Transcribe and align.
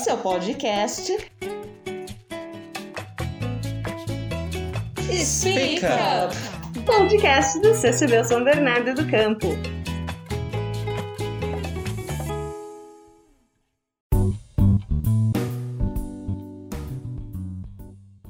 seu 0.00 0.16
podcast. 0.16 1.12
Speak 5.12 5.82
Up, 5.84 6.34
podcast 6.86 7.60
do 7.60 7.74
CCB 7.74 8.24
São 8.24 8.42
Bernardo 8.42 8.94
do 8.94 9.06
Campo. 9.10 9.48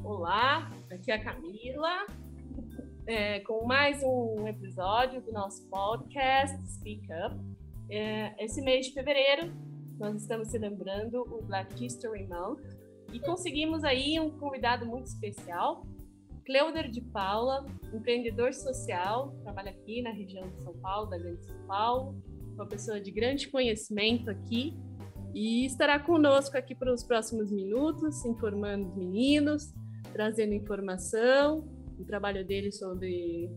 Olá, 0.03 0.73
aqui 0.91 1.13
é 1.13 1.15
a 1.15 1.23
Camila, 1.23 2.07
é, 3.07 3.39
com 3.41 3.65
mais 3.65 4.03
um 4.03 4.49
episódio 4.49 5.23
do 5.23 5.31
nosso 5.31 5.69
podcast 5.69 6.57
Speak 6.67 7.07
Up. 7.13 7.37
É, 7.89 8.45
esse 8.45 8.61
mês 8.61 8.87
de 8.87 8.93
fevereiro, 8.93 9.70
nós 10.01 10.23
estamos 10.23 10.49
celebrando 10.49 11.21
o 11.31 11.43
Black 11.43 11.85
History 11.85 12.27
Month 12.27 12.63
e 13.13 13.21
conseguimos 13.21 13.85
aí 13.85 14.19
um 14.19 14.31
convidado 14.31 14.87
muito 14.87 15.07
especial, 15.07 15.87
Cleuder 16.47 16.91
de 16.91 17.03
Paula, 17.03 17.67
empreendedor 17.93 18.55
social, 18.55 19.37
trabalha 19.43 19.71
aqui 19.71 20.01
na 20.01 20.11
região 20.11 20.49
de 20.49 20.63
São 20.63 20.73
Paulo, 20.79 21.11
da 21.11 21.19
Grande 21.19 21.45
São 21.45 21.67
Paulo, 21.67 22.23
uma 22.55 22.67
pessoa 22.67 22.99
de 22.99 23.11
grande 23.11 23.49
conhecimento 23.49 24.31
aqui 24.31 24.75
e 25.35 25.67
estará 25.67 26.01
conosco 26.01 26.57
aqui 26.57 26.75
para 26.75 26.93
os 26.93 27.05
próximos 27.05 27.53
minutos, 27.53 28.25
informando 28.25 28.89
os 28.89 28.97
meninos, 28.97 29.75
trazendo 30.15 30.55
informação, 30.55 31.69
o 31.99 32.05
trabalho 32.07 32.45
dele 32.45 32.73
sobre 32.73 33.51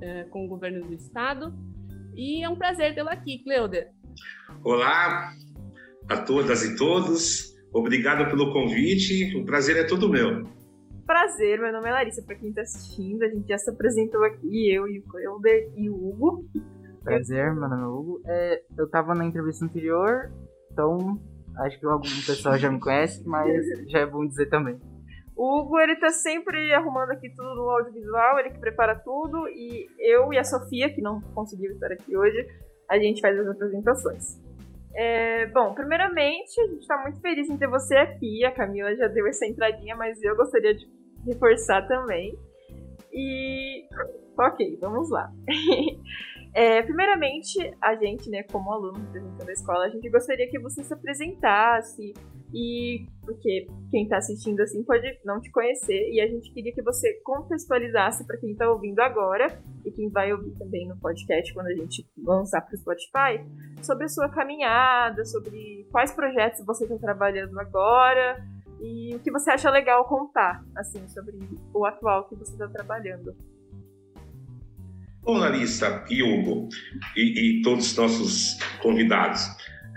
é, 0.00 0.22
com 0.24 0.44
o 0.44 0.48
governo 0.48 0.86
do 0.86 0.94
estado. 0.94 1.52
E 2.14 2.44
é 2.44 2.48
um 2.48 2.56
prazer 2.56 2.94
tê-lo 2.94 3.08
aqui, 3.08 3.42
Cleuder. 3.42 3.92
Olá 4.62 5.34
a 6.08 6.16
todas 6.18 6.64
e 6.64 6.76
todos, 6.76 7.54
obrigado 7.72 8.28
pelo 8.30 8.52
convite, 8.52 9.36
o 9.36 9.44
prazer 9.44 9.76
é 9.76 9.84
todo 9.84 10.08
meu. 10.08 10.44
Prazer, 11.06 11.60
meu 11.60 11.72
nome 11.72 11.88
é 11.88 11.92
Larissa, 11.92 12.22
para 12.22 12.36
quem 12.36 12.48
está 12.48 12.62
assistindo, 12.62 13.22
a 13.22 13.28
gente 13.28 13.46
já 13.48 13.58
se 13.58 13.70
apresentou 13.70 14.24
aqui, 14.24 14.72
eu 14.72 14.88
e 14.88 15.00
o 15.00 15.04
e 15.76 15.90
o 15.90 15.94
Hugo. 15.94 16.44
Prazer, 17.02 17.52
meu 17.54 17.68
nome 17.68 17.82
é 17.82 17.86
Hugo. 17.86 18.22
É, 18.26 18.62
eu 18.78 18.86
estava 18.86 19.14
na 19.14 19.26
entrevista 19.26 19.64
anterior, 19.64 20.32
então 20.72 21.20
acho 21.58 21.78
que 21.78 21.86
algum 21.86 22.02
pessoal 22.02 22.56
já 22.56 22.70
me 22.70 22.80
conhece, 22.80 23.22
mas 23.26 23.52
já 23.90 24.00
é 24.00 24.06
bom 24.06 24.26
dizer 24.26 24.46
também. 24.48 24.78
O 25.36 25.60
Hugo, 25.60 25.78
ele 25.80 25.96
tá 25.96 26.10
sempre 26.10 26.72
arrumando 26.72 27.10
aqui 27.10 27.28
tudo 27.34 27.54
no 27.54 27.68
audiovisual, 27.68 28.38
ele 28.38 28.50
que 28.50 28.60
prepara 28.60 28.94
tudo, 28.94 29.48
e 29.48 29.86
eu 29.98 30.32
e 30.32 30.38
a 30.38 30.44
Sofia, 30.44 30.94
que 30.94 31.02
não 31.02 31.20
conseguiu 31.34 31.72
estar 31.72 31.92
aqui 31.92 32.16
hoje, 32.16 32.46
a 32.88 32.98
gente 32.98 33.20
faz 33.20 33.38
as 33.38 33.48
apresentações. 33.48 34.40
É, 34.96 35.46
bom, 35.46 35.74
primeiramente, 35.74 36.60
a 36.60 36.66
gente 36.66 36.80
está 36.80 37.00
muito 37.02 37.20
feliz 37.20 37.48
em 37.48 37.56
ter 37.56 37.68
você 37.68 37.96
aqui. 37.96 38.44
A 38.44 38.52
Camila 38.52 38.94
já 38.94 39.08
deu 39.08 39.26
essa 39.26 39.46
entradinha, 39.46 39.96
mas 39.96 40.22
eu 40.22 40.36
gostaria 40.36 40.74
de 40.74 40.86
reforçar 41.26 41.86
também. 41.88 42.38
E. 43.12 43.84
Ok, 44.38 44.78
vamos 44.80 45.10
lá. 45.10 45.30
é, 46.54 46.82
primeiramente, 46.82 47.58
a 47.82 47.96
gente, 47.96 48.30
né, 48.30 48.44
como 48.44 48.72
aluno 48.72 48.98
representando 48.98 49.48
a 49.48 49.52
escola, 49.52 49.86
a 49.86 49.88
gente 49.88 50.08
gostaria 50.08 50.48
que 50.48 50.58
você 50.60 50.84
se 50.84 50.94
apresentasse. 50.94 52.14
E 52.56 53.06
porque 53.22 53.66
quem 53.90 54.04
está 54.04 54.18
assistindo 54.18 54.60
assim 54.60 54.84
pode 54.84 55.18
não 55.24 55.40
te 55.40 55.50
conhecer, 55.50 56.08
e 56.12 56.20
a 56.20 56.28
gente 56.28 56.52
queria 56.52 56.72
que 56.72 56.82
você 56.82 57.12
contextualizasse 57.24 58.24
para 58.24 58.38
quem 58.38 58.52
está 58.52 58.70
ouvindo 58.70 59.00
agora 59.00 59.58
e 59.84 59.90
quem 59.90 60.08
vai 60.08 60.32
ouvir 60.32 60.52
também 60.52 60.86
no 60.86 60.96
podcast 60.98 61.52
quando 61.52 61.66
a 61.66 61.74
gente 61.74 62.06
lançar 62.16 62.60
para 62.60 62.74
o 62.74 62.78
Spotify, 62.78 63.44
sobre 63.82 64.04
a 64.04 64.08
sua 64.08 64.28
caminhada, 64.28 65.24
sobre 65.24 65.88
quais 65.90 66.12
projetos 66.12 66.64
você 66.64 66.84
está 66.84 66.96
trabalhando 66.96 67.58
agora 67.58 68.40
e 68.80 69.16
o 69.16 69.18
que 69.18 69.32
você 69.32 69.50
acha 69.50 69.68
legal 69.68 70.04
contar, 70.04 70.64
assim, 70.76 71.08
sobre 71.08 71.36
o 71.72 71.84
atual 71.84 72.28
que 72.28 72.36
você 72.36 72.52
está 72.52 72.68
trabalhando. 72.68 73.34
E 76.10 76.22
Hugo, 76.22 76.68
e, 77.16 77.58
e 77.58 77.62
todos 77.62 77.86
os 77.86 77.96
nossos 77.96 78.58
convidados, 78.80 79.42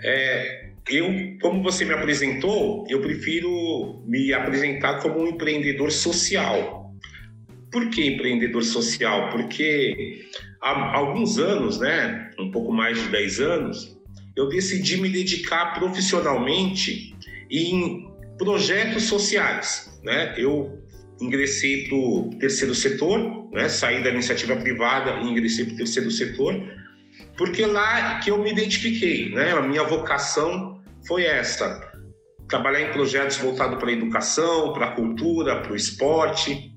é, 0.02 0.70
eu, 0.88 1.06
como 1.40 1.62
você 1.62 1.84
me 1.84 1.92
apresentou, 1.92 2.86
eu 2.88 3.00
prefiro 3.00 4.02
me 4.06 4.32
apresentar 4.32 5.00
como 5.00 5.20
um 5.20 5.28
empreendedor 5.28 5.92
social. 5.92 6.94
Por 7.70 7.90
que 7.90 8.06
empreendedor 8.06 8.64
social? 8.64 9.28
Porque 9.30 10.24
há 10.62 10.96
alguns 10.96 11.38
anos, 11.38 11.78
né, 11.78 12.30
um 12.38 12.50
pouco 12.50 12.72
mais 12.72 13.00
de 13.00 13.08
10 13.10 13.40
anos, 13.40 13.98
eu 14.34 14.48
decidi 14.48 14.96
me 14.96 15.08
dedicar 15.08 15.74
profissionalmente 15.74 17.14
em 17.50 18.08
projetos 18.38 19.04
sociais. 19.04 20.00
Né? 20.02 20.34
Eu 20.38 20.78
ingressei 21.20 21.88
para 21.88 21.96
o 21.96 22.30
terceiro 22.38 22.74
setor, 22.74 23.50
né? 23.52 23.68
saí 23.68 24.02
da 24.02 24.10
iniciativa 24.10 24.56
privada 24.56 25.20
e 25.20 25.28
ingressei 25.28 25.64
para 25.64 25.74
o 25.74 25.76
terceiro 25.76 26.10
setor, 26.10 26.54
porque 27.36 27.64
lá 27.66 28.18
que 28.20 28.30
eu 28.30 28.38
me 28.38 28.50
identifiquei, 28.50 29.30
né? 29.30 29.52
a 29.52 29.62
minha 29.62 29.84
vocação 29.84 30.82
foi 31.06 31.24
essa, 31.24 31.92
trabalhar 32.48 32.82
em 32.82 32.92
projetos 32.92 33.36
voltados 33.36 33.78
para 33.78 33.90
a 33.90 33.92
educação, 33.92 34.72
para 34.72 34.86
a 34.86 34.92
cultura, 34.92 35.60
para 35.60 35.72
o 35.72 35.76
esporte, 35.76 36.72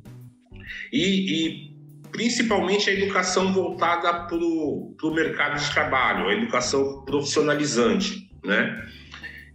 e, 0.91 1.46
e 1.47 1.72
principalmente 2.12 2.90
a 2.90 2.94
educação 2.94 3.53
voltada 3.53 4.25
para 4.25 4.38
o 4.38 5.13
mercado 5.13 5.59
de 5.59 5.72
trabalho, 5.72 6.28
a 6.28 6.34
educação 6.34 7.03
profissionalizante, 7.06 8.30
né? 8.44 8.85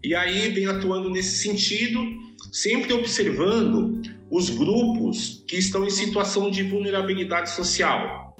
E 0.03 0.15
aí 0.15 0.51
vem 0.51 0.67
atuando 0.67 1.11
nesse 1.11 1.39
sentido, 1.39 2.01
sempre 2.53 2.93
observando 2.93 4.01
os 4.31 4.51
grupos 4.51 5.45
que 5.47 5.57
estão 5.57 5.84
em 5.84 5.91
situação 5.91 6.51
de 6.51 6.62
vulnerabilidade 6.62 7.51
social. 7.51 8.37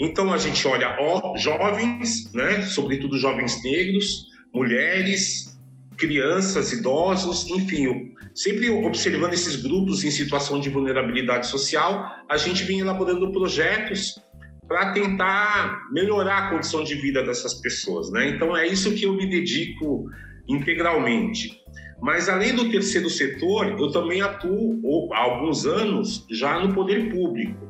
Então 0.00 0.32
a 0.32 0.38
gente 0.38 0.66
olha 0.66 0.96
ó, 1.00 1.36
jovens, 1.36 2.32
né, 2.32 2.62
sobretudo 2.62 3.18
jovens 3.18 3.62
negros, 3.62 4.26
mulheres, 4.54 5.58
crianças, 5.96 6.72
idosos, 6.72 7.50
enfim, 7.50 8.14
sempre 8.34 8.70
observando 8.70 9.34
esses 9.34 9.56
grupos 9.56 10.04
em 10.04 10.10
situação 10.10 10.60
de 10.60 10.70
vulnerabilidade 10.70 11.48
social, 11.48 12.08
a 12.28 12.36
gente 12.36 12.62
vem 12.62 12.78
elaborando 12.78 13.32
projetos 13.32 14.20
para 14.68 14.92
tentar 14.92 15.88
melhorar 15.90 16.38
a 16.38 16.50
condição 16.50 16.84
de 16.84 16.94
vida 16.94 17.22
dessas 17.22 17.54
pessoas, 17.54 18.12
né? 18.12 18.28
Então 18.28 18.56
é 18.56 18.66
isso 18.66 18.94
que 18.94 19.04
eu 19.04 19.14
me 19.14 19.28
dedico 19.28 20.08
integralmente. 20.46 21.58
Mas 22.00 22.28
além 22.28 22.54
do 22.54 22.70
terceiro 22.70 23.10
setor, 23.10 23.78
eu 23.78 23.90
também 23.90 24.20
atuo 24.20 25.12
há 25.12 25.18
alguns 25.18 25.66
anos 25.66 26.26
já 26.30 26.58
no 26.60 26.72
poder 26.72 27.10
público, 27.10 27.66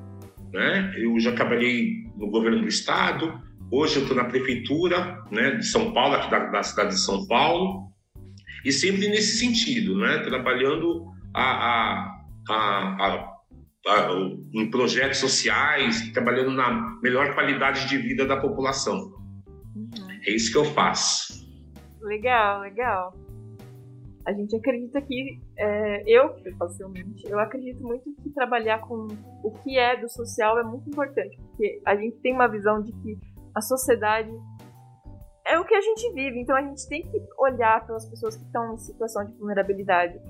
né? 0.53 0.93
Eu 0.97 1.19
já 1.19 1.33
trabalhei 1.33 2.05
no 2.17 2.31
governo 2.31 2.61
do 2.61 2.69
estado, 2.69 3.41
hoje 3.71 3.97
eu 3.97 4.03
estou 4.03 4.17
na 4.17 4.25
prefeitura, 4.25 5.23
né, 5.31 5.53
de 5.53 5.67
São 5.67 5.93
Paulo, 5.93 6.17
aqui 6.17 6.31
da, 6.31 6.47
da 6.47 6.63
cidade 6.63 6.91
de 6.91 7.01
São 7.01 7.27
Paulo, 7.27 7.89
e 8.65 8.73
sempre 8.73 9.09
nesse 9.09 9.39
sentido, 9.39 9.97
né? 9.99 10.19
trabalhando 10.19 11.07
a, 11.35 12.13
a, 12.49 13.35
a, 13.87 14.09
em 14.55 14.71
projetos 14.71 15.19
sociais, 15.19 16.11
trabalhando 16.11 16.51
na 16.51 16.99
melhor 17.03 17.35
qualidade 17.35 17.89
de 17.89 17.97
vida 17.97 18.27
da 18.27 18.37
população. 18.37 18.99
Uhum. 19.75 19.89
É 20.27 20.33
isso 20.33 20.51
que 20.51 20.59
eu 20.59 20.65
faço. 20.65 21.47
Legal, 22.03 22.61
legal. 22.61 23.15
A 24.29 24.33
gente 24.35 24.55
acredita 24.55 25.01
que, 25.01 25.41
é, 25.57 26.03
eu, 26.07 26.35
facilmente, 26.59 27.27
eu 27.27 27.39
acredito 27.39 27.83
muito 27.83 28.15
que 28.23 28.29
trabalhar 28.29 28.79
com 28.81 29.09
o 29.43 29.51
que 29.63 29.79
é 29.79 29.97
do 29.99 30.07
social 30.07 30.59
é 30.59 30.63
muito 30.63 30.87
importante, 30.87 31.35
porque 31.39 31.81
a 31.87 31.97
gente 31.97 32.19
tem 32.19 32.35
uma 32.35 32.47
visão 32.47 32.83
de 32.83 32.93
que 32.93 33.19
a 33.55 33.63
sociedade 33.63 34.31
é 35.47 35.59
o 35.59 35.65
que 35.65 35.75
a 35.75 35.81
gente 35.81 36.13
vive, 36.13 36.41
então 36.41 36.55
a 36.55 36.61
gente 36.61 36.87
tem 36.91 37.01
que 37.01 37.19
olhar 37.39 37.87
pelas 37.87 38.05
pessoas 38.05 38.37
que 38.37 38.45
estão 38.45 38.75
em 38.75 38.77
situação 38.77 39.25
de 39.25 39.33
vulnerabilidade. 39.33 40.21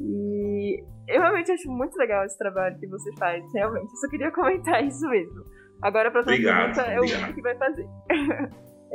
E 0.00 0.82
eu 1.06 1.20
realmente 1.20 1.52
acho 1.52 1.70
muito 1.70 1.96
legal 1.96 2.24
esse 2.24 2.36
trabalho 2.36 2.76
que 2.80 2.88
você 2.88 3.14
faz, 3.16 3.44
realmente. 3.54 3.92
Eu 3.92 3.96
só 3.98 4.08
queria 4.08 4.32
comentar 4.32 4.84
isso 4.84 5.08
mesmo. 5.08 5.44
Agora, 5.80 6.10
para 6.10 6.24
próxima 6.24 6.50
pergunta, 6.50 6.82
é 6.90 7.00
o 7.00 7.34
que 7.34 7.40
vai 7.40 7.56
fazer. 7.56 7.88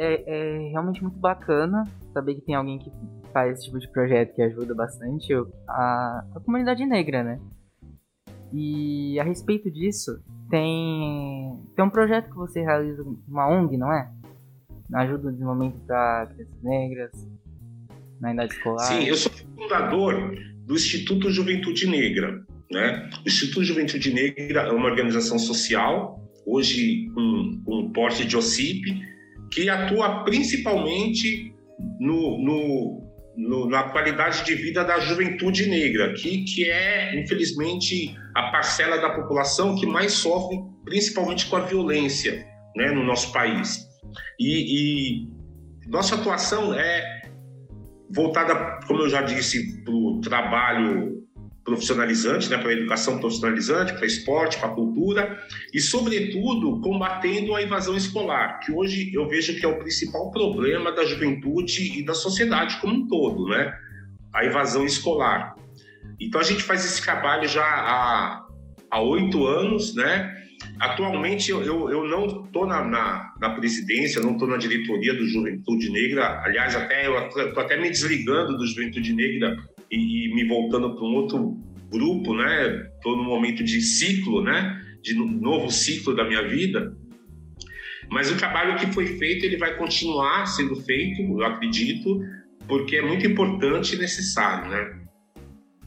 É, 0.01 0.23
é, 0.27 0.57
realmente 0.69 1.01
muito 1.01 1.17
bacana 1.17 1.83
saber 2.13 2.35
que 2.35 2.41
tem 2.41 2.55
alguém 2.55 2.79
que 2.79 2.89
faz 3.31 3.53
esse 3.53 3.65
tipo 3.65 3.79
de 3.79 3.87
projeto 3.89 4.33
que 4.33 4.41
ajuda 4.41 4.73
bastante 4.73 5.33
a, 5.67 6.25
a 6.35 6.39
comunidade 6.39 6.85
negra, 6.85 7.23
né? 7.23 7.39
E 8.51 9.19
a 9.19 9.23
respeito 9.23 9.69
disso, 9.69 10.19
tem, 10.49 11.59
tem 11.75 11.85
um 11.85 11.89
projeto 11.89 12.29
que 12.29 12.35
você 12.35 12.61
realiza, 12.61 13.03
uma 13.27 13.47
ONG, 13.47 13.77
não 13.77 13.91
é? 13.91 14.11
ajuda 14.93 15.25
no 15.25 15.31
desenvolvimento 15.33 15.79
para 15.85 16.27
crianças 16.27 16.63
negras 16.63 17.11
na 18.19 18.33
idade 18.33 18.53
escolar? 18.53 18.85
Sim, 18.85 19.03
eu 19.03 19.15
sou 19.15 19.31
fundador 19.55 20.35
do 20.65 20.73
Instituto 20.73 21.29
Juventude 21.29 21.87
Negra. 21.87 22.43
Né? 22.71 23.09
O 23.23 23.27
Instituto 23.27 23.63
Juventude 23.63 24.13
Negra 24.13 24.61
é 24.61 24.71
uma 24.71 24.85
organização 24.85 25.37
social, 25.37 26.19
hoje 26.45 27.09
com 27.13 27.21
um, 27.21 27.63
um 27.67 27.91
porte 27.91 28.25
de 28.25 28.35
OCIP, 28.35 29.01
que 29.51 29.69
atua 29.69 30.23
principalmente 30.23 31.53
no, 31.99 32.37
no, 32.43 33.08
no, 33.39 33.69
na 33.69 33.83
qualidade 33.83 34.43
de 34.43 34.53
vida 34.53 34.83
da 34.83 34.99
juventude 34.99 35.69
negra, 35.69 36.13
que, 36.13 36.43
que 36.43 36.69
é, 36.69 37.17
infelizmente, 37.17 38.15
a 38.35 38.51
parcela 38.51 38.97
da 38.97 39.11
população 39.11 39.75
que 39.75 39.85
mais 39.85 40.11
sofre, 40.13 40.57
principalmente 40.83 41.45
com 41.47 41.55
a 41.55 41.61
violência 41.61 42.45
né, 42.75 42.91
no 42.91 43.03
nosso 43.03 43.31
país. 43.31 43.87
E, 44.39 45.23
e 45.23 45.89
nossa 45.89 46.15
atuação 46.15 46.73
é 46.73 47.21
voltada, 48.11 48.79
como 48.85 49.03
eu 49.03 49.09
já 49.09 49.21
disse, 49.21 49.83
para 49.83 49.93
o 49.93 50.19
trabalho 50.19 51.19
profissionalizante, 51.69 52.49
né, 52.49 52.57
para 52.57 52.69
a 52.69 52.73
educação 52.73 53.19
profissionalizante, 53.19 53.93
para 53.93 54.05
esporte, 54.05 54.57
para 54.57 54.69
cultura 54.69 55.39
e, 55.73 55.79
sobretudo, 55.79 56.81
combatendo 56.81 57.55
a 57.55 57.61
invasão 57.61 57.95
escolar, 57.95 58.59
que 58.59 58.71
hoje 58.71 59.13
eu 59.13 59.27
vejo 59.27 59.57
que 59.57 59.65
é 59.65 59.69
o 59.69 59.79
principal 59.79 60.31
problema 60.31 60.91
da 60.91 61.05
juventude 61.05 61.99
e 61.99 62.03
da 62.03 62.13
sociedade 62.13 62.77
como 62.81 62.93
um 62.95 63.07
todo, 63.07 63.47
né? 63.47 63.73
A 64.33 64.45
invasão 64.45 64.85
escolar. 64.85 65.55
Então 66.19 66.41
a 66.41 66.43
gente 66.43 66.63
faz 66.63 66.83
esse 66.83 67.01
trabalho 67.01 67.47
já 67.47 67.63
há 68.91 69.01
oito 69.01 69.45
anos, 69.45 69.95
né? 69.95 70.35
Atualmente 70.79 71.51
eu, 71.51 71.63
eu, 71.63 71.89
eu 71.89 72.07
não 72.07 72.43
estou 72.43 72.65
na, 72.65 72.83
na, 72.83 73.33
na, 73.39 73.49
presidência, 73.51 74.21
não 74.21 74.33
estou 74.33 74.47
na 74.47 74.57
diretoria 74.57 75.13
do 75.13 75.25
Juventude 75.27 75.89
Negra. 75.89 76.41
Aliás, 76.43 76.75
até 76.75 77.07
eu 77.07 77.17
estou 77.27 77.63
até 77.63 77.77
me 77.77 77.89
desligando 77.89 78.57
do 78.57 78.65
Juventude 78.65 79.13
Negra 79.13 79.55
e, 79.91 80.33
me 80.33 80.47
voltando 80.47 80.95
para 80.95 81.03
um 81.03 81.15
outro 81.15 81.57
grupo, 81.91 82.33
né? 82.33 82.89
Estou 82.95 83.17
no 83.17 83.23
momento 83.23 83.63
de 83.63 83.81
ciclo, 83.81 84.43
né? 84.43 84.81
De 85.01 85.13
novo 85.13 85.71
ciclo 85.71 86.15
da 86.15 86.23
minha 86.23 86.47
vida. 86.47 86.95
Mas 88.11 88.31
o 88.31 88.37
trabalho 88.37 88.77
que 88.77 88.87
foi 88.87 89.05
feito, 89.05 89.45
ele 89.45 89.57
vai 89.57 89.77
continuar 89.77 90.45
sendo 90.45 90.75
feito, 90.75 91.21
eu 91.21 91.43
acredito, 91.43 92.21
porque 92.67 92.97
é 92.97 93.01
muito 93.01 93.25
importante 93.25 93.95
e 93.95 93.99
necessário, 93.99 94.69
né? 94.69 94.99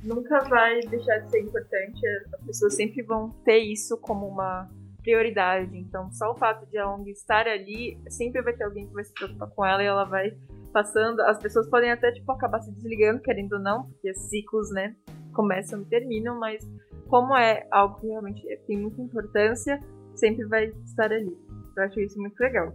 Nunca 0.05 0.41
vai 0.49 0.81
deixar 0.81 1.19
de 1.19 1.31
ser 1.31 1.41
importante. 1.41 2.01
As 2.35 2.47
pessoas 2.47 2.75
sempre 2.75 3.03
vão 3.03 3.31
ter 3.45 3.59
isso 3.59 3.97
como 3.99 4.27
uma 4.27 4.69
prioridade. 5.03 5.77
Então, 5.77 6.11
só 6.13 6.33
o 6.33 6.37
fato 6.37 6.69
de 6.71 6.79
a 6.79 6.89
ONG 6.89 7.11
estar 7.11 7.47
ali, 7.47 7.99
sempre 8.09 8.41
vai 8.43 8.53
ter 8.53 8.65
alguém 8.65 8.87
que 8.87 8.95
vai 8.95 9.05
se 9.05 9.13
preocupar 9.13 9.49
com 9.51 9.65
ela 9.65 9.83
e 9.83 9.87
ela 9.87 10.05
vai 10.05 10.33
passando, 10.73 11.21
as 11.23 11.39
pessoas 11.39 11.69
podem 11.69 11.91
até, 11.91 12.11
tipo, 12.13 12.31
acabar 12.33 12.61
se 12.61 12.73
desligando, 12.73 13.21
querendo 13.21 13.55
ou 13.55 13.61
não, 13.61 13.85
porque 13.85 14.15
ciclos, 14.15 14.71
né, 14.73 14.97
começam 15.33 15.83
e 15.83 15.85
terminam, 15.85 16.39
mas 16.39 16.69
como 17.09 17.37
é 17.37 17.67
algo 17.71 18.01
que 18.01 18.07
realmente 18.07 18.43
tem 18.67 18.79
muita 18.79 19.03
importância, 19.03 19.79
sempre 20.15 20.47
vai 20.47 20.67
estar 20.85 21.13
ali. 21.13 21.37
Eu 21.77 21.83
acho 21.85 22.01
isso 22.01 22.19
muito 22.19 22.39
legal. 22.41 22.73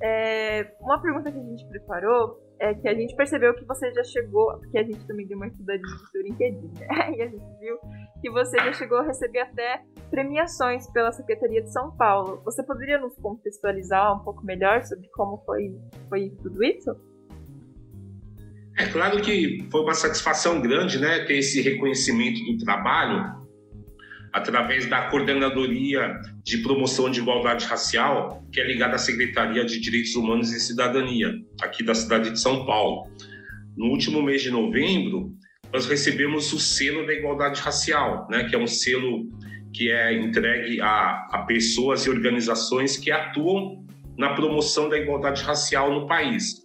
É, 0.00 0.74
uma 0.80 1.00
pergunta 1.00 1.30
que 1.30 1.38
a 1.38 1.42
gente 1.42 1.66
preparou 1.66 2.40
é 2.60 2.74
que 2.74 2.88
a 2.88 2.94
gente 2.94 3.14
percebeu 3.14 3.54
que 3.54 3.64
você 3.64 3.92
já 3.92 4.02
chegou, 4.04 4.58
porque 4.58 4.78
a 4.78 4.82
gente 4.82 5.04
também 5.06 5.26
deu 5.26 5.36
uma 5.36 5.46
estudadinha 5.46 5.92
no 5.92 6.06
seu 6.08 6.22
LinkedIn, 6.22 6.72
né? 6.78 6.88
E 7.16 7.22
a 7.22 7.28
gente 7.28 7.58
viu 7.58 7.78
que 8.20 8.30
você 8.30 8.56
já 8.58 8.72
chegou 8.72 8.98
a 8.98 9.04
receber 9.04 9.40
até 9.40 9.82
premiações 10.10 10.90
pela 10.90 11.12
Secretaria 11.12 11.62
de 11.62 11.72
São 11.72 11.96
Paulo. 11.96 12.40
Você 12.44 12.62
poderia 12.62 12.98
nos 12.98 13.14
contextualizar 13.16 14.16
um 14.16 14.24
pouco 14.24 14.44
melhor 14.44 14.82
sobre 14.84 15.08
como 15.10 15.38
foi, 15.44 15.78
foi 16.08 16.30
tudo 16.42 16.62
isso? 16.64 16.90
É 18.78 18.86
claro 18.86 19.20
que 19.20 19.66
foi 19.72 19.80
uma 19.80 19.92
satisfação 19.92 20.60
grande, 20.60 21.00
né, 21.00 21.24
ter 21.24 21.38
esse 21.38 21.60
reconhecimento 21.60 22.40
do 22.44 22.58
trabalho 22.58 23.36
através 24.32 24.86
da 24.86 25.08
Coordenadoria 25.08 26.14
de 26.44 26.58
Promoção 26.58 27.10
de 27.10 27.18
Igualdade 27.18 27.66
Racial, 27.66 28.46
que 28.52 28.60
é 28.60 28.64
ligada 28.64 28.94
à 28.94 28.98
Secretaria 28.98 29.64
de 29.64 29.80
Direitos 29.80 30.14
Humanos 30.14 30.52
e 30.52 30.60
Cidadania, 30.60 31.34
aqui 31.60 31.82
da 31.82 31.92
cidade 31.92 32.30
de 32.30 32.38
São 32.38 32.64
Paulo. 32.64 33.10
No 33.76 33.86
último 33.86 34.22
mês 34.22 34.42
de 34.42 34.50
novembro, 34.52 35.32
nós 35.72 35.86
recebemos 35.86 36.52
o 36.52 36.60
selo 36.60 37.04
da 37.04 37.12
igualdade 37.12 37.60
racial, 37.60 38.28
né, 38.30 38.44
que 38.44 38.54
é 38.54 38.58
um 38.58 38.66
selo 38.68 39.28
que 39.74 39.90
é 39.90 40.14
entregue 40.14 40.80
a, 40.80 41.26
a 41.32 41.44
pessoas 41.48 42.06
e 42.06 42.10
organizações 42.10 42.96
que 42.96 43.10
atuam 43.10 43.84
na 44.16 44.34
promoção 44.34 44.88
da 44.88 44.96
igualdade 44.96 45.42
racial 45.42 45.92
no 45.92 46.06
país. 46.06 46.62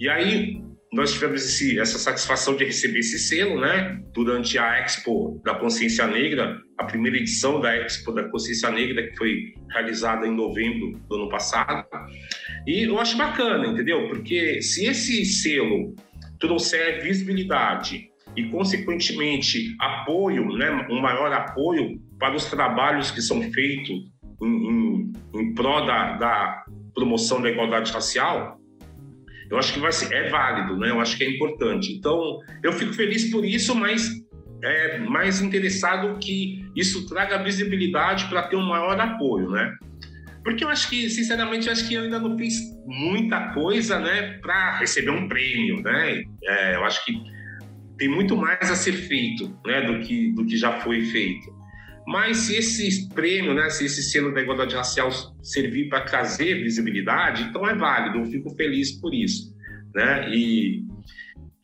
E 0.00 0.08
aí, 0.08 0.61
nós 0.92 1.14
tivemos 1.14 1.42
esse, 1.42 1.78
essa 1.78 1.98
satisfação 1.98 2.54
de 2.54 2.64
receber 2.64 2.98
esse 2.98 3.18
selo, 3.18 3.58
né? 3.58 3.98
Durante 4.12 4.58
a 4.58 4.78
Expo 4.80 5.40
da 5.42 5.54
Consciência 5.54 6.06
Negra, 6.06 6.60
a 6.78 6.84
primeira 6.84 7.16
edição 7.16 7.60
da 7.60 7.74
Expo 7.74 8.12
da 8.12 8.28
Consciência 8.28 8.70
Negra, 8.70 9.08
que 9.08 9.16
foi 9.16 9.54
realizada 9.70 10.26
em 10.26 10.36
novembro 10.36 11.00
do 11.08 11.14
ano 11.16 11.28
passado. 11.30 11.88
E 12.66 12.82
eu 12.82 13.00
acho 13.00 13.16
bacana, 13.16 13.66
entendeu? 13.66 14.06
Porque 14.08 14.60
se 14.60 14.84
esse 14.84 15.24
selo 15.24 15.94
trouxer 16.38 17.02
visibilidade 17.02 18.10
e, 18.36 18.44
consequentemente, 18.50 19.74
apoio, 19.80 20.46
né? 20.58 20.86
Um 20.90 21.00
maior 21.00 21.32
apoio 21.32 21.98
para 22.18 22.36
os 22.36 22.44
trabalhos 22.44 23.10
que 23.10 23.22
são 23.22 23.40
feitos 23.50 23.96
em, 24.42 24.46
em, 24.46 25.12
em 25.36 25.54
prol 25.54 25.86
da, 25.86 26.18
da 26.18 26.64
promoção 26.94 27.40
da 27.40 27.48
igualdade 27.48 27.90
racial, 27.90 28.60
eu 29.52 29.58
acho 29.58 29.74
que 29.74 29.80
vai 29.80 29.92
ser, 29.92 30.10
é 30.14 30.30
válido, 30.30 30.78
né? 30.78 30.88
Eu 30.88 30.98
acho 30.98 31.14
que 31.14 31.22
é 31.22 31.30
importante. 31.30 31.92
Então, 31.92 32.40
eu 32.62 32.72
fico 32.72 32.94
feliz 32.94 33.30
por 33.30 33.44
isso, 33.44 33.74
mas 33.74 34.10
é 34.64 34.98
mais 34.98 35.42
interessado 35.42 36.18
que 36.18 36.64
isso 36.74 37.06
traga 37.06 37.42
visibilidade 37.42 38.24
para 38.30 38.44
ter 38.44 38.56
um 38.56 38.66
maior 38.66 38.98
apoio, 38.98 39.50
né? 39.50 39.76
Porque 40.42 40.64
eu 40.64 40.70
acho 40.70 40.88
que, 40.88 41.10
sinceramente, 41.10 41.66
eu 41.66 41.72
acho 41.72 41.86
que 41.86 41.92
eu 41.92 42.02
ainda 42.02 42.18
não 42.18 42.36
fiz 42.38 42.54
muita 42.86 43.52
coisa, 43.52 43.98
né, 43.98 44.38
para 44.40 44.78
receber 44.78 45.10
um 45.10 45.28
prêmio, 45.28 45.82
né? 45.82 46.22
É, 46.42 46.74
eu 46.76 46.84
acho 46.84 47.04
que 47.04 47.12
tem 47.98 48.08
muito 48.08 48.34
mais 48.34 48.70
a 48.70 48.74
ser 48.74 48.92
feito, 48.92 49.54
né, 49.66 49.82
do 49.82 50.00
que 50.00 50.32
do 50.32 50.46
que 50.46 50.56
já 50.56 50.80
foi 50.80 51.04
feito. 51.04 51.61
Mas 52.06 52.38
se 52.38 52.56
esse 52.56 53.08
prêmio, 53.10 53.54
né, 53.54 53.70
se 53.70 53.84
esse 53.84 54.02
selo 54.02 54.34
da 54.34 54.40
igualdade 54.40 54.74
racial 54.74 55.10
servir 55.42 55.88
para 55.88 56.02
trazer 56.02 56.62
visibilidade, 56.62 57.44
então 57.44 57.68
é 57.68 57.74
válido, 57.74 58.18
eu 58.18 58.26
fico 58.26 58.50
feliz 58.56 58.92
por 58.92 59.14
isso, 59.14 59.54
né? 59.94 60.28
E, 60.34 60.84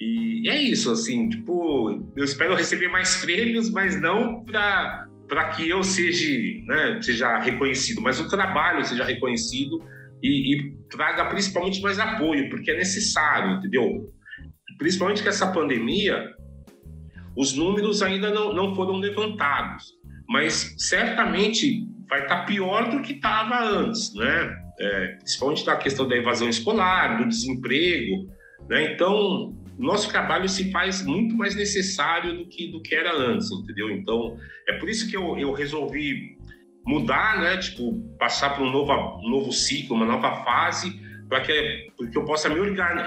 e 0.00 0.48
é 0.48 0.62
isso, 0.62 0.92
assim, 0.92 1.28
tipo, 1.28 1.90
eu 2.16 2.24
espero 2.24 2.54
receber 2.54 2.88
mais 2.88 3.16
prêmios, 3.16 3.68
mas 3.70 4.00
não 4.00 4.44
para 4.44 5.08
que 5.56 5.68
eu 5.68 5.82
seja, 5.82 6.28
né, 6.66 7.02
seja 7.02 7.38
reconhecido, 7.38 8.00
mas 8.00 8.20
o 8.20 8.28
trabalho 8.28 8.84
seja 8.84 9.04
reconhecido 9.04 9.82
e, 10.22 10.54
e 10.54 10.72
traga 10.88 11.24
principalmente 11.24 11.82
mais 11.82 11.98
apoio, 11.98 12.48
porque 12.48 12.70
é 12.70 12.76
necessário, 12.76 13.56
entendeu? 13.56 14.06
Principalmente 14.78 15.20
que 15.20 15.28
essa 15.28 15.50
pandemia, 15.50 16.32
os 17.36 17.56
números 17.56 18.02
ainda 18.02 18.30
não, 18.30 18.54
não 18.54 18.74
foram 18.76 18.98
levantados 18.98 19.97
mas 20.28 20.74
certamente 20.76 21.86
vai 22.08 22.22
estar 22.22 22.40
tá 22.40 22.44
pior 22.44 22.90
do 22.90 23.00
que 23.00 23.14
estava 23.14 23.62
antes, 23.64 24.14
né? 24.14 24.56
É, 24.80 25.06
principalmente 25.18 25.64
da 25.64 25.76
questão 25.76 26.06
da 26.06 26.16
evasão 26.16 26.48
escolar, 26.48 27.18
do 27.18 27.28
desemprego, 27.28 28.28
né? 28.68 28.92
Então, 28.92 29.56
nosso 29.78 30.10
trabalho 30.10 30.48
se 30.48 30.70
faz 30.70 31.04
muito 31.04 31.36
mais 31.36 31.54
necessário 31.54 32.36
do 32.36 32.46
que 32.46 32.70
do 32.70 32.82
que 32.82 32.94
era 32.94 33.14
antes, 33.16 33.50
entendeu? 33.50 33.90
Então, 33.90 34.36
é 34.68 34.74
por 34.74 34.88
isso 34.88 35.08
que 35.08 35.16
eu, 35.16 35.38
eu 35.38 35.52
resolvi 35.52 36.36
mudar, 36.86 37.40
né? 37.40 37.56
Tipo, 37.56 37.98
passar 38.18 38.50
para 38.54 38.62
um 38.62 38.70
novo, 38.70 38.92
um 39.24 39.30
novo 39.30 39.52
ciclo, 39.52 39.96
uma 39.96 40.06
nova 40.06 40.44
fase, 40.44 41.00
para 41.28 41.40
que 41.40 41.90
eu 42.14 42.24
possa 42.24 42.48
me 42.48 42.56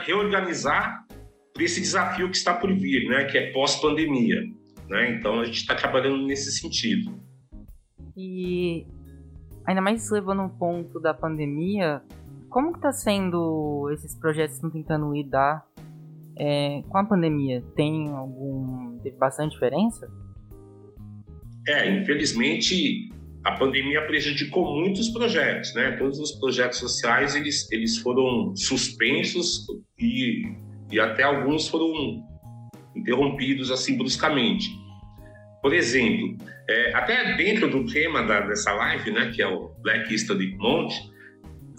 reorganizar 0.05 1.05
para 1.53 1.63
esse 1.63 1.81
desafio 1.81 2.29
que 2.29 2.37
está 2.37 2.53
por 2.53 2.73
vir, 2.73 3.07
né? 3.07 3.25
Que 3.25 3.37
é 3.37 3.51
pós-pandemia. 3.51 4.43
Né? 4.91 5.11
Então 5.11 5.39
a 5.39 5.45
gente 5.45 5.55
está 5.55 5.73
trabalhando 5.73 6.27
nesse 6.27 6.51
sentido. 6.51 7.17
E 8.15 8.85
ainda 9.65 9.79
mais 9.81 10.11
levando 10.11 10.41
um 10.41 10.49
ponto 10.49 10.99
da 10.99 11.13
pandemia, 11.13 12.01
como 12.49 12.73
que 12.73 12.79
está 12.79 12.91
sendo 12.91 13.89
esses 13.93 14.13
projetos 14.19 14.59
que 14.59 14.65
estão 14.65 14.69
tentando 14.69 15.13
lidar 15.13 15.65
é, 16.37 16.83
com 16.89 16.97
a 16.97 17.05
pandemia? 17.05 17.63
Tem 17.73 18.09
algum 18.09 18.99
teve 19.01 19.15
bastante 19.15 19.53
diferença? 19.53 20.11
É, 21.65 21.89
infelizmente 21.89 23.09
a 23.45 23.53
pandemia 23.53 24.05
prejudicou 24.05 24.75
muitos 24.77 25.07
projetos, 25.07 25.73
né? 25.73 25.93
Todos 25.93 26.19
os 26.19 26.33
projetos 26.33 26.79
sociais 26.79 27.33
eles, 27.33 27.71
eles 27.71 27.97
foram 27.97 28.53
suspensos 28.57 29.65
e, 29.97 30.53
e 30.91 30.99
até 30.99 31.23
alguns 31.23 31.69
foram 31.69 32.21
interrompidos 32.93 33.71
assim 33.71 33.97
bruscamente. 33.97 34.80
Por 35.61 35.73
exemplo, 35.73 36.37
é, 36.67 36.93
até 36.93 37.35
dentro 37.35 37.69
do 37.69 37.85
tema 37.85 38.23
da, 38.23 38.41
dessa 38.41 38.73
live, 38.73 39.11
né, 39.11 39.31
que 39.33 39.41
é 39.41 39.47
o 39.47 39.69
Black 39.81 40.13
History 40.13 40.55
Month, 40.57 40.93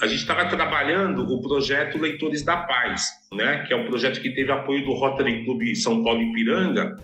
a 0.00 0.06
gente 0.06 0.20
estava 0.20 0.46
trabalhando 0.46 1.22
o 1.22 1.40
projeto 1.40 1.98
Leitores 1.98 2.42
da 2.42 2.56
Paz, 2.56 3.08
né, 3.32 3.64
que 3.66 3.72
é 3.72 3.76
um 3.76 3.86
projeto 3.86 4.20
que 4.20 4.30
teve 4.30 4.50
apoio 4.50 4.84
do 4.84 4.92
Rotary 4.92 5.44
Club 5.44 5.74
São 5.74 6.02
Paulo 6.02 6.22
Ipiranga, 6.22 6.96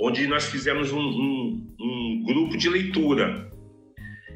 onde 0.00 0.26
nós 0.26 0.46
fizemos 0.46 0.92
um, 0.92 1.00
um, 1.00 1.76
um 1.80 2.24
grupo 2.24 2.56
de 2.56 2.68
leitura. 2.68 3.48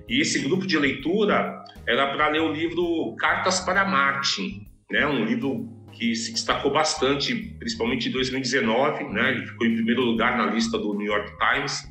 E 0.08 0.20
esse 0.20 0.38
grupo 0.40 0.66
de 0.66 0.78
leitura 0.78 1.64
era 1.86 2.12
para 2.14 2.28
ler 2.28 2.40
o 2.40 2.52
livro 2.52 3.14
Cartas 3.16 3.60
para 3.60 3.84
Martin, 3.84 4.66
né, 4.90 5.06
um 5.06 5.24
livro 5.24 5.75
que 5.96 6.14
se 6.14 6.32
destacou 6.32 6.72
bastante, 6.72 7.34
principalmente 7.58 8.08
em 8.08 8.12
2019, 8.12 9.04
né? 9.04 9.30
Ele 9.30 9.46
ficou 9.46 9.66
em 9.66 9.74
primeiro 9.74 10.02
lugar 10.02 10.36
na 10.36 10.46
lista 10.46 10.78
do 10.78 10.94
New 10.94 11.06
York 11.06 11.32
Times. 11.38 11.82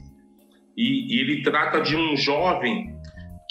E, 0.77 1.15
e 1.15 1.19
ele 1.21 1.41
trata 1.41 1.81
de 1.81 1.95
um 1.95 2.15
jovem 2.15 2.93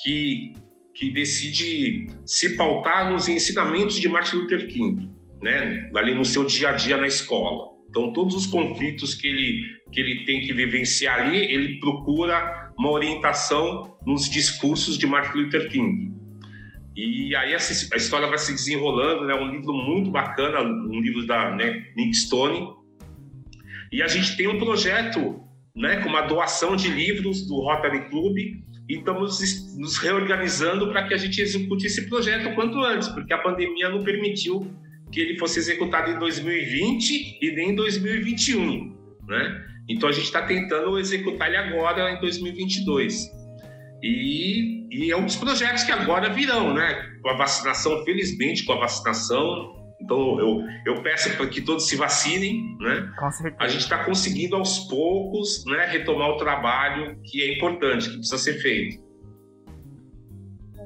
que, 0.03 0.53
que 0.95 1.11
decide 1.11 2.07
se 2.25 2.57
pautar 2.57 3.11
nos 3.11 3.29
ensinamentos 3.29 3.99
de 3.99 4.09
Martin 4.09 4.37
Luther 4.37 4.67
King, 4.69 5.11
né? 5.43 5.91
Ali 5.95 6.15
no 6.15 6.25
seu 6.25 6.45
dia 6.45 6.71
a 6.71 6.73
dia 6.73 6.97
na 6.97 7.07
escola. 7.07 7.75
Então, 7.89 8.13
todos 8.13 8.35
os 8.35 8.47
conflitos 8.47 9.15
que 9.15 9.27
ele, 9.27 9.63
que 9.93 10.01
ele 10.01 10.25
tem 10.25 10.41
que 10.41 10.53
vivenciar 10.53 11.21
ali, 11.21 11.39
ele 11.39 11.79
procura 11.79 12.73
uma 12.79 12.91
orientação 12.91 13.97
nos 14.07 14.29
discursos 14.29 14.99
de 14.99 15.07
Martin 15.07 15.39
Luther 15.39 15.69
King. 15.69 16.13
E 16.97 17.35
aí 17.35 17.55
a 17.55 17.57
história 17.97 18.29
vai 18.29 18.39
se 18.39 18.53
desenrolando, 18.53 19.27
né? 19.27 19.35
um 19.35 19.51
livro 19.51 19.73
muito 19.73 20.11
bacana, 20.11 20.61
um 20.61 21.01
livro 21.01 21.27
da 21.27 21.51
né, 21.51 21.87
Nick 21.97 22.15
Stone. 22.15 22.73
E 23.91 24.01
a 24.03 24.07
gente 24.07 24.37
tem 24.37 24.47
um 24.47 24.59
projeto 24.59 25.41
né, 25.75 25.97
com 26.03 26.09
uma 26.09 26.23
doação 26.23 26.77
de 26.77 26.89
livros 26.89 27.47
do 27.49 27.57
Rotary 27.57 28.09
Club 28.09 28.37
e 28.37 28.63
estamos 28.89 29.77
nos 29.77 29.97
reorganizando 29.99 30.89
para 30.89 31.09
que 31.09 31.15
a 31.15 31.17
gente 31.17 31.41
execute 31.41 31.87
esse 31.87 32.09
projeto 32.09 32.51
o 32.51 32.55
quanto 32.55 32.79
antes, 32.79 33.09
porque 33.09 33.33
a 33.33 33.39
pandemia 33.39 33.89
não 33.89 34.05
permitiu 34.05 34.71
que 35.11 35.21
ele 35.21 35.39
fosse 35.39 35.59
executado 35.59 36.11
em 36.11 36.19
2020 36.19 37.39
e 37.41 37.53
nem 37.53 37.71
em 37.71 37.75
2021, 37.75 38.95
né? 39.27 39.65
Então 39.89 40.09
a 40.09 40.13
gente 40.13 40.25
está 40.25 40.43
tentando 40.43 40.99
executar 40.99 41.49
ele 41.49 41.57
agora 41.57 42.11
em 42.13 42.21
2022. 42.21 43.31
E, 44.03 44.74
e 44.95 45.11
é 45.11 45.17
um 45.17 45.25
dos 45.25 45.35
projetos 45.35 45.83
que 45.83 45.91
agora 45.91 46.33
virão, 46.33 46.73
né? 46.73 47.19
Com 47.21 47.31
a 47.31 47.37
vacinação, 47.37 48.05
felizmente, 48.05 48.65
com 48.65 48.75
a 48.75 48.81
vacinação. 48.81 49.75
Então 50.01 50.39
eu, 50.39 50.63
eu 50.87 51.03
peço 51.03 51.37
para 51.37 51.47
que 51.49 51.61
todos 51.61 51.89
se 51.89 51.97
vacinem, 51.97 52.77
né? 52.79 53.13
Com 53.19 53.31
certeza. 53.31 53.57
A 53.63 53.67
gente 53.67 53.81
está 53.81 54.05
conseguindo 54.05 54.55
aos 54.55 54.81
poucos, 54.89 55.65
né, 55.67 55.87
retomar 55.87 56.31
o 56.31 56.37
trabalho 56.37 57.19
que 57.25 57.43
é 57.43 57.57
importante, 57.57 58.09
que 58.09 58.17
precisa 58.19 58.39
ser 58.39 58.55
feito. 58.61 59.03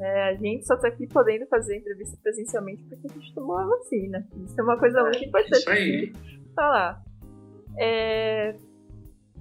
É, 0.01 0.29
a 0.31 0.35
gente 0.37 0.65
só 0.65 0.75
está 0.75 0.89
aqui 0.89 1.07
podendo 1.09 1.47
fazer 1.47 1.77
entrevista 1.77 2.17
presencialmente 2.23 2.85
porque 2.85 3.09
a 3.11 3.13
gente 3.13 3.35
tomou 3.35 3.59
a 3.59 3.67
vacina. 3.67 4.27
Isso 4.45 4.59
é 4.59 4.63
uma 4.63 4.79
coisa 4.79 5.03
muito 5.03 5.25
importante. 5.25 5.59
Isso 5.59 5.71
aí. 5.71 6.13
Falar. 6.55 7.03
É, 7.77 8.55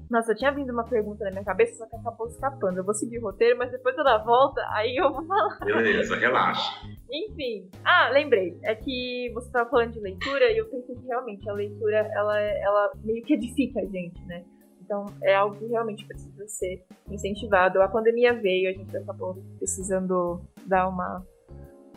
nossa, 0.10 0.34
tinha 0.34 0.52
vindo 0.52 0.72
uma 0.72 0.86
pergunta 0.86 1.26
na 1.26 1.32
minha 1.32 1.44
cabeça, 1.44 1.78
só 1.78 1.86
que 1.86 1.96
acabou 1.96 2.28
escapando. 2.28 2.78
Eu 2.78 2.84
vou 2.84 2.94
seguir 2.94 3.20
o 3.20 3.24
roteiro, 3.24 3.58
mas 3.58 3.72
depois 3.72 3.98
eu 3.98 4.04
dar 4.04 4.16
a 4.16 4.24
volta, 4.24 4.62
aí 4.72 4.96
eu 4.96 5.12
vou 5.12 5.26
falar. 5.26 5.60
Beleza, 5.60 6.16
relaxa. 6.16 6.88
Enfim. 7.12 7.70
Ah, 7.84 8.10
lembrei. 8.10 8.58
É 8.64 8.74
que 8.74 9.32
você 9.34 9.48
estava 9.48 9.70
falando 9.70 9.94
de 9.94 10.00
leitura 10.00 10.50
e 10.52 10.58
eu 10.58 10.70
pensei 10.70 10.96
que 10.96 11.06
realmente 11.06 11.50
a 11.50 11.54
leitura, 11.54 12.10
ela, 12.14 12.40
ela 12.40 12.92
meio 13.04 13.24
que 13.24 13.34
edifica 13.34 13.82
a 13.82 13.86
gente, 13.86 14.24
né? 14.26 14.46
Então 14.82 15.06
é 15.22 15.36
algo 15.36 15.58
que 15.58 15.66
realmente 15.66 16.06
precisa 16.08 16.48
ser 16.48 16.86
incentivado. 17.10 17.82
A 17.82 17.90
pandemia 17.90 18.34
veio, 18.34 18.70
a 18.70 18.74
gente 18.74 18.96
acabou 18.96 19.36
precisando 19.58 20.40
dar 20.66 20.88
uma 20.88 21.26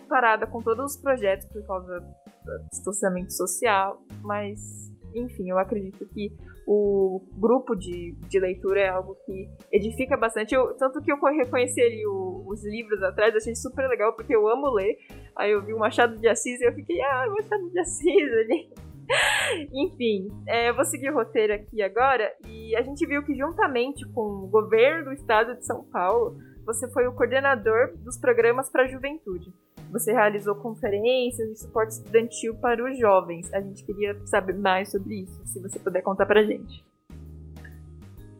parada 0.09 0.45
com 0.49 0.61
todos 0.61 0.97
os 0.97 1.00
projetos 1.00 1.47
por 1.47 1.64
causa 1.64 2.00
do 2.00 2.69
distanciamento 2.73 3.33
social, 3.33 4.02
mas 4.23 4.90
enfim, 5.14 5.50
eu 5.50 5.59
acredito 5.59 6.07
que 6.07 6.33
o 6.67 7.21
grupo 7.33 7.75
de, 7.75 8.12
de 8.29 8.38
leitura 8.38 8.81
é 8.81 8.88
algo 8.88 9.17
que 9.26 9.49
edifica 9.73 10.17
bastante. 10.17 10.55
Eu, 10.55 10.75
tanto 10.76 11.00
que 11.02 11.11
eu 11.11 11.19
reconheci 11.21 11.81
ali 11.81 12.07
o, 12.07 12.45
os 12.47 12.64
livros 12.64 13.02
atrás, 13.02 13.35
achei 13.35 13.55
super 13.55 13.88
legal, 13.88 14.14
porque 14.14 14.35
eu 14.35 14.49
amo 14.49 14.71
ler. 14.71 14.97
Aí 15.37 15.50
eu 15.50 15.64
vi 15.64 15.73
o 15.73 15.79
Machado 15.79 16.17
de 16.17 16.29
Assis 16.29 16.61
e 16.61 16.64
eu 16.64 16.73
fiquei, 16.73 17.00
ah, 17.02 17.26
Machado 17.29 17.71
de 17.71 17.79
Assis 17.79 18.33
ali. 18.33 18.71
Enfim, 19.73 20.29
é, 20.47 20.69
eu 20.69 20.75
vou 20.75 20.85
seguir 20.85 21.11
o 21.11 21.14
roteiro 21.14 21.55
aqui 21.55 21.83
agora. 21.83 22.33
E 22.47 22.76
a 22.76 22.83
gente 22.83 23.07
viu 23.07 23.23
que, 23.25 23.35
juntamente 23.35 24.07
com 24.12 24.45
o 24.45 24.49
governo 24.49 25.07
do 25.07 25.12
estado 25.12 25.57
de 25.57 25.67
São 25.67 25.85
Paulo, 25.85 26.37
você 26.64 26.88
foi 26.90 27.07
o 27.07 27.12
coordenador 27.12 27.97
dos 27.99 28.19
programas 28.19 28.71
para 28.71 28.85
a 28.85 28.87
juventude. 28.87 29.52
Você 29.90 30.12
realizou 30.12 30.54
conferências 30.54 31.50
e 31.50 31.56
suporte 31.56 31.94
estudantil 31.94 32.54
para 32.56 32.85
os 32.85 32.99
jovens. 32.99 33.50
A 33.52 33.61
gente 33.61 33.85
queria 33.85 34.14
saber 34.26 34.54
mais 34.54 34.90
sobre 34.90 35.23
isso, 35.23 35.40
se 35.47 35.61
você 35.61 35.78
puder 35.78 36.02
contar 36.02 36.26
para 36.26 36.40
a 36.40 36.44
gente. 36.44 36.85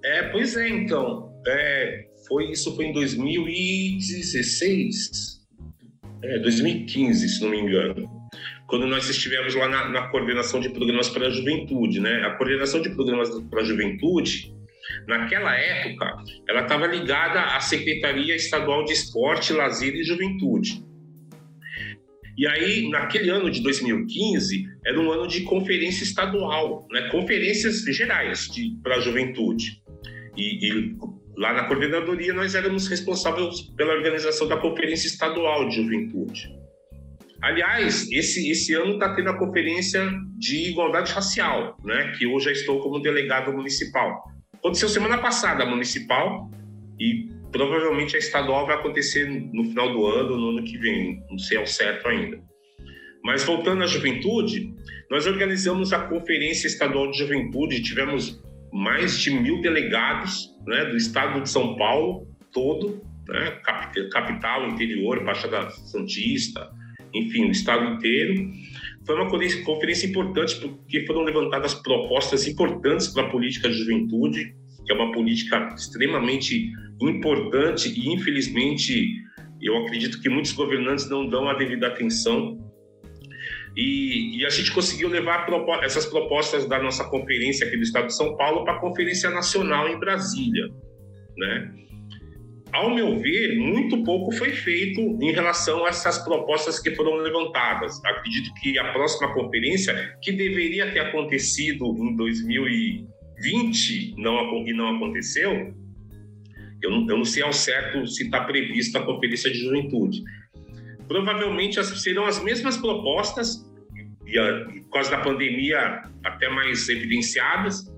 É, 0.02 0.30
pois 0.30 0.57
é, 0.57 0.69
então. 0.69 1.30
É, 1.47 2.07
foi, 2.28 2.50
isso 2.50 2.75
foi 2.76 2.87
em 2.87 2.92
2016, 2.92 5.40
é, 6.23 6.38
2015, 6.38 7.28
se 7.28 7.42
não 7.42 7.50
me 7.50 7.61
engano, 7.61 8.09
quando 8.66 8.87
nós 8.87 9.09
estivemos 9.09 9.54
lá 9.54 9.69
na, 9.69 9.88
na 9.88 10.09
coordenação 10.09 10.61
de 10.61 10.69
programas 10.71 11.09
para 11.09 11.26
a 11.26 11.30
juventude. 11.30 12.00
Né? 12.00 12.23
A 12.25 12.37
coordenação 12.37 12.80
de 12.80 12.90
programas 12.90 13.30
para 13.50 13.61
a 13.61 13.64
juventude 13.64 14.54
Naquela 15.07 15.57
época, 15.57 16.16
ela 16.49 16.62
estava 16.62 16.87
ligada 16.87 17.40
à 17.40 17.61
Secretaria 17.61 18.35
Estadual 18.35 18.85
de 18.85 18.92
Esporte, 18.92 19.52
Lazer 19.52 19.95
e 19.95 20.04
Juventude. 20.04 20.85
E 22.40 22.47
aí, 22.47 22.88
naquele 22.88 23.28
ano 23.28 23.50
de 23.50 23.62
2015, 23.62 24.64
era 24.87 24.99
um 24.99 25.12
ano 25.12 25.28
de 25.28 25.42
conferência 25.42 26.04
estadual, 26.04 26.88
né? 26.90 27.11
conferências 27.11 27.82
gerais 27.82 28.49
para 28.82 28.97
a 28.97 29.00
juventude. 29.00 29.82
E, 30.38 30.66
e, 30.66 30.97
lá 31.37 31.52
na 31.52 31.64
coordenadoria, 31.64 32.32
nós 32.32 32.54
éramos 32.54 32.88
responsáveis 32.88 33.61
pela 33.76 33.92
organização 33.92 34.49
da 34.49 34.56
Conferência 34.56 35.06
Estadual 35.06 35.68
de 35.68 35.76
Juventude. 35.76 36.49
Aliás, 37.42 38.11
esse, 38.11 38.50
esse 38.50 38.73
ano 38.73 38.94
está 38.94 39.14
tendo 39.14 39.28
a 39.28 39.38
Conferência 39.38 40.11
de 40.38 40.70
Igualdade 40.70 41.12
Racial, 41.12 41.76
né? 41.85 42.14
que 42.16 42.26
hoje 42.26 42.47
já 42.47 42.52
estou 42.52 42.80
como 42.80 43.00
delegado 43.00 43.52
municipal. 43.52 44.18
Aconteceu 44.54 44.88
semana 44.88 45.18
passada 45.18 45.66
municipal 45.66 46.50
e 46.99 47.28
provavelmente 47.50 48.16
a 48.16 48.19
estadual 48.19 48.66
vai 48.66 48.76
acontecer 48.76 49.28
no 49.28 49.64
final 49.64 49.92
do 49.92 50.07
ano, 50.07 50.37
no 50.37 50.49
ano 50.50 50.64
que 50.64 50.78
vem, 50.78 51.23
não 51.30 51.38
sei 51.38 51.59
ao 51.59 51.66
certo 51.66 52.09
ainda. 52.09 52.40
Mas 53.23 53.45
voltando 53.45 53.83
à 53.83 53.87
juventude, 53.87 54.73
nós 55.11 55.26
organizamos 55.26 55.92
a 55.92 56.07
Conferência 56.07 56.66
Estadual 56.66 57.11
de 57.11 57.19
Juventude, 57.19 57.83
tivemos 57.83 58.40
mais 58.73 59.19
de 59.19 59.30
mil 59.30 59.61
delegados 59.61 60.49
né, 60.66 60.87
do 60.87 60.97
estado 60.97 61.42
de 61.42 61.50
São 61.50 61.76
Paulo 61.76 62.26
todo, 62.52 63.02
né, 63.28 63.61
capital, 64.11 64.69
interior, 64.69 65.25
Baixada 65.25 65.71
Santista, 65.71 66.71
enfim, 67.12 67.49
o 67.49 67.50
estado 67.50 67.95
inteiro. 67.95 68.50
Foi 69.04 69.16
uma 69.16 69.28
conferência 69.28 70.07
importante 70.07 70.61
porque 70.61 71.04
foram 71.07 71.23
levantadas 71.23 71.75
propostas 71.75 72.47
importantes 72.47 73.09
para 73.09 73.25
a 73.25 73.30
política 73.30 73.69
de 73.69 73.76
juventude, 73.76 74.54
que 74.85 74.93
é 74.93 74.95
uma 74.95 75.13
política 75.13 75.75
extremamente 75.77 76.71
importante 77.01 77.89
e, 77.89 78.13
infelizmente, 78.13 79.07
eu 79.61 79.77
acredito 79.79 80.21
que 80.21 80.29
muitos 80.29 80.53
governantes 80.53 81.09
não 81.09 81.29
dão 81.29 81.49
a 81.49 81.55
devida 81.55 81.89
atenção. 81.89 82.59
E, 83.77 84.39
e 84.39 84.47
a 84.47 84.51
gente 84.51 84.73
conseguiu 84.73 85.09
levar 85.09 85.47
essas 85.83 86.07
propostas 86.07 86.67
da 86.67 86.83
nossa 86.83 87.05
conferência 87.05 87.67
aqui 87.67 87.77
do 87.77 87.83
Estado 87.83 88.07
de 88.07 88.17
São 88.17 88.37
Paulo 88.37 88.65
para 88.65 88.75
a 88.75 88.81
Conferência 88.81 89.31
Nacional 89.31 89.89
em 89.89 89.99
Brasília, 89.99 90.69
né? 91.37 91.81
ao 92.73 92.95
meu 92.95 93.19
ver, 93.19 93.57
muito 93.59 94.03
pouco 94.05 94.33
foi 94.33 94.51
feito 94.51 95.01
em 95.01 95.33
relação 95.33 95.85
a 95.85 95.89
essas 95.89 96.19
propostas 96.19 96.79
que 96.79 96.95
foram 96.95 97.17
levantadas. 97.17 98.03
Acredito 98.05 98.53
que 98.61 98.79
a 98.79 98.93
próxima 98.93 99.33
conferência, 99.35 100.17
que 100.23 100.33
deveria 100.33 100.91
ter 100.93 101.01
acontecido 101.01 101.85
em 101.87 103.09
2020 103.40 104.14
não, 104.18 104.66
e 104.66 104.73
não 104.73 104.97
aconteceu, 104.97 105.75
eu 106.82 106.90
não, 106.90 107.09
eu 107.09 107.18
não 107.18 107.25
sei 107.25 107.42
ao 107.42 107.52
certo 107.52 108.06
se 108.06 108.25
está 108.25 108.44
prevista 108.44 108.99
a 108.99 109.02
conferência 109.02 109.50
de 109.50 109.59
juventude. 109.59 110.23
Provavelmente 111.09 111.82
serão 111.85 112.26
as 112.26 112.42
mesmas 112.42 112.76
propostas, 112.76 113.66
e 114.26 114.38
a, 114.38 114.64
por 114.64 114.90
causa 114.90 115.11
da 115.11 115.18
pandemia 115.18 116.02
até 116.25 116.49
mais 116.49 116.88
evidenciadas, 116.88 117.90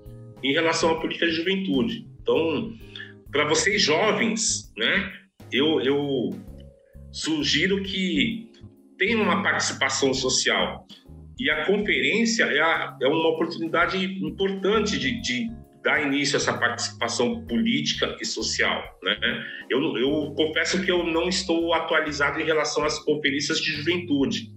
em 0.43 0.51
relação 0.51 0.91
à 0.91 0.99
política 0.99 1.27
de 1.27 1.33
juventude. 1.33 2.07
Então, 2.21 2.73
para 3.31 3.47
vocês 3.47 3.81
jovens, 3.81 4.73
né, 4.77 5.13
eu, 5.51 5.79
eu 5.81 6.29
sugiro 7.11 7.81
que 7.83 8.51
tenham 8.97 9.21
uma 9.21 9.41
participação 9.41 10.13
social. 10.13 10.85
E 11.39 11.49
a 11.49 11.65
conferência 11.65 12.43
é, 12.43 12.59
a, 12.59 12.97
é 13.01 13.07
uma 13.07 13.29
oportunidade 13.29 13.97
importante 14.23 14.99
de, 14.99 15.19
de, 15.21 15.49
dar 15.83 16.01
início 16.01 16.37
a 16.37 16.39
essa 16.39 16.53
participação 16.53 17.45
política 17.45 18.15
e 18.21 18.25
social. 18.25 18.81
Né? 19.01 19.17
Eu, 19.69 19.79
eu 19.97 20.33
confesso 20.35 20.81
que 20.83 20.89
eu 20.89 21.03
não 21.05 21.27
estou 21.27 21.73
atualizado 21.73 22.39
em 22.39 22.45
relação 22.45 22.85
às 22.85 22.97
conferências 22.99 23.59
de 23.59 23.71
juventude. 23.71 24.47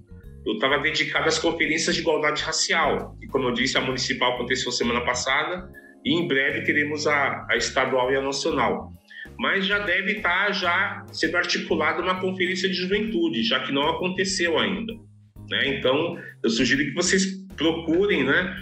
Eu 0.46 0.54
estava 0.54 0.78
dedicado 0.78 1.26
às 1.26 1.38
conferências 1.38 1.96
de 1.96 2.02
igualdade 2.02 2.42
racial, 2.42 3.16
e 3.20 3.26
como 3.26 3.48
eu 3.48 3.52
disse, 3.52 3.76
a 3.76 3.80
municipal 3.80 4.34
aconteceu 4.34 4.70
semana 4.70 5.00
passada, 5.04 5.68
e 6.04 6.14
em 6.14 6.28
breve 6.28 6.62
teremos 6.62 7.08
a, 7.08 7.44
a 7.50 7.56
estadual 7.56 8.12
e 8.12 8.16
a 8.16 8.22
nacional. 8.22 8.92
Mas 9.36 9.66
já 9.66 9.80
deve 9.80 10.18
estar 10.18 10.52
já 10.52 11.04
sendo 11.12 11.36
articulada 11.36 12.00
uma 12.00 12.20
conferência 12.20 12.68
de 12.68 12.76
juventude, 12.76 13.42
já 13.42 13.58
que 13.60 13.72
não 13.72 13.88
aconteceu 13.88 14.56
ainda. 14.56 14.92
Né? 15.50 15.78
Então, 15.78 16.18
eu 16.42 16.50
sugiro 16.50 16.84
que 16.84 16.92
vocês 16.92 17.26
procurem 17.56 18.24
né, 18.24 18.56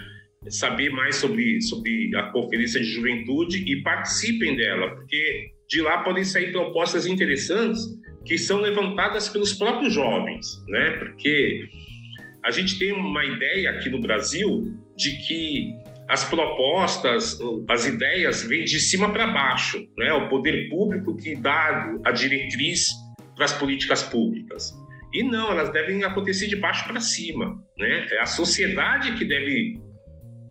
saber 0.49 0.89
mais 0.89 1.15
sobre, 1.15 1.61
sobre 1.61 2.15
a 2.15 2.23
Conferência 2.31 2.79
de 2.79 2.87
Juventude 2.87 3.63
e 3.65 3.81
participem 3.81 4.55
dela, 4.55 4.95
porque 4.95 5.51
de 5.67 5.81
lá 5.81 6.03
podem 6.03 6.23
sair 6.23 6.51
propostas 6.51 7.05
interessantes 7.05 7.81
que 8.25 8.37
são 8.37 8.59
levantadas 8.59 9.29
pelos 9.29 9.53
próprios 9.53 9.93
jovens, 9.93 10.63
né? 10.67 10.91
Porque 10.97 11.69
a 12.43 12.51
gente 12.51 12.77
tem 12.77 12.91
uma 12.91 13.23
ideia 13.23 13.71
aqui 13.71 13.89
no 13.89 13.99
Brasil 13.99 14.73
de 14.95 15.11
que 15.27 15.73
as 16.07 16.23
propostas, 16.29 17.39
as 17.67 17.87
ideias 17.87 18.43
vêm 18.43 18.63
de 18.63 18.79
cima 18.79 19.11
para 19.11 19.27
baixo, 19.27 19.87
né? 19.97 20.13
O 20.13 20.29
poder 20.29 20.69
público 20.69 21.15
que 21.17 21.35
dá 21.35 21.93
a 22.03 22.11
diretriz 22.11 22.89
para 23.35 23.45
as 23.45 23.53
políticas 23.53 24.03
públicas. 24.03 24.73
E 25.15 25.23
não, 25.23 25.49
elas 25.49 25.71
devem 25.71 26.03
acontecer 26.03 26.45
de 26.47 26.57
baixo 26.57 26.85
para 26.85 26.99
cima, 26.99 27.57
né? 27.77 28.05
É 28.11 28.19
a 28.19 28.25
sociedade 28.25 29.13
que 29.13 29.23
deve 29.23 29.79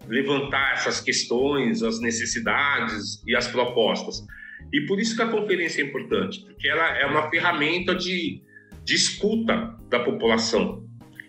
levantar 0.08 0.72
essas 0.72 1.02
questões, 1.02 1.82
as 1.82 2.00
necessidades 2.00 3.22
e 3.26 3.36
as 3.36 3.46
propostas. 3.46 4.24
E 4.72 4.80
por 4.86 4.98
isso 4.98 5.14
que 5.16 5.22
a 5.22 5.28
conferência 5.28 5.82
é 5.82 5.84
importante, 5.84 6.42
porque 6.46 6.66
ela 6.66 6.96
é 6.96 7.04
uma 7.04 7.28
ferramenta 7.28 7.94
de, 7.94 8.40
de 8.82 8.94
escuta 8.94 9.76
da 9.90 10.00
população. 10.00 10.82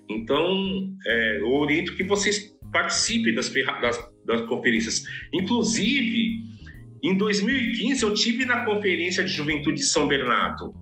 Então, 0.09 0.95
é, 1.05 1.41
eu 1.41 1.51
oriento 1.51 1.93
que 1.97 2.05
vocês 2.05 2.57
participem 2.71 3.33
das, 3.33 3.51
das, 3.81 4.11
das 4.25 4.41
conferências. 4.47 5.03
Inclusive, 5.33 6.39
em 7.03 7.17
2015, 7.17 8.01
eu 8.01 8.13
tive 8.13 8.45
na 8.45 8.63
Conferência 8.63 9.25
de 9.25 9.31
Juventude 9.33 9.75
de 9.75 9.83
São 9.83 10.07
Bernardo, 10.07 10.73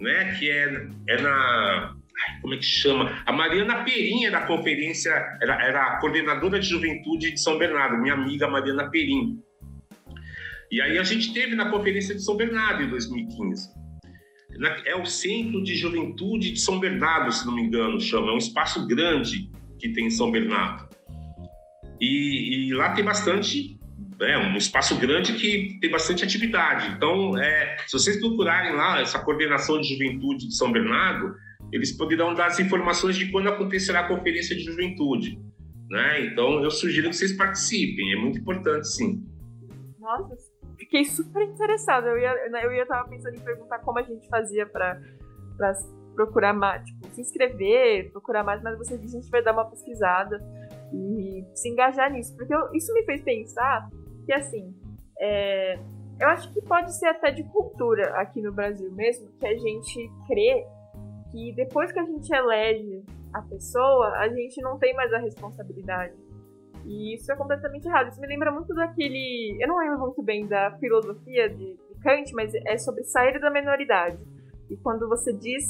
né, 0.00 0.36
que 0.38 0.50
é, 0.50 0.88
é 1.08 1.20
na. 1.20 1.94
Como 2.42 2.54
é 2.54 2.56
que 2.56 2.64
chama? 2.64 3.22
A 3.24 3.32
Mariana 3.32 3.84
Perim 3.84 4.28
da 4.30 4.42
conferência, 4.42 5.10
era, 5.40 5.62
era 5.62 5.86
a 5.86 6.00
coordenadora 6.00 6.58
de 6.58 6.66
juventude 6.66 7.30
de 7.30 7.40
São 7.40 7.56
Bernardo, 7.58 7.96
minha 7.98 8.14
amiga 8.14 8.48
Mariana 8.48 8.90
Perim. 8.90 9.38
E 10.70 10.80
aí 10.80 10.98
a 10.98 11.02
gente 11.02 11.32
teve 11.32 11.56
na 11.56 11.68
Conferência 11.68 12.14
de 12.14 12.22
São 12.22 12.36
Bernardo 12.36 12.84
em 12.84 12.90
2015. 12.90 13.70
É 14.84 14.94
o 14.94 15.04
Centro 15.04 15.62
de 15.64 15.74
Juventude 15.74 16.52
de 16.52 16.60
São 16.60 16.78
Bernardo, 16.78 17.32
se 17.32 17.44
não 17.44 17.54
me 17.54 17.62
engano, 17.62 18.00
chama. 18.00 18.30
É 18.30 18.34
um 18.34 18.38
espaço 18.38 18.86
grande 18.86 19.50
que 19.78 19.88
tem 19.88 20.06
em 20.06 20.10
São 20.10 20.30
Bernardo. 20.30 20.88
E, 22.00 22.68
e 22.68 22.74
lá 22.74 22.92
tem 22.92 23.04
bastante, 23.04 23.79
é 24.20 24.38
um 24.38 24.56
espaço 24.56 24.98
grande 24.98 25.32
que 25.34 25.78
tem 25.80 25.90
bastante 25.90 26.24
atividade. 26.24 26.94
Então, 26.94 27.38
é, 27.38 27.76
se 27.86 27.92
vocês 27.92 28.20
procurarem 28.20 28.74
lá 28.74 29.00
essa 29.00 29.18
coordenação 29.18 29.80
de 29.80 29.88
juventude 29.88 30.48
de 30.48 30.56
São 30.56 30.70
Bernardo, 30.70 31.34
eles 31.72 31.92
poderão 31.96 32.34
dar 32.34 32.46
as 32.46 32.60
informações 32.60 33.16
de 33.16 33.30
quando 33.30 33.48
acontecerá 33.48 34.00
a 34.00 34.08
conferência 34.08 34.54
de 34.54 34.62
juventude. 34.62 35.40
Né? 35.88 36.26
Então, 36.26 36.62
eu 36.62 36.70
sugiro 36.70 37.08
que 37.08 37.16
vocês 37.16 37.32
participem, 37.32 38.12
é 38.12 38.16
muito 38.16 38.38
importante, 38.38 38.86
sim. 38.88 39.24
Nossa, 39.98 40.36
fiquei 40.78 41.04
super 41.04 41.42
interessada. 41.42 42.08
Eu 42.08 42.18
ia, 42.18 42.48
né, 42.50 42.64
eu 42.64 42.72
ia 42.72 42.86
pensando 43.08 43.36
em 43.36 43.40
perguntar 43.40 43.78
como 43.80 43.98
a 43.98 44.02
gente 44.02 44.28
fazia 44.28 44.66
para 44.66 45.00
procurar 46.14 46.52
mais, 46.52 46.84
tipo, 46.84 47.08
se 47.10 47.20
inscrever, 47.20 48.10
procurar 48.12 48.44
mais, 48.44 48.62
mas 48.62 48.76
você 48.76 48.98
disse 48.98 49.12
que 49.12 49.18
a 49.18 49.20
gente 49.20 49.30
vai 49.30 49.42
dar 49.42 49.52
uma 49.52 49.64
pesquisada 49.64 50.38
e 50.92 51.44
se 51.54 51.68
engajar 51.68 52.12
nisso. 52.12 52.36
Porque 52.36 52.54
eu, 52.54 52.72
isso 52.74 52.92
me 52.92 53.04
fez 53.04 53.22
pensar 53.22 53.88
que, 54.24 54.32
assim, 54.32 54.74
é, 55.18 55.78
eu 56.20 56.28
acho 56.28 56.52
que 56.52 56.60
pode 56.62 56.94
ser 56.98 57.06
até 57.06 57.30
de 57.30 57.42
cultura 57.44 58.10
aqui 58.20 58.42
no 58.42 58.52
Brasil 58.52 58.92
mesmo, 58.92 59.28
que 59.38 59.46
a 59.46 59.56
gente 59.56 60.10
crê 60.26 60.66
que 61.30 61.52
depois 61.54 61.92
que 61.92 61.98
a 61.98 62.04
gente 62.04 62.30
elege 62.34 63.04
a 63.32 63.40
pessoa, 63.42 64.08
a 64.18 64.28
gente 64.28 64.60
não 64.60 64.78
tem 64.78 64.94
mais 64.94 65.12
a 65.12 65.18
responsabilidade. 65.18 66.14
E 66.84 67.14
isso 67.14 67.30
é 67.30 67.36
completamente 67.36 67.86
errado. 67.86 68.08
Isso 68.08 68.20
me 68.20 68.26
lembra 68.26 68.50
muito 68.50 68.74
daquele. 68.74 69.56
Eu 69.60 69.68
não 69.68 69.78
lembro 69.78 69.98
muito 70.00 70.22
bem 70.22 70.46
da 70.46 70.72
filosofia 70.78 71.48
de, 71.48 71.76
de 71.76 72.00
Kant, 72.02 72.32
mas 72.34 72.52
é 72.54 72.76
sobre 72.78 73.04
sair 73.04 73.38
da 73.38 73.50
menoridade. 73.50 74.18
E 74.68 74.76
quando 74.76 75.08
você 75.08 75.32
diz. 75.32 75.64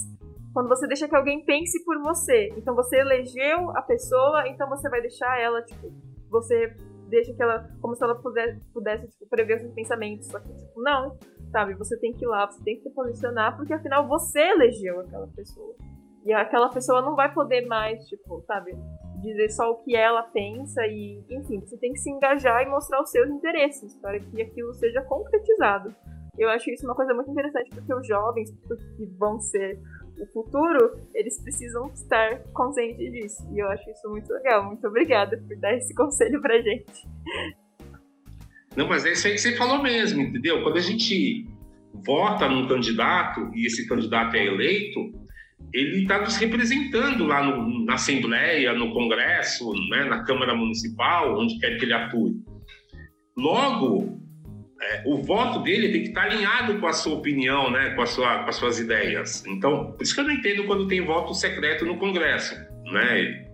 Quando 0.53 0.68
você 0.68 0.87
deixa 0.88 1.09
que 1.09 1.14
alguém 1.14 1.44
pense 1.44 1.85
por 1.85 2.01
você. 2.03 2.48
Então 2.57 2.75
você 2.75 2.98
elegeu 2.98 3.70
a 3.77 3.83
pessoa, 3.83 4.48
então 4.48 4.68
você 4.68 4.88
vai 4.88 5.01
deixar 5.01 5.38
ela, 5.40 5.62
tipo. 5.62 5.92
Você 6.31 6.75
deixa 7.11 7.35
que 7.35 7.42
ela. 7.42 7.68
Como 7.81 7.94
se 7.94 8.03
ela 8.03 8.14
pudesse, 8.14 8.61
pudesse 8.73 9.09
tipo, 9.09 9.27
prever 9.29 9.61
seus 9.61 9.73
pensamentos. 9.73 10.27
Só 10.29 10.40
que, 10.40 10.53
tipo, 10.55 10.81
não. 10.81 11.18
Sabe? 11.51 11.75
Você 11.75 11.99
tem 11.99 12.12
que 12.12 12.25
ir 12.25 12.29
lá, 12.29 12.46
você 12.46 12.62
tem 12.62 12.77
que 12.77 12.83
se 12.83 12.90
posicionar, 12.90 13.57
porque 13.57 13.75
afinal 13.75 14.07
você 14.07 14.40
elegeu 14.40 15.01
aquela 15.01 15.27
pessoa. 15.29 15.75
E 16.25 16.33
aquela 16.33 16.68
pessoa 16.68 17.03
não 17.03 17.16
vai 17.16 17.33
poder 17.35 17.66
mais, 17.66 18.07
tipo, 18.07 18.40
sabe? 18.42 18.77
dizer 19.20 19.51
só 19.51 19.70
o 19.70 19.77
que 19.77 19.94
ela 19.94 20.23
pensa 20.23 20.87
e, 20.87 21.23
enfim, 21.31 21.61
você 21.61 21.77
tem 21.77 21.92
que 21.92 21.99
se 21.99 22.11
engajar 22.11 22.62
e 22.62 22.68
mostrar 22.70 23.01
os 23.03 23.11
seus 23.11 23.29
interesses 23.31 23.94
para 23.96 24.18
que 24.18 24.42
aquilo 24.42 24.73
seja 24.75 25.03
concretizado. 25.03 25.94
Eu 26.38 26.49
acho 26.49 26.70
isso 26.70 26.87
uma 26.87 26.94
coisa 26.94 27.12
muito 27.12 27.31
interessante 27.31 27.70
porque 27.70 27.92
os 27.92 28.07
jovens 28.07 28.51
que 28.96 29.07
vão 29.18 29.38
ser 29.40 29.79
o 30.22 30.26
futuro, 30.33 31.00
eles 31.14 31.40
precisam 31.42 31.90
estar 31.92 32.38
conscientes 32.52 33.12
disso. 33.12 33.48
E 33.52 33.59
eu 33.59 33.68
acho 33.68 33.88
isso 33.90 34.09
muito 34.09 34.33
legal. 34.33 34.64
Muito 34.64 34.87
obrigada 34.87 35.37
por 35.37 35.56
dar 35.56 35.74
esse 35.74 35.92
conselho 35.96 36.40
pra 36.40 36.61
gente. 36.61 37.09
Não, 38.76 38.88
mas 38.88 39.04
é 39.04 39.12
isso 39.12 39.26
aí 39.26 39.35
que 39.35 39.40
você 39.40 39.56
falou 39.56 39.83
mesmo, 39.83 40.22
entendeu? 40.22 40.62
Quando 40.62 40.76
a 40.76 40.83
gente 40.83 41.46
vota 41.92 42.48
num 42.48 42.68
candidato 42.68 43.50
e 43.54 43.66
esse 43.66 43.87
candidato 43.88 44.37
é 44.37 44.46
eleito, 44.46 45.12
ele 45.72 46.02
está 46.02 46.20
nos 46.20 46.37
representando 46.37 47.24
lá 47.26 47.42
no, 47.42 47.85
na 47.85 47.94
Assembleia, 47.94 48.72
no 48.72 48.92
Congresso, 48.92 49.72
né, 49.88 50.04
na 50.04 50.24
Câmara 50.24 50.54
Municipal, 50.54 51.38
onde 51.38 51.59
quer 51.59 51.76
que 51.78 51.85
ele 51.85 51.92
atue. 51.92 52.42
Logo, 53.37 54.20
é, 54.81 55.03
o 55.05 55.23
voto 55.23 55.62
dele 55.62 55.90
tem 55.90 56.03
que 56.03 56.09
estar 56.09 56.23
alinhado 56.23 56.79
com 56.79 56.87
a 56.87 56.93
sua 56.93 57.14
opinião, 57.14 57.71
né, 57.71 57.90
com, 57.90 58.03
a 58.03 58.07
sua, 58.07 58.43
com 58.45 58.49
as 58.49 58.57
suas 58.57 58.79
ideias. 58.79 59.45
Então, 59.47 59.93
por 59.93 60.03
isso 60.03 60.14
que 60.14 60.21
eu 60.21 60.25
não 60.25 60.33
entendo 60.33 60.64
quando 60.64 60.88
tem 60.88 61.03
voto 61.03 61.35
secreto 61.35 61.85
no 61.85 61.99
Congresso. 61.99 62.55
Né? 62.90 63.47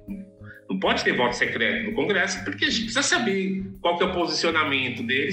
Não 0.71 0.79
pode 0.79 1.03
ter 1.03 1.13
voto 1.17 1.35
secreto 1.35 1.91
no 1.91 1.95
Congresso, 1.95 2.45
porque 2.45 2.65
a 2.65 2.71
gente 2.71 2.85
precisa 2.85 3.03
saber 3.03 3.65
qual 3.81 3.99
que 3.99 4.05
é 4.05 4.07
o 4.07 4.13
posicionamento 4.13 5.03
dele, 5.03 5.31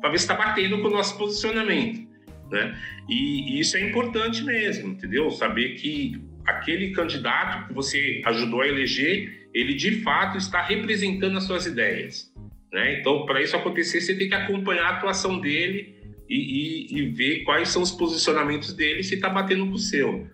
para 0.00 0.10
ver 0.10 0.18
se 0.18 0.24
está 0.24 0.34
batendo 0.34 0.80
com 0.80 0.88
o 0.88 0.90
nosso 0.90 1.18
posicionamento. 1.18 2.06
Né? 2.50 2.78
E, 3.08 3.56
e 3.56 3.60
isso 3.60 3.76
é 3.76 3.80
importante 3.80 4.42
mesmo, 4.42 4.92
entendeu? 4.92 5.30
Saber 5.30 5.74
que 5.74 6.20
aquele 6.46 6.92
candidato 6.92 7.68
que 7.68 7.74
você 7.74 8.22
ajudou 8.24 8.62
a 8.62 8.68
eleger, 8.68 9.48
ele 9.52 9.74
de 9.74 10.02
fato 10.02 10.38
está 10.38 10.62
representando 10.62 11.36
as 11.36 11.44
suas 11.44 11.66
ideias. 11.66 12.32
Né? 12.76 13.00
Então, 13.00 13.24
para 13.24 13.40
isso 13.40 13.56
acontecer, 13.56 14.02
você 14.02 14.14
tem 14.14 14.28
que 14.28 14.34
acompanhar 14.34 14.84
a 14.84 14.96
atuação 14.98 15.40
dele 15.40 15.96
e, 16.28 16.92
e, 16.92 16.98
e 16.98 17.10
ver 17.10 17.42
quais 17.42 17.70
são 17.70 17.80
os 17.80 17.90
posicionamentos 17.90 18.74
dele 18.74 19.02
se 19.02 19.14
está 19.14 19.30
batendo 19.30 19.66
com 19.66 19.72
o 19.72 19.78
seu. 19.78 20.28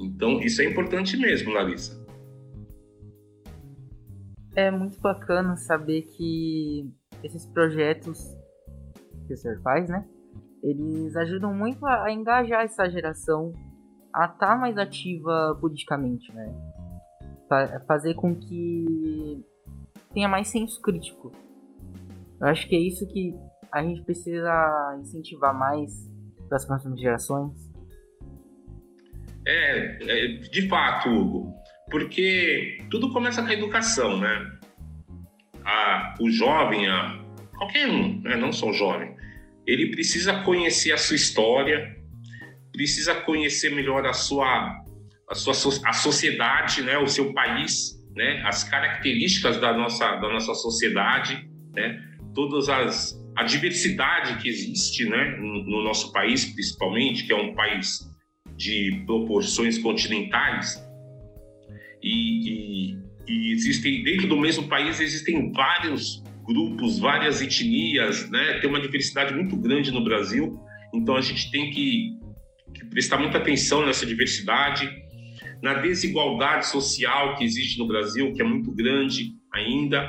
Então, 0.00 0.40
isso 0.40 0.60
é 0.60 0.64
importante 0.64 1.16
mesmo, 1.16 1.52
Larissa. 1.52 2.04
É 4.56 4.72
muito 4.72 5.00
bacana 5.00 5.56
saber 5.56 6.02
que 6.02 6.90
esses 7.22 7.46
projetos 7.46 8.18
que 9.28 9.34
o 9.34 9.36
senhor 9.36 9.62
faz, 9.62 9.88
né? 9.88 10.04
eles 10.64 11.14
ajudam 11.14 11.54
muito 11.54 11.86
a, 11.86 12.10
engajar 12.10 12.64
essa 12.64 12.90
geração 12.90 13.52
a 14.12 14.24
estar 14.24 14.48
tá 14.48 14.56
mais 14.56 14.76
ativa 14.76 15.56
politicamente, 15.60 16.34
né? 16.34 16.52
fazer 17.86 18.14
com 18.14 18.34
que 18.34 19.44
tenha 20.12 20.28
mais 20.28 20.48
senso 20.48 20.82
crítico. 20.82 21.30
Eu 22.44 22.50
acho 22.50 22.68
que 22.68 22.76
é 22.76 22.78
isso 22.78 23.06
que 23.08 23.34
a 23.72 23.82
gente 23.82 24.02
precisa 24.02 24.98
incentivar 25.00 25.58
mais 25.58 25.90
para 26.46 26.58
as 26.58 26.66
próximas 26.66 27.00
gerações. 27.00 27.72
É, 29.46 29.98
é, 30.02 30.26
de 30.36 30.68
fato, 30.68 31.08
Hugo, 31.08 31.54
porque 31.90 32.84
tudo 32.90 33.10
começa 33.14 33.42
com 33.42 33.48
a 33.48 33.54
educação, 33.54 34.20
né? 34.20 34.58
A, 35.64 36.14
o 36.20 36.30
jovem, 36.30 36.86
a, 36.86 37.18
qualquer 37.56 37.88
um, 37.88 38.20
né? 38.20 38.36
não 38.36 38.52
só 38.52 38.68
o 38.68 38.74
jovem, 38.74 39.16
ele 39.66 39.90
precisa 39.90 40.42
conhecer 40.42 40.92
a 40.92 40.98
sua 40.98 41.16
história, 41.16 41.96
precisa 42.72 43.14
conhecer 43.14 43.74
melhor 43.74 44.04
a 44.04 44.12
sua 44.12 44.84
a 45.30 45.34
sua 45.34 45.54
a 45.86 45.92
sociedade, 45.94 46.82
né, 46.82 46.98
o 46.98 47.06
seu 47.06 47.32
país, 47.32 47.98
né, 48.14 48.42
as 48.44 48.62
características 48.62 49.58
da 49.58 49.72
nossa 49.72 50.16
da 50.16 50.28
nossa 50.28 50.52
sociedade, 50.52 51.48
né, 51.74 52.13
todas 52.34 52.68
as 52.68 53.22
a 53.36 53.42
diversidade 53.42 54.40
que 54.40 54.48
existe, 54.48 55.04
né, 55.06 55.36
no, 55.40 55.64
no 55.64 55.82
nosso 55.82 56.12
país, 56.12 56.44
principalmente, 56.44 57.26
que 57.26 57.32
é 57.32 57.36
um 57.36 57.52
país 57.52 58.08
de 58.56 59.02
proporções 59.06 59.76
continentais 59.78 60.80
e, 62.00 62.92
e, 62.92 62.98
e 63.26 63.52
existem 63.52 64.04
dentro 64.04 64.28
do 64.28 64.36
mesmo 64.36 64.68
país 64.68 65.00
existem 65.00 65.50
vários 65.50 66.22
grupos, 66.44 66.98
várias 66.98 67.40
etnias, 67.40 68.30
né? 68.30 68.58
Tem 68.60 68.68
uma 68.68 68.80
diversidade 68.80 69.34
muito 69.34 69.56
grande 69.56 69.90
no 69.90 70.04
Brasil, 70.04 70.60
então 70.92 71.16
a 71.16 71.22
gente 71.22 71.50
tem 71.50 71.70
que, 71.70 72.18
que 72.74 72.84
prestar 72.90 73.18
muita 73.18 73.38
atenção 73.38 73.84
nessa 73.84 74.04
diversidade, 74.04 74.88
na 75.62 75.74
desigualdade 75.74 76.66
social 76.66 77.34
que 77.36 77.44
existe 77.44 77.78
no 77.78 77.88
Brasil, 77.88 78.32
que 78.34 78.42
é 78.42 78.44
muito 78.44 78.70
grande 78.72 79.32
ainda, 79.52 80.06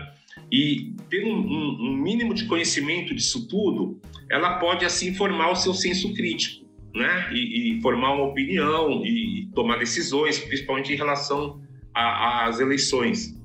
e 0.52 0.94
tendo 1.10 1.28
um, 1.28 1.90
um, 1.90 1.98
mínimo 1.98 2.34
de 2.34 2.46
conhecimento 2.46 3.14
disso 3.14 3.48
tudo, 3.48 4.00
ela 4.30 4.58
pode 4.60 4.86
assim 4.86 5.14
formar 5.14 5.52
o 5.52 5.56
seu 5.56 5.74
senso 5.74 6.14
crítico, 6.14 6.66
né? 6.94 7.30
E, 7.34 7.78
e 7.78 7.82
formar 7.82 8.14
uma 8.14 8.26
opinião 8.26 9.06
e 9.06 9.50
tomar 9.54 9.78
decisões, 9.78 10.40
principalmente 10.40 10.94
em 10.94 10.96
relação 10.96 11.62
às 11.94 12.60
eleições. 12.60 13.36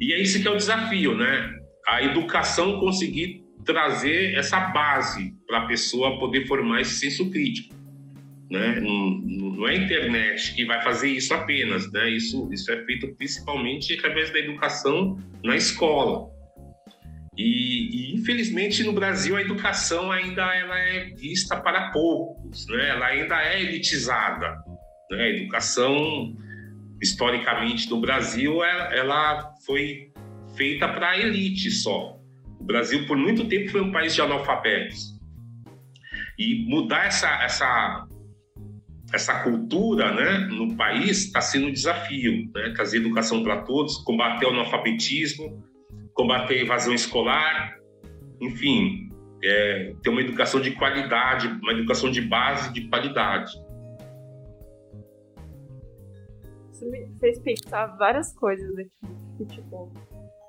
E 0.00 0.12
é 0.12 0.20
isso 0.20 0.40
que 0.40 0.48
é 0.48 0.50
o 0.50 0.56
desafio, 0.56 1.16
né? 1.16 1.58
A 1.86 2.02
educação 2.02 2.78
conseguir 2.80 3.44
trazer 3.64 4.34
essa 4.34 4.58
base 4.60 5.34
para 5.46 5.58
a 5.58 5.66
pessoa 5.66 6.18
poder 6.18 6.46
formar 6.46 6.80
esse 6.80 6.94
senso 6.94 7.30
crítico. 7.30 7.74
Né? 8.50 8.80
Não, 8.80 9.10
não, 9.10 9.68
é 9.68 9.72
a 9.72 9.76
internet 9.76 10.54
que 10.54 10.64
vai 10.64 10.82
fazer 10.82 11.10
isso 11.10 11.34
apenas, 11.34 11.90
né? 11.92 12.08
Isso, 12.10 12.48
isso 12.50 12.72
é 12.72 12.82
feito 12.84 13.14
principalmente 13.14 13.92
através 13.92 14.32
da 14.32 14.38
educação 14.38 15.18
na 15.44 15.54
escola. 15.54 16.30
E, 17.36 18.12
e, 18.12 18.14
infelizmente 18.16 18.82
no 18.82 18.92
Brasil 18.92 19.36
a 19.36 19.42
educação 19.42 20.10
ainda 20.10 20.42
ela 20.54 20.78
é 20.78 21.10
vista 21.10 21.60
para 21.60 21.90
poucos, 21.90 22.66
né? 22.68 22.88
Ela 22.88 23.06
ainda 23.06 23.40
é 23.42 23.60
elitizada. 23.60 24.56
Né? 25.10 25.22
A 25.22 25.28
educação 25.28 26.34
historicamente 27.02 27.88
no 27.90 28.00
Brasil 28.00 28.64
ela, 28.64 28.94
ela 28.94 29.54
foi 29.66 30.10
feita 30.56 30.88
para 30.88 31.10
a 31.10 31.18
elite 31.18 31.70
só. 31.70 32.18
O 32.58 32.64
Brasil 32.64 33.06
por 33.06 33.16
muito 33.18 33.44
tempo 33.46 33.70
foi 33.70 33.82
um 33.82 33.92
país 33.92 34.14
de 34.14 34.22
analfabetos. 34.22 35.18
E 36.38 36.64
mudar 36.66 37.06
essa, 37.06 37.28
essa 37.42 38.07
essa 39.12 39.42
cultura 39.42 40.12
né, 40.12 40.48
no 40.50 40.76
país 40.76 41.26
está 41.26 41.40
sendo 41.40 41.68
um 41.68 41.72
desafio, 41.72 42.50
né? 42.54 42.72
trazer 42.74 42.98
educação 42.98 43.42
para 43.42 43.62
todos, 43.62 43.98
combater 43.98 44.46
o 44.46 44.50
analfabetismo, 44.50 45.64
combater 46.12 46.58
a 46.58 46.62
evasão 46.62 46.92
escolar, 46.92 47.76
enfim, 48.40 49.08
é, 49.42 49.94
ter 50.02 50.10
uma 50.10 50.20
educação 50.20 50.60
de 50.60 50.72
qualidade, 50.72 51.48
uma 51.62 51.72
educação 51.72 52.10
de 52.10 52.20
base 52.20 52.72
de 52.72 52.88
qualidade. 52.88 53.52
Isso 56.72 56.88
me 56.90 57.08
fez 57.18 57.38
pensar 57.40 57.86
várias 57.96 58.34
coisas 58.34 58.70
aqui, 58.78 58.90
que, 59.38 59.46
tipo, 59.46 59.90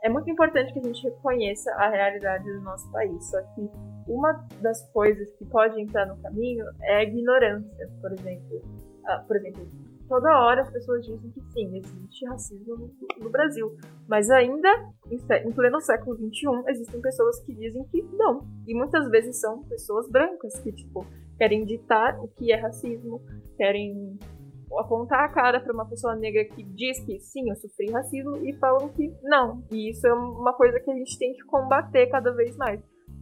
é 0.04 0.10
muito 0.10 0.30
importante 0.30 0.74
que 0.74 0.80
a 0.80 0.84
gente 0.84 1.02
reconheça 1.04 1.72
a 1.76 1.90
realidade 1.90 2.44
do 2.44 2.62
nosso 2.62 2.92
país, 2.92 3.30
só 3.30 3.42
que 3.54 3.70
uma 4.10 4.34
das 4.62 4.84
coisas 4.92 5.32
que 5.38 5.46
pode 5.46 5.80
entrar 5.80 6.08
no 6.08 6.18
caminho 6.22 6.66
é 6.82 6.98
a 6.98 7.04
ignorância, 7.04 7.90
por 8.02 8.12
exemplo. 8.12 8.62
Ah, 9.06 9.24
por 9.26 9.38
exemplo, 9.38 9.68
toda 10.08 10.40
hora 10.40 10.62
as 10.62 10.72
pessoas 10.72 11.06
dizem 11.06 11.32
que 11.32 11.42
sim, 11.52 11.78
existe 11.78 12.26
racismo 12.26 12.76
no, 12.76 13.24
no 13.24 13.30
Brasil, 13.30 13.78
mas 14.08 14.30
ainda, 14.30 14.68
em, 15.10 15.18
em, 15.48 15.52
pleno 15.52 15.80
século 15.80 16.18
XXI, 16.18 16.64
existem 16.68 17.00
pessoas 17.00 17.40
que 17.44 17.54
dizem 17.54 17.84
que 17.86 18.02
não. 18.18 18.42
E 18.68 18.74
muitas 18.74 19.08
vezes 19.10 19.40
são 19.40 19.64
pessoas 19.64 20.10
brancas 20.10 20.60
que, 20.60 20.72
tipo, 20.72 21.06
querem 21.38 21.64
ditar 21.64 22.20
o 22.20 22.28
que 22.28 22.52
é 22.52 22.56
racismo, 22.56 23.22
querem 23.56 24.18
apontar 24.78 25.24
a 25.24 25.30
cara 25.30 25.60
para 25.60 25.74
uma 25.74 25.88
pessoa 25.88 26.16
negra 26.16 26.46
que 26.46 26.64
diz 26.64 27.00
que 27.00 27.20
sim, 27.20 27.50
eu 27.50 27.56
sofri 27.56 27.92
racismo 27.92 28.38
e 28.38 28.54
falam 28.58 28.90
que 28.90 29.12
não. 29.24 29.64
E 29.72 29.90
isso 29.90 30.06
é 30.06 30.14
uma 30.14 30.54
coisa 30.54 30.80
que 30.80 30.92
a 30.92 30.96
gente 30.96 31.18
tem 31.18 31.34
que 31.34 31.44
combater 31.46 32.08
cada 32.08 32.32
vez 32.32 32.56
mais 32.58 32.80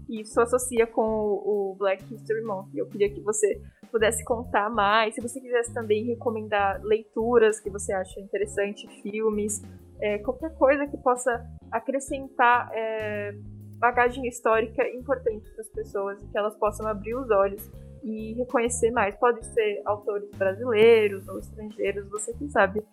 e 0.10 0.22
isso 0.22 0.40
associa 0.40 0.88
com 0.88 1.02
o, 1.02 1.76
Black 1.78 2.04
History 2.14 2.42
Month. 2.42 2.70
Eu 2.76 2.88
queria 2.88 3.10
que 3.10 3.22
você 3.22 3.62
pudesse 3.92 4.24
contar 4.24 4.70
mais, 4.70 5.16
se 5.16 5.22
você 5.22 5.40
quisesse 5.40 5.74
também 5.74 6.06
recomendar 6.06 6.82
leituras 6.84 7.60
que 7.60 7.70
você 7.70 7.94
acha 7.94 8.20
interessante, 8.20 8.88
filmes, 9.02 9.62
é, 10.00 10.18
qualquer 10.20 10.54
coisa 10.56 10.88
que 10.88 10.98
possa 10.98 11.46
acrescentar 11.72 12.70
é, 12.74 13.34
bagagem 13.78 14.28
histórica 14.28 14.88
importante 14.90 15.50
para 15.52 15.62
as 15.62 15.70
pessoas, 15.70 16.22
que 16.22 16.38
elas 16.38 16.56
possam 16.58 16.88
abrir 16.88 17.16
os 17.16 17.30
olhos 17.30 17.70
e 18.04 18.34
reconhecer 18.34 18.92
mais. 18.92 19.16
Pode 19.16 19.46
ser 19.46 19.82
autores 19.86 20.30
brasileiros 20.32 21.28
ou 21.28 21.40
estrangeiros, 21.40 22.08
você 22.10 22.34
que 22.34 22.48
sabe. 22.50 22.84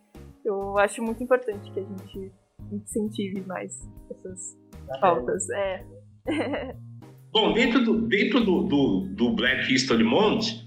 Eu 0.44 0.76
acho 0.78 1.02
muito 1.02 1.22
importante 1.22 1.70
que 1.72 1.80
a 1.80 1.82
gente 1.82 2.32
incentive 2.72 3.40
mais 3.46 3.80
essas 4.10 4.56
pautas. 5.00 5.48
É. 5.50 5.84
Bom, 7.34 7.52
dentro 7.52 7.84
do, 7.84 8.02
dentro 8.02 8.44
do, 8.44 8.62
do, 8.62 9.00
do 9.10 9.30
Black 9.30 9.74
History 9.74 10.04
Month, 10.04 10.64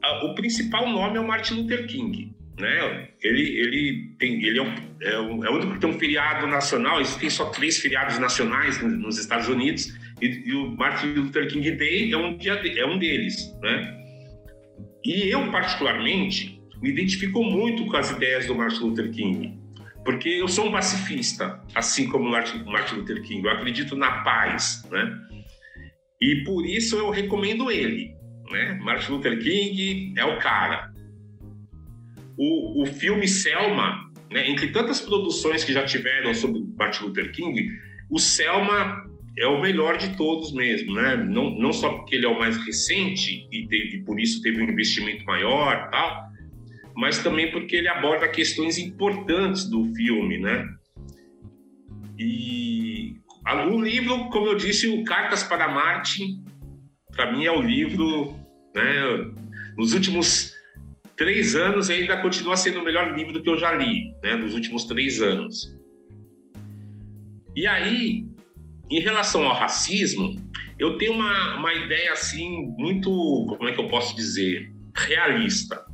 a, 0.00 0.26
o 0.26 0.34
principal 0.36 0.88
nome 0.88 1.16
é 1.16 1.20
o 1.20 1.26
Martin 1.26 1.54
Luther 1.54 1.88
King. 1.88 2.32
Né? 2.56 3.08
Ele, 3.20 3.42
ele, 3.58 4.14
tem, 4.16 4.40
ele 4.44 4.60
é, 4.60 4.62
um, 4.62 4.74
é, 5.00 5.18
um, 5.18 5.44
é 5.44 5.50
o 5.50 5.54
único 5.54 5.74
que 5.74 5.80
tem 5.80 5.90
um 5.90 5.98
feriado 5.98 6.46
nacional, 6.46 7.00
existem 7.00 7.28
só 7.28 7.46
três 7.46 7.78
feriados 7.78 8.16
nacionais 8.20 8.80
nos 8.80 9.18
Estados 9.18 9.48
Unidos, 9.48 9.92
e, 10.20 10.26
e 10.46 10.54
o 10.54 10.70
Martin 10.70 11.14
Luther 11.14 11.48
King 11.48 11.68
Day 11.72 12.12
é 12.12 12.16
um, 12.16 12.36
dia 12.36 12.52
é 12.52 12.86
um 12.86 12.96
deles. 12.96 13.52
Né? 13.60 13.98
E 15.04 15.28
eu, 15.30 15.50
particularmente, 15.50 16.62
me 16.80 16.90
identifico 16.90 17.42
muito 17.42 17.86
com 17.86 17.96
as 17.96 18.12
ideias 18.12 18.46
do 18.46 18.54
Martin 18.54 18.84
Luther 18.84 19.10
King, 19.10 19.58
porque 20.04 20.28
eu 20.28 20.46
sou 20.46 20.68
um 20.68 20.70
pacifista, 20.70 21.60
assim 21.74 22.08
como 22.08 22.30
Martin, 22.30 22.62
Martin 22.66 22.96
Luther 22.96 23.20
King, 23.22 23.44
eu 23.44 23.50
acredito 23.50 23.96
na 23.96 24.22
paz. 24.22 24.86
Né? 24.88 25.31
E 26.22 26.44
por 26.44 26.64
isso 26.64 26.96
eu 26.96 27.10
recomendo 27.10 27.68
ele. 27.68 28.14
Né? 28.48 28.78
Martin 28.80 29.10
Luther 29.10 29.42
King 29.42 30.14
é 30.16 30.24
o 30.24 30.38
cara. 30.38 30.92
O, 32.38 32.82
o 32.82 32.86
filme 32.86 33.26
Selma, 33.26 34.08
né, 34.30 34.48
entre 34.48 34.68
tantas 34.68 35.00
produções 35.00 35.64
que 35.64 35.72
já 35.72 35.84
tiveram 35.84 36.32
sobre 36.32 36.64
Martin 36.78 37.06
Luther 37.06 37.32
King, 37.32 37.68
o 38.08 38.20
Selma 38.20 39.04
é 39.36 39.48
o 39.48 39.60
melhor 39.60 39.96
de 39.96 40.16
todos 40.16 40.52
mesmo, 40.52 40.94
né? 40.94 41.16
Não, 41.16 41.50
não 41.58 41.72
só 41.72 41.92
porque 41.94 42.14
ele 42.14 42.26
é 42.26 42.28
o 42.28 42.38
mais 42.38 42.56
recente 42.64 43.48
e 43.50 43.66
teve, 43.66 44.04
por 44.04 44.20
isso 44.20 44.40
teve 44.42 44.62
um 44.62 44.70
investimento 44.70 45.24
maior, 45.24 45.90
tal, 45.90 46.28
mas 46.94 47.20
também 47.20 47.50
porque 47.50 47.74
ele 47.74 47.88
aborda 47.88 48.28
questões 48.28 48.78
importantes 48.78 49.68
do 49.68 49.92
filme, 49.94 50.38
né? 50.38 50.68
E 52.16 53.16
o 53.44 53.80
livro, 53.80 54.28
como 54.30 54.46
eu 54.46 54.56
disse, 54.56 54.88
o 54.88 55.04
Cartas 55.04 55.42
para 55.42 55.68
Marte, 55.68 56.22
para 57.10 57.32
mim 57.32 57.44
é 57.44 57.50
o 57.50 57.60
livro, 57.60 58.34
né, 58.74 59.32
nos 59.76 59.92
últimos 59.92 60.52
três 61.16 61.54
anos 61.54 61.90
ainda 61.90 62.20
continua 62.20 62.56
sendo 62.56 62.80
o 62.80 62.84
melhor 62.84 63.16
livro 63.16 63.42
que 63.42 63.48
eu 63.48 63.58
já 63.58 63.72
li, 63.72 64.14
né, 64.22 64.36
nos 64.36 64.54
últimos 64.54 64.84
três 64.84 65.20
anos. 65.20 65.76
E 67.54 67.66
aí, 67.66 68.24
em 68.90 69.00
relação 69.00 69.44
ao 69.44 69.54
racismo, 69.54 70.36
eu 70.78 70.96
tenho 70.96 71.12
uma, 71.12 71.56
uma 71.58 71.74
ideia 71.74 72.12
assim 72.12 72.74
muito, 72.78 73.10
como 73.48 73.68
é 73.68 73.72
que 73.72 73.80
eu 73.80 73.88
posso 73.88 74.16
dizer, 74.16 74.72
realista, 74.94 75.84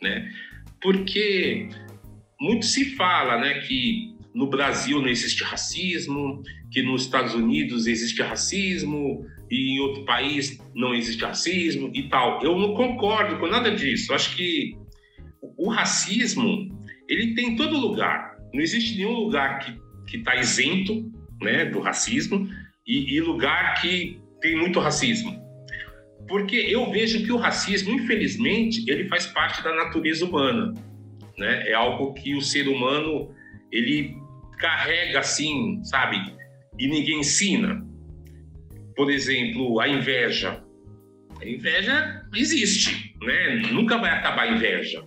né? 0.00 0.30
Porque 0.80 1.68
muito 2.40 2.64
se 2.64 2.94
fala, 2.96 3.38
né, 3.38 3.60
que 3.60 4.13
no 4.34 4.48
Brasil 4.48 5.00
não 5.00 5.08
existe 5.08 5.44
racismo, 5.44 6.42
que 6.70 6.82
nos 6.82 7.02
Estados 7.02 7.34
Unidos 7.34 7.86
existe 7.86 8.20
racismo 8.22 9.24
e 9.50 9.76
em 9.76 9.80
outro 9.80 10.04
país 10.04 10.58
não 10.74 10.94
existe 10.94 11.24
racismo 11.24 11.90
e 11.94 12.08
tal. 12.08 12.42
Eu 12.42 12.58
não 12.58 12.74
concordo 12.74 13.38
com 13.38 13.46
nada 13.46 13.70
disso. 13.70 14.10
Eu 14.10 14.16
acho 14.16 14.34
que 14.36 14.76
o 15.56 15.68
racismo 15.68 16.68
ele 17.08 17.34
tem 17.34 17.50
em 17.50 17.56
todo 17.56 17.78
lugar. 17.78 18.36
Não 18.52 18.60
existe 18.60 18.96
nenhum 18.96 19.12
lugar 19.12 19.60
que 19.60 19.84
que 20.06 20.18
está 20.18 20.36
isento, 20.36 21.10
né, 21.40 21.64
do 21.64 21.80
racismo 21.80 22.48
e, 22.86 23.14
e 23.16 23.20
lugar 23.20 23.80
que 23.80 24.20
tem 24.40 24.56
muito 24.56 24.78
racismo. 24.78 25.42
Porque 26.28 26.56
eu 26.56 26.90
vejo 26.90 27.24
que 27.24 27.32
o 27.32 27.36
racismo, 27.36 27.92
infelizmente, 27.92 28.84
ele 28.88 29.08
faz 29.08 29.26
parte 29.26 29.62
da 29.62 29.74
natureza 29.74 30.24
humana, 30.24 30.72
né? 31.36 31.68
É 31.68 31.74
algo 31.74 32.14
que 32.14 32.34
o 32.34 32.40
ser 32.40 32.66
humano 32.66 33.30
ele 33.70 34.16
carrega 34.58 35.20
assim, 35.20 35.82
sabe? 35.84 36.34
e 36.78 36.88
ninguém 36.88 37.20
ensina. 37.20 37.84
Por 38.96 39.10
exemplo, 39.10 39.80
a 39.80 39.88
inveja. 39.88 40.62
A 41.40 41.46
inveja 41.46 42.26
existe, 42.34 43.14
né? 43.20 43.56
Nunca 43.72 43.98
vai 43.98 44.10
acabar 44.10 44.42
a 44.42 44.52
inveja. 44.52 45.04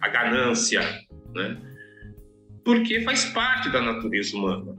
A 0.00 0.08
ganância, 0.08 0.80
né? 1.34 1.56
Porque 2.64 3.00
faz 3.00 3.26
parte 3.26 3.70
da 3.70 3.80
natureza 3.80 4.36
humana. 4.36 4.74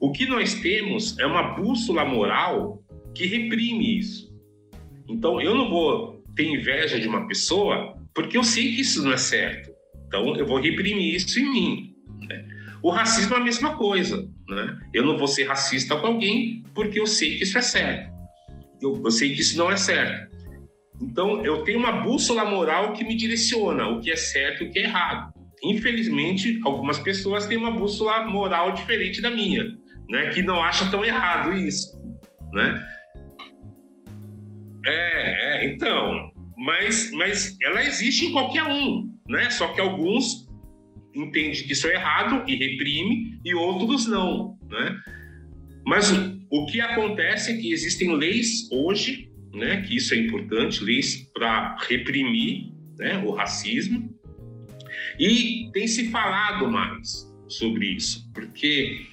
O 0.00 0.12
que 0.12 0.26
nós 0.26 0.54
temos 0.54 1.18
é 1.18 1.26
uma 1.26 1.54
bússola 1.54 2.04
moral 2.04 2.82
que 3.14 3.26
reprime 3.26 3.98
isso. 3.98 4.30
Então, 5.08 5.40
eu 5.40 5.54
não 5.54 5.68
vou 5.68 6.24
ter 6.34 6.46
inveja 6.46 6.98
de 6.98 7.08
uma 7.08 7.26
pessoa 7.26 7.96
porque 8.14 8.36
eu 8.36 8.44
sei 8.44 8.74
que 8.74 8.80
isso 8.80 9.02
não 9.04 9.12
é 9.12 9.16
certo. 9.16 9.70
Então, 10.06 10.36
eu 10.36 10.46
vou 10.46 10.60
reprimir 10.60 11.14
isso 11.14 11.38
em 11.38 11.50
mim. 11.50 11.89
O 12.82 12.90
racismo 12.90 13.34
é 13.34 13.38
a 13.38 13.44
mesma 13.44 13.76
coisa. 13.76 14.28
Né? 14.48 14.78
Eu 14.92 15.04
não 15.04 15.18
vou 15.18 15.28
ser 15.28 15.44
racista 15.44 15.96
com 15.96 16.06
alguém 16.06 16.62
porque 16.74 17.00
eu 17.00 17.06
sei 17.06 17.36
que 17.36 17.44
isso 17.44 17.58
é 17.58 17.62
certo. 17.62 18.10
Eu, 18.80 19.00
eu 19.04 19.10
sei 19.10 19.34
que 19.34 19.40
isso 19.40 19.58
não 19.58 19.70
é 19.70 19.76
certo. 19.76 20.30
Então, 21.00 21.44
eu 21.44 21.64
tenho 21.64 21.78
uma 21.78 21.92
bússola 21.92 22.44
moral 22.44 22.92
que 22.92 23.04
me 23.04 23.14
direciona 23.14 23.88
o 23.88 24.00
que 24.00 24.10
é 24.10 24.16
certo 24.16 24.64
e 24.64 24.66
o 24.66 24.70
que 24.70 24.78
é 24.78 24.82
errado. 24.82 25.32
Infelizmente, 25.62 26.60
algumas 26.64 26.98
pessoas 26.98 27.46
têm 27.46 27.56
uma 27.56 27.70
bússola 27.70 28.26
moral 28.26 28.72
diferente 28.72 29.20
da 29.20 29.30
minha, 29.30 29.64
né? 30.08 30.30
Que 30.30 30.42
não 30.42 30.62
acha 30.62 30.90
tão 30.90 31.04
errado 31.04 31.52
isso, 31.52 31.98
né? 32.52 32.86
É, 34.86 35.64
é 35.64 35.66
então, 35.66 36.30
mas, 36.56 37.10
mas 37.12 37.56
ela 37.62 37.84
existe 37.84 38.26
em 38.26 38.32
qualquer 38.32 38.64
um, 38.64 39.10
né? 39.28 39.50
Só 39.50 39.68
que 39.68 39.80
alguns 39.80 40.49
entendem 41.14 41.52
que 41.52 41.72
isso 41.72 41.86
é 41.86 41.94
errado 41.94 42.44
e 42.48 42.56
reprime 42.56 43.40
e 43.44 43.54
outros 43.54 44.06
não, 44.06 44.58
né? 44.68 44.96
Mas 45.84 46.10
o 46.50 46.66
que 46.66 46.80
acontece 46.80 47.52
é 47.52 47.56
que 47.56 47.72
existem 47.72 48.14
leis 48.14 48.68
hoje, 48.70 49.30
né? 49.52 49.82
Que 49.82 49.96
isso 49.96 50.14
é 50.14 50.18
importante, 50.18 50.84
leis 50.84 51.30
para 51.32 51.76
reprimir, 51.88 52.72
né? 52.98 53.18
O 53.24 53.32
racismo 53.32 54.10
e 55.20 55.70
tem 55.72 55.86
se 55.86 56.10
falado 56.10 56.70
mais 56.70 57.30
sobre 57.46 57.88
isso, 57.88 58.30
porque 58.32 59.06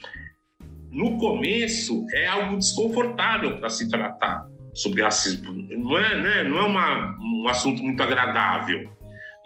no 0.89 1.17
começo 1.17 2.05
é 2.13 2.27
algo 2.27 2.57
desconfortável 2.57 3.57
para 3.57 3.69
se 3.69 3.89
tratar 3.89 4.47
sobre 4.73 5.01
racismo. 5.01 5.51
Não 5.53 5.97
é, 5.97 6.21
né? 6.21 6.43
não 6.43 6.59
é 6.59 6.63
uma, 6.63 7.17
um 7.19 7.47
assunto 7.49 7.83
muito 7.83 8.01
agradável. 8.01 8.89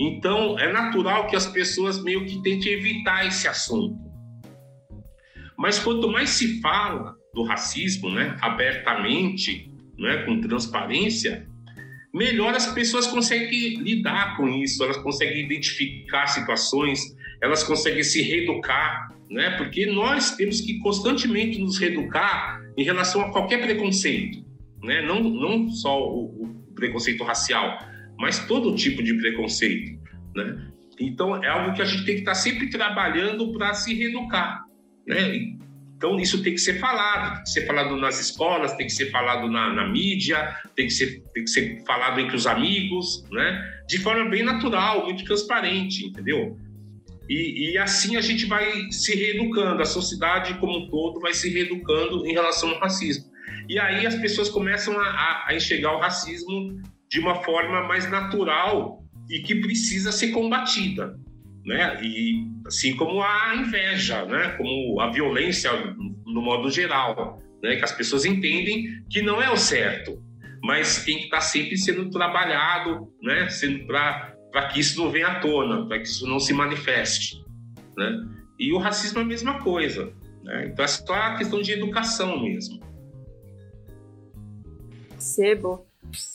Então, 0.01 0.57
é 0.57 0.73
natural 0.73 1.27
que 1.27 1.35
as 1.35 1.45
pessoas 1.45 2.01
meio 2.03 2.25
que 2.25 2.41
tentem 2.41 2.73
evitar 2.73 3.27
esse 3.27 3.47
assunto. 3.47 3.95
Mas 5.55 5.77
quanto 5.77 6.09
mais 6.09 6.31
se 6.31 6.59
fala 6.59 7.15
do 7.35 7.43
racismo, 7.43 8.09
né, 8.09 8.35
abertamente, 8.41 9.71
né, 9.99 10.23
com 10.25 10.41
transparência, 10.41 11.47
melhor 12.11 12.55
as 12.55 12.73
pessoas 12.73 13.05
conseguem 13.05 13.75
lidar 13.75 14.37
com 14.37 14.49
isso, 14.49 14.83
elas 14.83 14.97
conseguem 14.97 15.45
identificar 15.45 16.25
situações, 16.25 17.15
elas 17.39 17.63
conseguem 17.63 18.03
se 18.03 18.23
reeducar, 18.23 19.15
né? 19.29 19.51
Porque 19.57 19.85
nós 19.85 20.35
temos 20.35 20.61
que 20.61 20.79
constantemente 20.79 21.59
nos 21.59 21.77
reeducar 21.77 22.59
em 22.75 22.83
relação 22.83 23.21
a 23.21 23.31
qualquer 23.31 23.61
preconceito 23.61 24.43
né? 24.83 25.01
não, 25.01 25.21
não 25.21 25.69
só 25.69 26.01
o, 26.01 26.43
o 26.43 26.73
preconceito 26.73 27.23
racial, 27.23 27.79
mas 28.21 28.45
todo 28.45 28.75
tipo 28.75 29.01
de 29.01 29.15
preconceito. 29.15 29.99
Né? 30.35 30.67
Então, 30.99 31.43
é 31.43 31.47
algo 31.47 31.73
que 31.73 31.81
a 31.81 31.85
gente 31.85 32.05
tem 32.05 32.15
que 32.15 32.21
estar 32.21 32.35
sempre 32.35 32.69
trabalhando 32.69 33.51
para 33.51 33.73
se 33.73 33.95
reeducar. 33.95 34.63
Né? 35.07 35.55
Então, 35.97 36.19
isso 36.19 36.41
tem 36.43 36.53
que 36.53 36.59
ser 36.59 36.79
falado, 36.79 37.35
tem 37.35 37.43
que 37.43 37.49
ser 37.49 37.65
falado 37.65 37.95
nas 37.97 38.19
escolas, 38.19 38.75
tem 38.75 38.85
que 38.85 38.93
ser 38.93 39.09
falado 39.09 39.49
na, 39.49 39.73
na 39.73 39.87
mídia, 39.87 40.55
tem 40.75 40.85
que, 40.85 40.93
ser, 40.93 41.23
tem 41.33 41.43
que 41.43 41.49
ser 41.49 41.83
falado 41.83 42.19
entre 42.19 42.35
os 42.35 42.45
amigos, 42.45 43.23
né? 43.31 43.59
de 43.87 43.97
forma 43.97 44.29
bem 44.29 44.43
natural, 44.43 45.05
muito 45.05 45.23
transparente, 45.23 46.05
entendeu? 46.05 46.57
E, 47.27 47.71
e, 47.71 47.77
assim 47.77 48.17
a 48.17 48.21
gente 48.21 48.45
vai 48.45 48.91
se 48.91 49.15
reeducando, 49.15 49.81
a 49.81 49.85
sociedade 49.85 50.53
como 50.55 50.77
um 50.77 50.89
todo 50.89 51.19
vai 51.19 51.33
se 51.33 51.49
reeducando 51.49 52.25
em 52.25 52.33
relação 52.33 52.69
ao 52.69 52.79
racismo. 52.79 53.31
E 53.69 53.79
aí 53.79 54.05
as 54.05 54.15
pessoas 54.15 54.49
começam 54.49 54.99
a, 54.99 55.45
a 55.47 55.55
enxergar 55.55 55.95
o 55.95 55.99
racismo 55.99 56.81
de 57.11 57.19
uma 57.19 57.43
forma 57.43 57.83
mais 57.83 58.09
natural 58.09 59.03
e 59.29 59.39
que 59.41 59.55
precisa 59.55 60.11
ser 60.11 60.29
combatida, 60.31 61.19
né? 61.65 62.01
E 62.01 62.47
assim 62.65 62.95
como 62.95 63.21
a 63.21 63.55
inveja, 63.55 64.25
né? 64.25 64.55
Como 64.57 64.99
a 65.01 65.11
violência 65.11 65.71
no 66.25 66.41
modo 66.41 66.71
geral, 66.71 67.37
né? 67.61 67.75
Que 67.75 67.83
as 67.83 67.91
pessoas 67.91 68.23
entendem 68.23 69.03
que 69.09 69.21
não 69.21 69.41
é 69.41 69.51
o 69.51 69.57
certo, 69.57 70.23
mas 70.63 71.03
tem 71.03 71.17
que 71.17 71.23
estar 71.25 71.41
sempre 71.41 71.77
sendo 71.77 72.09
trabalhado, 72.09 73.07
né? 73.21 73.49
Sendo 73.49 73.85
para 73.85 74.31
para 74.51 74.67
que 74.67 74.81
isso 74.81 75.01
não 75.01 75.09
venha 75.09 75.27
à 75.27 75.39
tona, 75.39 75.87
para 75.87 75.97
que 75.97 76.07
isso 76.07 76.27
não 76.27 76.37
se 76.37 76.53
manifeste, 76.53 77.41
né? 77.97 78.21
E 78.59 78.73
o 78.73 78.77
racismo 78.77 79.19
é 79.19 79.21
a 79.21 79.25
mesma 79.25 79.59
coisa, 79.59 80.13
né? 80.43 80.67
Então 80.67 80.83
é 80.83 80.87
só 80.87 81.13
a 81.13 81.37
questão 81.37 81.61
de 81.61 81.71
educação 81.71 82.41
mesmo 82.41 82.81
percebo, 85.21 85.85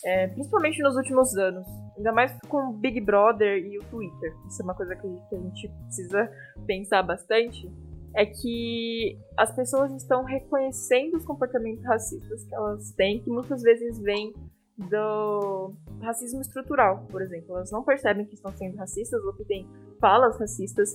é, 0.03 0.27
principalmente 0.27 0.81
nos 0.81 0.95
últimos 0.95 1.35
anos, 1.37 1.67
ainda 1.97 2.11
mais 2.11 2.37
com 2.47 2.69
o 2.69 2.73
Big 2.73 3.01
Brother 3.01 3.57
e 3.57 3.77
o 3.77 3.83
Twitter, 3.85 4.33
isso 4.47 4.61
é 4.61 4.65
uma 4.65 4.75
coisa 4.75 4.95
que 4.95 5.07
a 5.07 5.39
gente 5.39 5.67
precisa 5.85 6.31
pensar 6.65 7.03
bastante, 7.03 7.69
é 8.15 8.25
que 8.25 9.19
as 9.37 9.55
pessoas 9.55 9.91
estão 9.93 10.23
reconhecendo 10.23 11.17
os 11.17 11.25
comportamentos 11.25 11.83
racistas 11.85 12.43
que 12.43 12.55
elas 12.55 12.91
têm, 12.93 13.21
que 13.21 13.29
muitas 13.29 13.61
vezes 13.61 13.99
vêm 13.99 14.33
do 14.77 15.73
racismo 16.01 16.41
estrutural, 16.41 17.05
por 17.09 17.21
exemplo. 17.21 17.55
Elas 17.55 17.71
não 17.71 17.83
percebem 17.83 18.25
que 18.25 18.35
estão 18.35 18.51
sendo 18.51 18.77
racistas 18.77 19.23
ou 19.23 19.33
que 19.33 19.43
têm 19.45 19.67
falas 19.99 20.39
racistas 20.39 20.89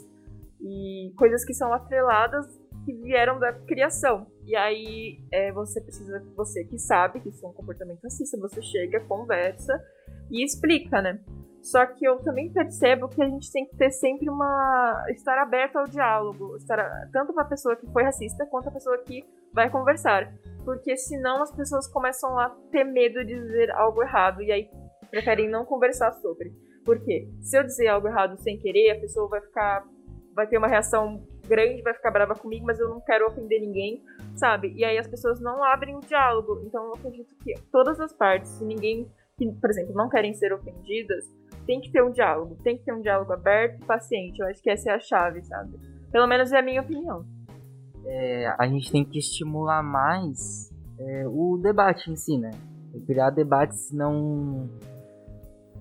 e 0.60 1.12
coisas 1.16 1.44
que 1.44 1.52
são 1.52 1.72
atreladas 1.72 2.46
que 2.84 2.92
vieram 2.92 3.38
da 3.38 3.52
criação. 3.52 4.26
E 4.44 4.56
aí 4.56 5.18
é, 5.32 5.52
você 5.52 5.80
precisa, 5.80 6.22
você 6.36 6.64
que 6.64 6.78
sabe 6.78 7.20
que 7.20 7.28
isso 7.28 7.44
é 7.44 7.48
um 7.48 7.52
comportamento 7.52 8.02
racista, 8.02 8.38
você 8.38 8.60
chega, 8.62 9.00
conversa 9.00 9.72
e 10.30 10.44
explica, 10.44 11.00
né? 11.00 11.20
Só 11.62 11.86
que 11.86 12.04
eu 12.04 12.18
também 12.18 12.52
percebo 12.52 13.08
que 13.08 13.22
a 13.22 13.28
gente 13.28 13.50
tem 13.52 13.64
que 13.64 13.76
ter 13.76 13.90
sempre 13.90 14.28
uma. 14.28 15.04
estar 15.10 15.40
aberto 15.40 15.76
ao 15.76 15.84
diálogo, 15.84 16.56
estar, 16.56 17.08
tanto 17.12 17.32
para 17.32 17.44
a 17.44 17.48
pessoa 17.48 17.76
que 17.76 17.86
foi 17.92 18.02
racista 18.02 18.44
quanto 18.46 18.68
a 18.68 18.72
pessoa 18.72 18.98
que 18.98 19.24
vai 19.54 19.70
conversar. 19.70 20.34
Porque 20.64 20.96
senão 20.96 21.40
as 21.40 21.54
pessoas 21.54 21.86
começam 21.86 22.36
a 22.36 22.50
ter 22.72 22.82
medo 22.82 23.24
de 23.24 23.34
dizer 23.34 23.70
algo 23.70 24.02
errado 24.02 24.42
e 24.42 24.50
aí 24.50 24.68
preferem 25.08 25.48
não 25.48 25.64
conversar 25.64 26.12
sobre. 26.14 26.52
Por 26.84 26.98
quê? 26.98 27.28
Se 27.40 27.56
eu 27.56 27.62
dizer 27.62 27.86
algo 27.86 28.08
errado 28.08 28.36
sem 28.38 28.58
querer, 28.58 28.90
a 28.90 29.00
pessoa 29.00 29.28
vai 29.28 29.40
ficar. 29.40 29.84
vai 30.34 30.48
ter 30.48 30.58
uma 30.58 30.66
reação 30.66 31.24
grande 31.46 31.82
vai 31.82 31.94
ficar 31.94 32.10
brava 32.10 32.34
comigo, 32.34 32.66
mas 32.66 32.78
eu 32.78 32.88
não 32.88 33.00
quero 33.00 33.26
ofender 33.26 33.60
ninguém, 33.60 34.02
sabe? 34.34 34.72
E 34.76 34.84
aí 34.84 34.98
as 34.98 35.06
pessoas 35.06 35.40
não 35.40 35.62
abrem 35.62 35.96
o 35.96 36.00
diálogo. 36.00 36.62
Então 36.64 36.84
eu 36.86 36.94
acredito 36.94 37.34
que 37.42 37.54
todas 37.70 38.00
as 38.00 38.12
partes, 38.12 38.50
se 38.50 38.64
ninguém, 38.64 39.10
que, 39.36 39.50
por 39.52 39.70
exemplo, 39.70 39.94
não 39.94 40.08
querem 40.08 40.34
ser 40.34 40.52
ofendidas, 40.52 41.24
tem 41.66 41.80
que 41.80 41.90
ter 41.90 42.02
um 42.02 42.10
diálogo. 42.10 42.56
Tem 42.62 42.76
que 42.76 42.84
ter 42.84 42.92
um 42.92 43.00
diálogo 43.00 43.32
aberto 43.32 43.82
e 43.82 43.86
paciente. 43.86 44.40
Eu 44.40 44.46
acho 44.46 44.62
que 44.62 44.70
essa 44.70 44.90
é 44.90 44.94
a 44.94 45.00
chave, 45.00 45.42
sabe? 45.42 45.78
Pelo 46.10 46.26
menos 46.26 46.52
é 46.52 46.58
a 46.58 46.62
minha 46.62 46.80
opinião. 46.80 47.24
É, 48.04 48.54
a 48.58 48.66
gente 48.66 48.90
tem 48.90 49.04
que 49.04 49.18
estimular 49.18 49.82
mais 49.82 50.70
é, 50.98 51.24
o 51.26 51.56
debate 51.56 52.10
em 52.10 52.16
si, 52.16 52.36
né? 52.36 52.50
Criar 53.06 53.30
debates 53.30 53.90
não, 53.92 54.68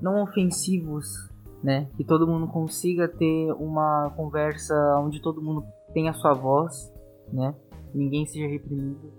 não 0.01 0.23
ofensivos 0.23 1.30
né? 1.63 1.87
Que 1.95 2.03
todo 2.03 2.27
mundo 2.27 2.47
consiga 2.47 3.07
ter 3.07 3.51
uma 3.53 4.11
conversa 4.15 4.75
onde 4.99 5.21
todo 5.21 5.41
mundo 5.41 5.63
tenha 5.93 6.11
a 6.11 6.13
sua 6.13 6.33
voz, 6.33 6.91
né? 7.31 7.55
Ninguém 7.93 8.25
seja 8.25 8.47
reprimido, 8.47 9.11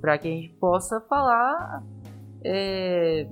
para 0.00 0.18
que 0.18 0.28
a 0.28 0.30
gente 0.30 0.50
possa 0.60 1.00
falar 1.02 1.82
é, 2.44 3.28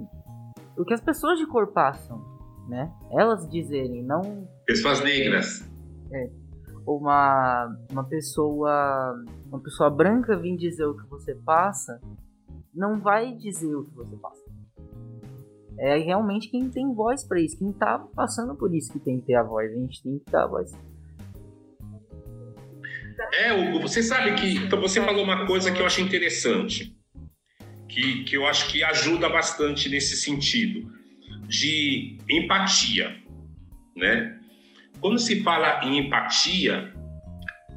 o 0.77 0.85
que 0.85 0.95
as 0.95 1.01
pessoas 1.01 1.39
de 1.39 1.47
cor 1.47 1.69
passam, 1.69 2.21
né? 2.69 2.93
Elas 3.11 3.49
dizerem, 3.49 4.03
não 4.03 4.49
pessoas 4.67 5.01
negras. 5.03 5.69
É, 6.13 6.31
uma 6.87 7.77
uma 7.91 8.05
pessoa 8.05 9.15
uma 9.47 9.61
pessoa 9.61 9.91
branca 9.91 10.37
vir 10.37 10.57
dizer 10.57 10.87
o 10.87 10.97
que 10.97 11.09
você 11.09 11.35
passa, 11.35 12.01
não 12.75 13.01
vai 13.01 13.33
dizer 13.33 13.75
o 13.75 13.85
que 13.85 13.95
você 13.95 14.17
passa 14.17 14.50
é 15.81 15.97
realmente 15.99 16.51
quem 16.51 16.69
tem 16.69 16.95
voz 16.95 17.27
para 17.27 17.41
isso, 17.41 17.59
quem 17.59 17.73
tá 17.73 17.99
passando 18.15 18.55
por 18.55 18.75
isso 18.75 18.93
que 18.93 19.01
tem 19.01 19.19
que 19.19 19.27
ter 19.27 19.35
a 19.35 19.43
voz, 19.43 19.73
a 19.73 19.75
gente 19.75 20.03
tem 20.03 20.19
que 20.19 20.31
dar 20.31 20.45
a 20.45 20.47
voz. 20.47 20.73
É, 23.33 23.53
Hugo, 23.53 23.81
você 23.81 24.03
sabe 24.03 24.35
que 24.35 24.57
então 24.59 24.79
você 24.81 25.01
falou 25.01 25.25
uma 25.25 25.47
coisa 25.47 25.73
que 25.73 25.81
eu 25.81 25.87
acho 25.87 26.03
interessante, 26.03 26.95
que, 27.89 28.25
que 28.25 28.37
eu 28.37 28.47
acho 28.47 28.71
que 28.71 28.85
ajuda 28.85 29.29
bastante 29.29 29.89
nesse 29.89 30.17
sentido, 30.17 30.91
de 31.49 32.19
empatia, 32.29 33.17
né? 33.97 34.39
Quando 35.01 35.19
se 35.19 35.43
fala 35.43 35.83
em 35.85 35.99
empatia, 35.99 36.93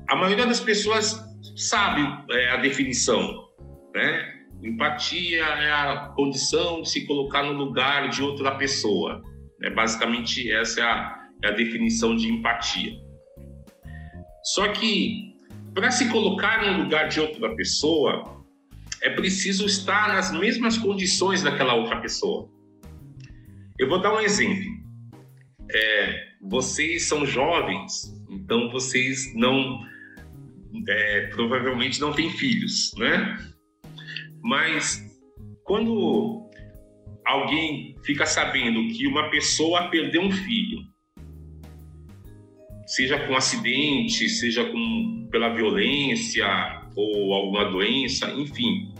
a 0.09 0.15
maioria 0.15 0.45
das 0.45 0.59
pessoas 0.59 1.23
sabe 1.55 2.01
é, 2.31 2.49
a 2.49 2.57
definição, 2.57 3.47
né? 3.95 4.32
Empatia 4.63 5.43
é 5.43 5.71
a 5.71 6.13
condição 6.15 6.81
de 6.81 6.89
se 6.89 7.05
colocar 7.05 7.43
no 7.43 7.51
lugar 7.51 8.09
de 8.09 8.23
outra 8.23 8.55
pessoa. 8.55 9.21
É, 9.61 9.69
basicamente, 9.69 10.49
essa 10.51 10.79
é 10.79 10.83
a, 10.83 11.19
é 11.43 11.47
a 11.49 11.51
definição 11.51 12.15
de 12.15 12.31
empatia. 12.31 12.93
Só 14.43 14.69
que, 14.69 15.35
para 15.73 15.91
se 15.91 16.09
colocar 16.09 16.65
no 16.65 16.83
lugar 16.83 17.09
de 17.09 17.19
outra 17.19 17.53
pessoa, 17.55 18.45
é 19.01 19.09
preciso 19.09 19.65
estar 19.65 20.13
nas 20.13 20.31
mesmas 20.31 20.77
condições 20.77 21.43
daquela 21.43 21.73
outra 21.73 21.99
pessoa. 21.99 22.49
Eu 23.77 23.89
vou 23.89 24.01
dar 24.01 24.13
um 24.13 24.21
exemplo. 24.21 24.71
É, 25.69 26.27
vocês 26.41 27.03
são 27.03 27.25
jovens, 27.25 28.13
então 28.29 28.69
vocês 28.69 29.33
não. 29.35 29.81
É, 30.87 31.27
provavelmente 31.27 31.99
não 31.99 32.13
têm 32.13 32.29
filhos, 32.29 32.93
né? 32.97 33.52
Mas 34.43 35.01
quando 35.63 36.49
alguém 37.25 37.95
fica 38.03 38.25
sabendo 38.25 38.93
que 38.93 39.07
uma 39.07 39.29
pessoa 39.29 39.89
perdeu 39.89 40.21
um 40.21 40.31
filho, 40.31 40.79
seja 42.85 43.25
com 43.25 43.35
acidente, 43.35 44.27
seja 44.27 44.65
com, 44.65 45.27
pela 45.31 45.49
violência 45.49 46.45
ou 46.95 47.33
alguma 47.33 47.65
doença, 47.71 48.29
enfim. 48.33 48.93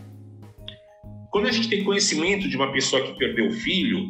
Quando 1.30 1.48
a 1.48 1.52
gente 1.52 1.70
tem 1.70 1.84
conhecimento 1.84 2.48
de 2.48 2.56
uma 2.56 2.72
pessoa 2.72 3.04
que 3.04 3.18
perdeu 3.18 3.48
o 3.48 3.52
filho, 3.52 4.08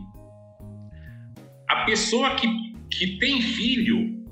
a 1.68 1.86
pessoa 1.86 2.36
que, 2.36 2.48
que 2.92 3.18
tem 3.18 3.42
filho, 3.42 4.24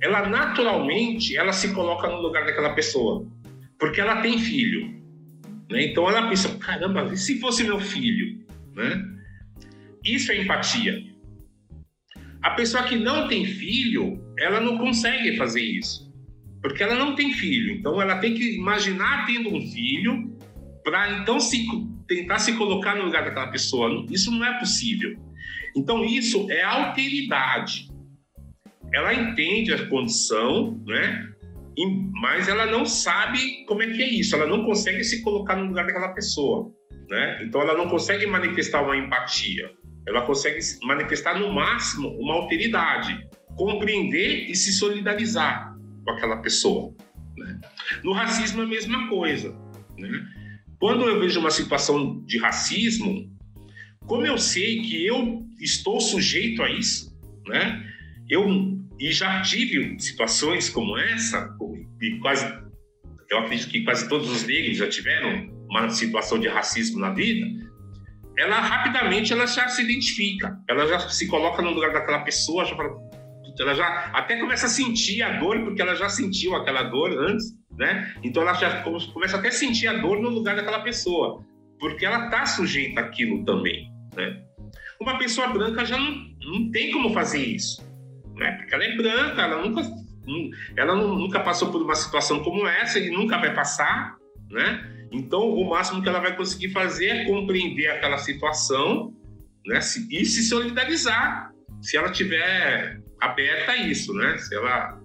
ela 0.00 0.28
naturalmente 0.28 1.36
ela 1.36 1.52
se 1.52 1.74
coloca 1.74 2.08
no 2.08 2.22
lugar 2.22 2.46
daquela 2.46 2.72
pessoa, 2.74 3.26
porque 3.78 4.00
ela 4.00 4.22
tem 4.22 4.38
filho. 4.38 4.97
Né? 5.70 5.86
Então 5.86 6.08
ela 6.08 6.28
pensa, 6.28 6.56
caramba, 6.58 7.12
e 7.12 7.16
se 7.16 7.38
fosse 7.40 7.64
meu 7.64 7.80
filho? 7.80 8.44
Né? 8.74 9.04
Isso 10.04 10.32
é 10.32 10.42
empatia. 10.42 11.02
A 12.42 12.50
pessoa 12.50 12.84
que 12.84 12.96
não 12.96 13.28
tem 13.28 13.44
filho, 13.44 14.22
ela 14.38 14.60
não 14.60 14.78
consegue 14.78 15.36
fazer 15.36 15.62
isso, 15.62 16.12
porque 16.62 16.82
ela 16.82 16.94
não 16.94 17.14
tem 17.14 17.32
filho. 17.32 17.74
Então 17.74 18.00
ela 18.00 18.18
tem 18.18 18.34
que 18.34 18.56
imaginar 18.56 19.26
tendo 19.26 19.54
um 19.54 19.60
filho 19.60 20.38
para 20.84 21.20
então 21.20 21.40
se 21.40 21.66
tentar 22.06 22.38
se 22.38 22.56
colocar 22.56 22.94
no 22.94 23.04
lugar 23.04 23.24
daquela 23.24 23.48
pessoa. 23.48 24.06
Isso 24.10 24.30
não 24.30 24.44
é 24.44 24.58
possível. 24.58 25.18
Então 25.76 26.04
isso 26.04 26.50
é 26.50 26.62
alteridade. 26.62 27.88
Ela 28.94 29.12
entende 29.12 29.74
a 29.74 29.86
condição, 29.86 30.80
né? 30.86 31.28
Mas 32.12 32.48
ela 32.48 32.66
não 32.66 32.84
sabe 32.84 33.64
como 33.66 33.82
é 33.82 33.86
que 33.86 34.02
é 34.02 34.08
isso, 34.08 34.34
ela 34.34 34.46
não 34.46 34.64
consegue 34.64 35.04
se 35.04 35.22
colocar 35.22 35.56
no 35.56 35.66
lugar 35.66 35.86
daquela 35.86 36.08
pessoa, 36.08 36.72
né? 37.08 37.42
Então 37.44 37.60
ela 37.60 37.76
não 37.76 37.88
consegue 37.88 38.26
manifestar 38.26 38.82
uma 38.82 38.96
empatia, 38.96 39.70
ela 40.06 40.22
consegue 40.22 40.58
manifestar 40.82 41.38
no 41.38 41.52
máximo 41.52 42.08
uma 42.18 42.34
alteridade, 42.34 43.26
compreender 43.56 44.50
e 44.50 44.56
se 44.56 44.72
solidarizar 44.72 45.76
com 46.04 46.10
aquela 46.10 46.38
pessoa. 46.38 46.94
Né? 47.36 47.60
No 48.02 48.12
racismo 48.12 48.62
é 48.62 48.64
a 48.64 48.68
mesma 48.68 49.08
coisa, 49.08 49.54
né? 49.96 50.10
Quando 50.80 51.04
eu 51.04 51.20
vejo 51.20 51.40
uma 51.40 51.50
situação 51.50 52.22
de 52.24 52.38
racismo, 52.38 53.30
como 54.06 54.24
eu 54.24 54.38
sei 54.38 54.80
que 54.82 55.04
eu 55.04 55.44
estou 55.60 56.00
sujeito 56.00 56.62
a 56.62 56.70
isso, 56.70 57.16
né? 57.46 57.84
Eu 58.28 58.77
e 58.98 59.12
já 59.12 59.40
tive 59.42 59.98
situações 60.00 60.68
como 60.68 60.98
essa, 60.98 61.54
e 62.00 62.18
quase, 62.18 62.44
eu 63.30 63.38
acredito 63.38 63.70
que 63.70 63.84
quase 63.84 64.08
todos 64.08 64.28
os 64.28 64.46
negros 64.46 64.76
já 64.76 64.88
tiveram 64.88 65.48
uma 65.70 65.88
situação 65.90 66.38
de 66.38 66.48
racismo 66.48 66.98
na 66.98 67.10
vida. 67.10 67.46
Ela 68.36 68.60
rapidamente 68.60 69.32
ela 69.32 69.46
já 69.46 69.68
se 69.68 69.82
identifica, 69.82 70.56
ela 70.68 70.86
já 70.86 71.00
se 71.08 71.26
coloca 71.28 71.62
no 71.62 71.70
lugar 71.70 71.92
daquela 71.92 72.20
pessoa, 72.20 72.64
já 72.64 72.74
fala, 72.76 72.90
ela 73.58 73.74
já 73.74 73.86
até 74.12 74.38
começa 74.38 74.66
a 74.66 74.68
sentir 74.68 75.22
a 75.22 75.38
dor 75.38 75.64
porque 75.64 75.82
ela 75.82 75.94
já 75.94 76.08
sentiu 76.08 76.54
aquela 76.54 76.84
dor 76.84 77.10
antes, 77.18 77.52
né? 77.76 78.14
Então 78.22 78.42
ela 78.42 78.54
já 78.54 78.82
começa 78.82 79.36
até 79.36 79.48
a 79.48 79.52
sentir 79.52 79.88
a 79.88 79.94
dor 79.94 80.20
no 80.20 80.28
lugar 80.28 80.54
daquela 80.54 80.80
pessoa, 80.80 81.44
porque 81.80 82.06
ela 82.06 82.26
está 82.26 82.46
sujeita 82.46 83.00
àquilo 83.00 83.44
também, 83.44 83.90
né? 84.14 84.40
Uma 85.00 85.18
pessoa 85.18 85.48
branca 85.48 85.84
já 85.84 85.98
não, 85.98 86.14
não 86.40 86.70
tem 86.70 86.92
como 86.92 87.12
fazer 87.12 87.44
isso 87.44 87.87
né? 88.38 88.52
Porque 88.52 88.74
ela 88.74 88.84
é 88.84 88.96
branca, 88.96 89.42
ela 89.42 89.62
nunca, 89.62 89.82
ela 90.76 90.94
nunca 90.94 91.40
passou 91.40 91.70
por 91.70 91.82
uma 91.82 91.94
situação 91.94 92.42
como 92.42 92.66
essa 92.66 92.98
e 92.98 93.10
nunca 93.10 93.38
vai 93.38 93.54
passar, 93.54 94.16
né? 94.50 94.94
Então, 95.10 95.40
o 95.40 95.68
máximo 95.68 96.02
que 96.02 96.08
ela 96.08 96.20
vai 96.20 96.36
conseguir 96.36 96.70
fazer 96.70 97.06
é 97.06 97.24
compreender 97.24 97.88
aquela 97.88 98.18
situação, 98.18 99.14
né? 99.66 99.78
E 100.10 100.24
se 100.24 100.42
solidarizar, 100.44 101.50
se 101.80 101.96
ela 101.96 102.10
tiver 102.10 103.00
aberta 103.20 103.72
a 103.72 103.76
isso, 103.76 104.12
né? 104.14 104.36
Se 104.38 104.54
ela 104.54 105.00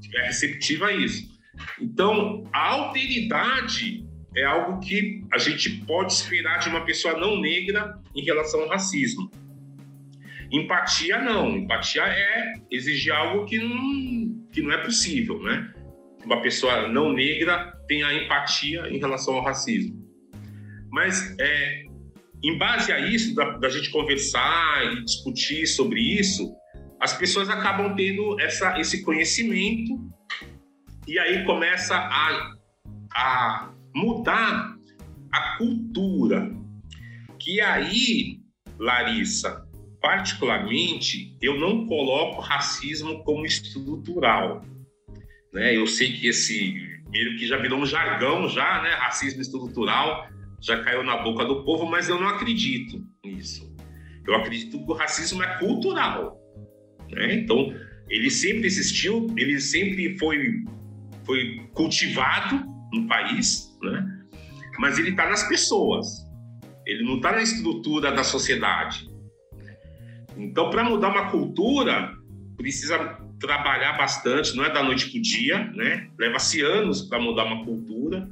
tiver 0.00 0.22
receptiva 0.22 0.86
a 0.86 0.92
isso. 0.92 1.28
Então, 1.80 2.44
a 2.52 2.68
alteridade 2.68 4.06
é 4.36 4.44
algo 4.44 4.78
que 4.80 5.24
a 5.32 5.38
gente 5.38 5.70
pode 5.84 6.12
esperar 6.12 6.58
de 6.58 6.68
uma 6.68 6.84
pessoa 6.84 7.18
não 7.18 7.40
negra 7.40 7.98
em 8.14 8.24
relação 8.24 8.60
ao 8.60 8.68
racismo. 8.68 9.28
Empatia 10.50 11.20
não. 11.20 11.56
Empatia 11.56 12.02
é 12.02 12.54
exigir 12.70 13.12
algo 13.12 13.44
que 13.44 13.58
não, 13.58 14.46
que 14.52 14.62
não 14.62 14.72
é 14.72 14.78
possível, 14.78 15.42
né? 15.42 15.72
Uma 16.24 16.40
pessoa 16.42 16.88
não 16.88 17.12
negra 17.12 17.72
tem 17.86 18.02
a 18.02 18.14
empatia 18.14 18.88
em 18.88 18.98
relação 18.98 19.34
ao 19.34 19.44
racismo. 19.44 19.96
Mas 20.90 21.36
é, 21.38 21.84
em 22.42 22.56
base 22.58 22.92
a 22.92 22.98
isso, 23.00 23.34
da, 23.34 23.56
da, 23.58 23.68
gente 23.68 23.90
conversar 23.90 24.92
e 24.92 25.04
discutir 25.04 25.66
sobre 25.66 26.00
isso, 26.00 26.54
as 27.00 27.12
pessoas 27.16 27.48
acabam 27.48 27.94
tendo 27.94 28.40
essa, 28.40 28.78
esse 28.78 29.02
conhecimento 29.02 29.98
e 31.06 31.18
aí 31.18 31.44
começa 31.44 31.94
a, 31.94 32.52
a 33.14 33.72
mudar 33.94 34.74
a 35.32 35.56
cultura. 35.56 36.50
Que 37.38 37.60
aí, 37.60 38.40
Larissa, 38.78 39.67
particularmente, 40.00 41.36
eu 41.40 41.58
não 41.58 41.86
coloco 41.86 42.40
racismo 42.40 43.22
como 43.24 43.44
estrutural. 43.44 44.64
Né? 45.52 45.76
Eu 45.76 45.86
sei 45.86 46.12
que 46.12 46.28
esse 46.28 46.98
meio 47.10 47.36
que 47.38 47.46
já 47.46 47.56
virou 47.56 47.80
um 47.80 47.86
jargão 47.86 48.48
já, 48.48 48.82
né? 48.82 48.90
Racismo 48.90 49.40
estrutural 49.40 50.28
já 50.60 50.82
caiu 50.82 51.02
na 51.02 51.18
boca 51.22 51.44
do 51.44 51.64
povo, 51.64 51.86
mas 51.86 52.08
eu 52.08 52.20
não 52.20 52.28
acredito 52.28 53.04
nisso. 53.24 53.72
Eu 54.26 54.34
acredito 54.34 54.84
que 54.84 54.90
o 54.90 54.94
racismo 54.94 55.42
é 55.42 55.58
cultural. 55.58 56.36
Né? 57.10 57.34
Então, 57.34 57.74
ele 58.08 58.30
sempre 58.30 58.66
existiu, 58.66 59.26
ele 59.36 59.60
sempre 59.60 60.18
foi, 60.18 60.64
foi 61.24 61.68
cultivado 61.72 62.62
no 62.92 63.06
país, 63.06 63.76
né? 63.82 64.26
mas 64.78 64.98
ele 64.98 65.10
está 65.10 65.28
nas 65.28 65.48
pessoas. 65.48 66.26
Ele 66.86 67.04
não 67.04 67.16
está 67.16 67.32
na 67.32 67.42
estrutura 67.42 68.12
da 68.12 68.24
sociedade. 68.24 69.08
Então, 70.38 70.70
para 70.70 70.84
mudar 70.84 71.08
uma 71.08 71.30
cultura, 71.30 72.16
precisa 72.56 73.18
trabalhar 73.40 73.96
bastante, 73.96 74.56
não 74.56 74.64
é 74.64 74.72
da 74.72 74.82
noite 74.82 75.10
para 75.10 75.18
o 75.18 75.22
dia, 75.22 75.64
né? 75.74 76.08
Leva-se 76.18 76.60
anos 76.60 77.02
para 77.02 77.20
mudar 77.20 77.44
uma 77.44 77.64
cultura, 77.64 78.28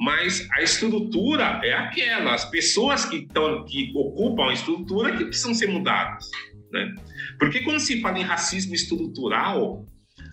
mas 0.00 0.48
a 0.52 0.62
estrutura 0.62 1.60
é 1.62 1.72
aquela, 1.72 2.34
as 2.34 2.44
pessoas 2.50 3.04
que, 3.04 3.16
estão, 3.16 3.64
que 3.64 3.92
ocupam 3.94 4.50
a 4.50 4.52
estrutura 4.52 5.16
que 5.16 5.24
precisam 5.24 5.54
ser 5.54 5.68
mudadas, 5.68 6.28
né? 6.70 6.94
Porque 7.38 7.60
quando 7.60 7.80
se 7.80 8.00
fala 8.00 8.18
em 8.18 8.22
racismo 8.22 8.74
estrutural, 8.74 9.84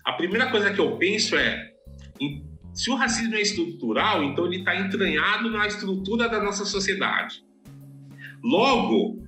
a 0.04 0.12
primeira 0.12 0.50
coisa 0.50 0.72
que 0.72 0.80
eu 0.80 0.96
penso 0.96 1.36
é, 1.36 1.70
se 2.74 2.90
o 2.90 2.94
racismo 2.94 3.34
é 3.34 3.40
estrutural, 3.40 4.22
então 4.24 4.46
ele 4.46 4.58
está 4.58 4.74
entranhado 4.76 5.50
na 5.50 5.66
estrutura 5.66 6.28
da 6.28 6.42
nossa 6.42 6.64
sociedade. 6.64 7.44
Logo, 8.42 9.19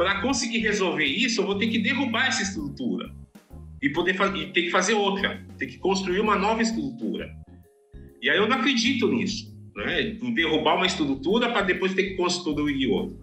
para 0.00 0.22
conseguir 0.22 0.60
resolver 0.60 1.04
isso, 1.04 1.42
eu 1.42 1.46
vou 1.46 1.58
ter 1.58 1.66
que 1.66 1.78
derrubar 1.78 2.26
essa 2.26 2.42
estrutura 2.42 3.14
e 3.82 3.90
poder 3.90 4.16
e 4.34 4.46
ter 4.50 4.62
que 4.62 4.70
fazer 4.70 4.94
outra, 4.94 5.46
ter 5.58 5.66
que 5.66 5.76
construir 5.76 6.20
uma 6.20 6.38
nova 6.38 6.62
estrutura. 6.62 7.30
E 8.22 8.30
aí 8.30 8.38
eu 8.38 8.48
não 8.48 8.56
acredito 8.56 9.08
nisso, 9.08 9.54
né? 9.76 10.16
Derrubar 10.34 10.76
uma 10.76 10.86
estrutura 10.86 11.50
para 11.52 11.60
depois 11.60 11.92
ter 11.92 12.04
que 12.04 12.16
construir 12.16 12.86
outra. 12.86 13.14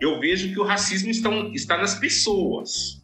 Eu 0.00 0.18
vejo 0.20 0.50
que 0.50 0.58
o 0.58 0.64
racismo 0.64 1.10
está, 1.10 1.28
está 1.52 1.76
nas 1.76 1.98
pessoas. 1.98 3.02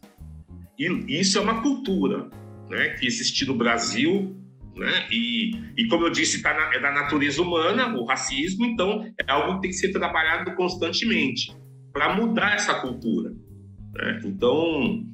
E 0.79 0.87
isso 1.07 1.37
é 1.37 1.41
uma 1.41 1.61
cultura, 1.61 2.31
né? 2.67 2.95
Que 2.99 3.05
existe 3.05 3.45
no 3.45 3.53
Brasil, 3.53 4.35
né? 4.75 5.07
E, 5.11 5.51
e 5.77 5.87
como 5.87 6.07
eu 6.07 6.09
disse, 6.09 6.41
tá 6.41 6.51
na, 6.51 6.73
é 6.73 6.79
da 6.79 6.91
natureza 6.91 7.43
humana 7.43 7.95
o 7.95 8.05
racismo, 8.05 8.65
então 8.65 9.05
é 9.19 9.31
algo 9.31 9.57
que 9.57 9.61
tem 9.61 9.69
que 9.69 9.77
ser 9.77 9.91
trabalhado 9.91 10.55
constantemente 10.55 11.61
para 11.91 12.15
mudar 12.15 12.55
essa 12.55 12.75
cultura. 12.75 13.31
Né? 13.93 14.21
Então, 14.25 15.05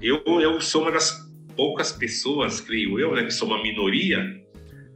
eu, 0.00 0.22
eu 0.40 0.60
sou 0.60 0.82
uma 0.82 0.92
das 0.92 1.26
poucas 1.56 1.92
pessoas, 1.92 2.60
creio 2.60 2.98
eu, 2.98 3.14
né, 3.14 3.24
que 3.24 3.30
sou 3.30 3.48
uma 3.48 3.62
minoria, 3.62 4.42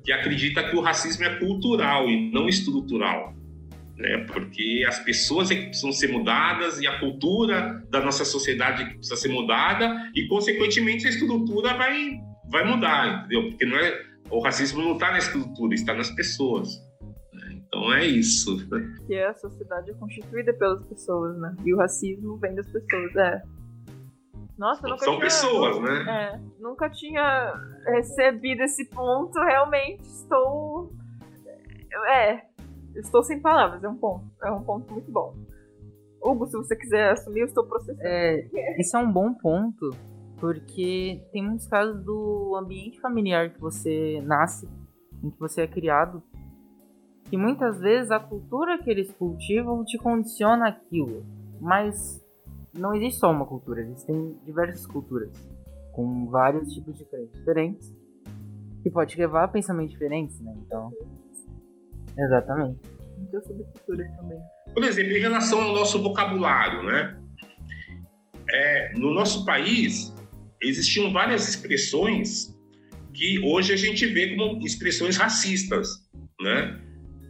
que 0.04 0.12
acredita 0.12 0.62
que 0.68 0.76
o 0.76 0.80
racismo 0.80 1.24
é 1.24 1.36
cultural 1.36 2.08
e 2.08 2.30
não 2.30 2.48
estrutural. 2.48 3.34
Né? 3.96 4.24
Porque 4.26 4.84
as 4.86 4.98
pessoas 5.00 5.50
é 5.50 5.56
que 5.56 5.66
precisam 5.66 5.92
ser 5.92 6.08
mudadas 6.08 6.80
e 6.80 6.86
a 6.86 6.98
cultura 6.98 7.84
da 7.90 8.00
nossa 8.00 8.24
sociedade 8.24 8.82
é 8.82 8.86
que 8.86 8.94
precisa 8.94 9.16
ser 9.16 9.28
mudada 9.28 10.10
e, 10.14 10.26
consequentemente, 10.26 11.06
a 11.06 11.10
estrutura 11.10 11.74
vai, 11.74 12.18
vai 12.50 12.64
mudar, 12.64 13.24
entendeu? 13.24 13.50
Porque 13.50 13.66
não 13.66 13.76
é, 13.76 14.02
o 14.30 14.40
racismo 14.40 14.82
não 14.82 14.94
está 14.94 15.10
na 15.10 15.18
estrutura, 15.18 15.74
está 15.74 15.94
nas 15.94 16.10
pessoas. 16.10 16.68
Então 17.70 17.92
é 17.94 18.04
isso. 18.04 18.56
Que 19.06 19.16
a 19.20 19.32
sociedade 19.34 19.92
é 19.92 19.94
constituída 19.94 20.52
pelas 20.52 20.82
pessoas, 20.82 21.38
né? 21.38 21.54
E 21.64 21.72
o 21.72 21.78
racismo 21.78 22.36
vem 22.36 22.52
das 22.52 22.66
pessoas, 22.66 23.14
é. 23.14 23.42
Nossa, 24.58 24.86
nunca 24.88 25.04
São 25.04 25.14
tinha, 25.14 25.24
pessoas, 25.24 25.80
né? 25.80 26.34
É, 26.34 26.40
nunca 26.60 26.90
tinha 26.90 27.54
recebido 27.86 28.62
esse 28.62 28.84
ponto. 28.86 29.38
Realmente 29.38 30.02
estou. 30.02 30.92
É. 32.08 32.42
estou 32.96 33.22
sem 33.22 33.40
palavras, 33.40 33.82
é 33.84 33.88
um 33.88 33.96
ponto. 33.96 34.24
É 34.42 34.50
um 34.50 34.62
ponto 34.62 34.92
muito 34.92 35.10
bom. 35.10 35.34
Hugo, 36.20 36.48
se 36.48 36.56
você 36.56 36.74
quiser 36.74 37.12
assumir, 37.12 37.40
eu 37.40 37.46
estou 37.46 37.64
processando. 37.64 38.02
É, 38.02 38.48
esse 38.78 38.94
é 38.94 38.98
um 38.98 39.10
bom 39.10 39.32
ponto, 39.32 39.90
porque 40.38 41.22
tem 41.32 41.42
muitos 41.42 41.68
casos 41.68 42.04
do 42.04 42.56
ambiente 42.56 43.00
familiar 43.00 43.50
que 43.50 43.60
você 43.60 44.20
nasce, 44.26 44.68
em 45.22 45.30
que 45.30 45.38
você 45.38 45.62
é 45.62 45.66
criado, 45.66 46.22
que 47.30 47.36
muitas 47.36 47.78
vezes 47.78 48.10
a 48.10 48.18
cultura 48.18 48.76
que 48.82 48.90
eles 48.90 49.10
cultivam 49.12 49.84
te 49.84 49.96
condiciona 49.96 50.66
aquilo. 50.66 51.24
Mas 51.60 52.20
não 52.74 52.92
existe 52.94 53.20
só 53.20 53.30
uma 53.30 53.46
cultura, 53.46 53.82
existem 53.82 54.36
diversas 54.44 54.84
culturas, 54.84 55.30
com 55.92 56.26
vários 56.26 56.72
tipos 56.74 56.98
de 56.98 57.04
crenças 57.04 57.32
diferentes, 57.32 57.94
que 58.82 58.90
pode 58.90 59.16
levar 59.16 59.44
a 59.44 59.48
pensamentos 59.48 59.92
diferentes, 59.92 60.40
né? 60.40 60.52
Então. 60.66 60.92
Exatamente. 62.18 62.80
Muitas 63.16 63.46
subculturas 63.46 64.16
também. 64.16 64.38
Por 64.74 64.82
exemplo, 64.82 65.12
em 65.12 65.20
relação 65.20 65.60
ao 65.60 65.72
nosso 65.72 66.02
vocabulário, 66.02 66.82
né? 66.82 67.16
É, 68.52 68.92
no 68.98 69.14
nosso 69.14 69.44
país, 69.44 70.12
existiam 70.60 71.12
várias 71.12 71.48
expressões 71.48 72.58
que 73.12 73.38
hoje 73.44 73.72
a 73.72 73.76
gente 73.76 74.06
vê 74.06 74.34
como 74.34 74.64
expressões 74.66 75.16
racistas, 75.16 76.08
né? 76.40 76.79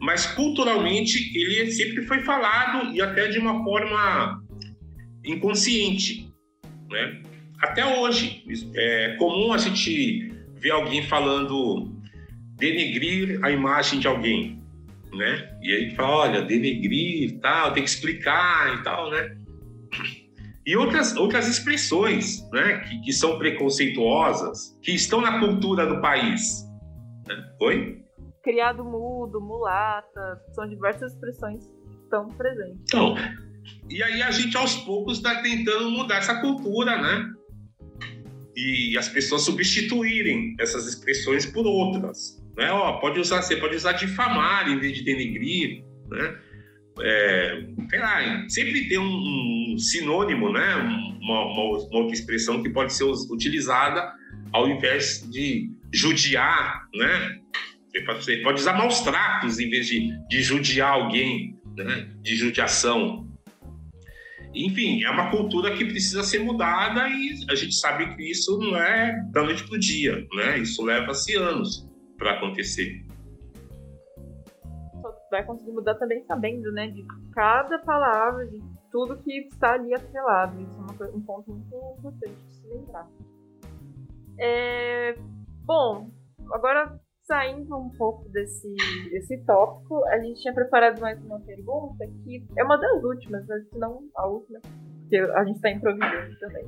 Mas 0.01 0.25
culturalmente 0.25 1.31
ele 1.37 1.71
sempre 1.71 2.03
foi 2.03 2.21
falado 2.21 2.91
e 2.93 3.01
até 3.01 3.27
de 3.27 3.37
uma 3.37 3.63
forma 3.63 4.43
inconsciente, 5.23 6.33
né? 6.89 7.21
Até 7.59 7.85
hoje 7.85 8.43
é 8.75 9.15
comum 9.19 9.53
a 9.53 9.59
gente 9.59 10.33
ver 10.55 10.71
alguém 10.71 11.03
falando 11.03 11.95
denegrir 12.55 13.39
a 13.43 13.51
imagem 13.51 13.99
de 13.99 14.07
alguém, 14.07 14.59
né? 15.13 15.55
E 15.61 15.71
aí 15.71 15.95
fala, 15.95 16.15
olha, 16.15 16.41
denegrir, 16.41 17.39
tal, 17.39 17.71
tem 17.73 17.83
que 17.83 17.89
explicar 17.89 18.79
e 18.79 18.83
tal, 18.83 19.11
né? 19.11 19.37
E 20.65 20.75
outras, 20.75 21.15
outras 21.15 21.47
expressões, 21.47 22.47
né, 22.51 22.79
que, 22.79 23.01
que 23.01 23.13
são 23.13 23.37
preconceituosas, 23.39 24.77
que 24.81 24.91
estão 24.91 25.19
na 25.19 25.39
cultura 25.39 25.87
do 25.87 25.99
país. 26.01 26.63
Né? 27.27 27.35
Oi? 27.61 28.00
Criado 28.43 28.83
mudo, 28.83 29.39
mulata, 29.39 30.41
são 30.53 30.67
diversas 30.67 31.13
expressões 31.13 31.67
que 31.67 32.03
estão 32.03 32.27
presentes. 32.29 32.81
Então, 32.83 33.15
e 33.89 34.01
aí 34.01 34.21
a 34.21 34.31
gente 34.31 34.55
aos 34.57 34.75
poucos 34.77 35.17
está 35.17 35.41
tentando 35.41 35.91
mudar 35.91 36.17
essa 36.17 36.41
cultura, 36.41 36.99
né? 37.01 37.29
E 38.55 38.97
as 38.97 39.07
pessoas 39.07 39.43
substituírem 39.43 40.55
essas 40.59 40.87
expressões 40.87 41.45
por 41.45 41.65
outras 41.65 42.41
né? 42.55 42.71
Ó, 42.71 42.93
pode 42.93 43.19
usar, 43.19 43.41
você 43.41 43.55
pode 43.55 43.75
usar 43.75 43.93
difamar 43.93 44.69
em 44.69 44.79
vez 44.79 44.97
de 44.97 45.03
denegrir, 45.03 45.83
né? 46.09 46.37
É, 46.99 47.63
sei 47.89 47.99
lá, 47.99 48.49
sempre 48.49 48.87
tem 48.87 48.99
um, 48.99 49.73
um 49.73 49.77
sinônimo, 49.77 50.51
né? 50.51 50.75
Uma, 50.75 51.45
uma, 51.45 51.63
uma, 51.63 51.77
outra 51.99 52.13
expressão 52.13 52.61
que 52.61 52.69
pode 52.69 52.93
ser 52.93 53.05
utilizada 53.05 54.13
ao 54.51 54.67
invés 54.67 55.27
de 55.31 55.71
judiar, 55.93 56.87
né? 56.93 57.39
Você 57.93 58.37
pode 58.37 58.61
usar 58.61 58.73
maus 58.73 59.01
tratos 59.01 59.59
em 59.59 59.69
vez 59.69 59.87
de, 59.87 60.09
de 60.27 60.41
judiar 60.41 60.93
alguém, 60.93 61.59
né? 61.75 62.09
De 62.21 62.35
judiação. 62.35 63.27
Enfim, 64.53 65.03
é 65.03 65.09
uma 65.09 65.29
cultura 65.29 65.75
que 65.75 65.85
precisa 65.85 66.23
ser 66.23 66.39
mudada 66.39 67.07
e 67.09 67.35
a 67.49 67.55
gente 67.55 67.75
sabe 67.75 68.15
que 68.15 68.31
isso 68.31 68.57
não 68.59 68.75
é 68.75 69.21
da 69.31 69.43
noite 69.43 69.65
para 69.65 69.75
o 69.75 69.79
dia, 69.79 70.25
né? 70.33 70.59
Isso 70.59 70.83
leva-se 70.83 71.35
anos 71.35 71.89
para 72.17 72.33
acontecer. 72.33 73.05
Vai 75.29 75.45
conseguir 75.45 75.71
mudar 75.71 75.95
também 75.95 76.21
sabendo, 76.25 76.71
né, 76.73 76.87
de 76.87 77.05
cada 77.33 77.79
palavra, 77.79 78.45
de 78.47 78.61
tudo 78.91 79.17
que 79.17 79.31
está 79.47 79.73
ali 79.73 79.93
atrelado. 79.93 80.61
Isso 80.61 80.75
é 80.77 81.05
uma, 81.05 81.15
um 81.15 81.21
ponto 81.21 81.51
muito 81.51 81.73
importante 81.97 82.35
de 82.35 82.53
se 82.53 82.67
lembrar. 82.67 83.07
É, 84.37 85.15
bom, 85.63 86.11
agora 86.51 87.00
saindo 87.31 87.77
um 87.77 87.89
pouco 87.91 88.27
desse, 88.27 88.67
desse 89.09 89.37
tópico, 89.45 90.03
a 90.09 90.19
gente 90.19 90.41
tinha 90.41 90.53
preparado 90.53 90.99
mais 90.99 91.17
uma 91.23 91.39
pergunta 91.39 92.05
que 92.25 92.45
é 92.57 92.61
uma 92.61 92.75
das 92.75 93.01
últimas, 93.01 93.47
mas 93.47 93.63
não 93.71 94.03
a 94.17 94.27
última, 94.27 94.59
porque 94.99 95.15
a 95.15 95.45
gente 95.45 95.55
está 95.55 95.69
improvisando 95.69 96.37
também. 96.41 96.65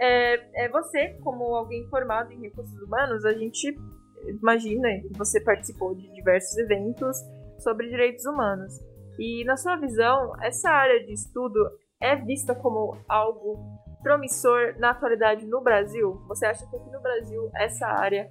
É, 0.00 0.64
é, 0.64 0.68
você, 0.70 1.10
como 1.22 1.44
alguém 1.54 1.86
formado 1.88 2.32
em 2.32 2.40
recursos 2.40 2.76
humanos, 2.82 3.24
a 3.24 3.32
gente 3.32 3.78
imagina 4.26 4.88
que 5.02 5.16
você 5.16 5.40
participou 5.40 5.94
de 5.94 6.12
diversos 6.12 6.58
eventos 6.58 7.16
sobre 7.60 7.88
direitos 7.88 8.26
humanos. 8.26 8.80
E 9.20 9.44
na 9.44 9.56
sua 9.56 9.76
visão, 9.76 10.32
essa 10.42 10.68
área 10.68 11.06
de 11.06 11.12
estudo 11.12 11.60
é 12.00 12.16
vista 12.16 12.56
como 12.56 12.96
algo 13.08 13.56
promissor 14.02 14.74
na 14.80 14.90
atualidade 14.90 15.46
no 15.46 15.60
Brasil? 15.60 16.20
Você 16.26 16.44
acha 16.44 16.68
que 16.68 16.74
aqui 16.74 16.90
no 16.90 17.00
Brasil 17.00 17.48
essa 17.54 17.86
área 17.86 18.28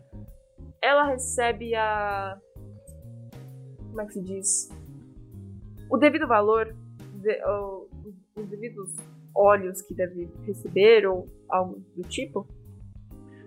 ela 0.82 1.05
recebe 1.05 1.75
a 1.75 2.38
como 3.89 4.01
é 4.01 4.05
que 4.05 4.13
se 4.13 4.21
diz 4.21 4.69
o 5.89 5.97
devido 5.97 6.25
valor, 6.27 6.73
os 8.36 8.47
devidos 8.49 8.95
olhos 9.36 9.82
que 9.82 9.93
deve 9.93 10.29
receber 10.45 11.05
ou 11.05 11.27
algo 11.49 11.84
do 11.95 12.03
tipo? 12.07 12.47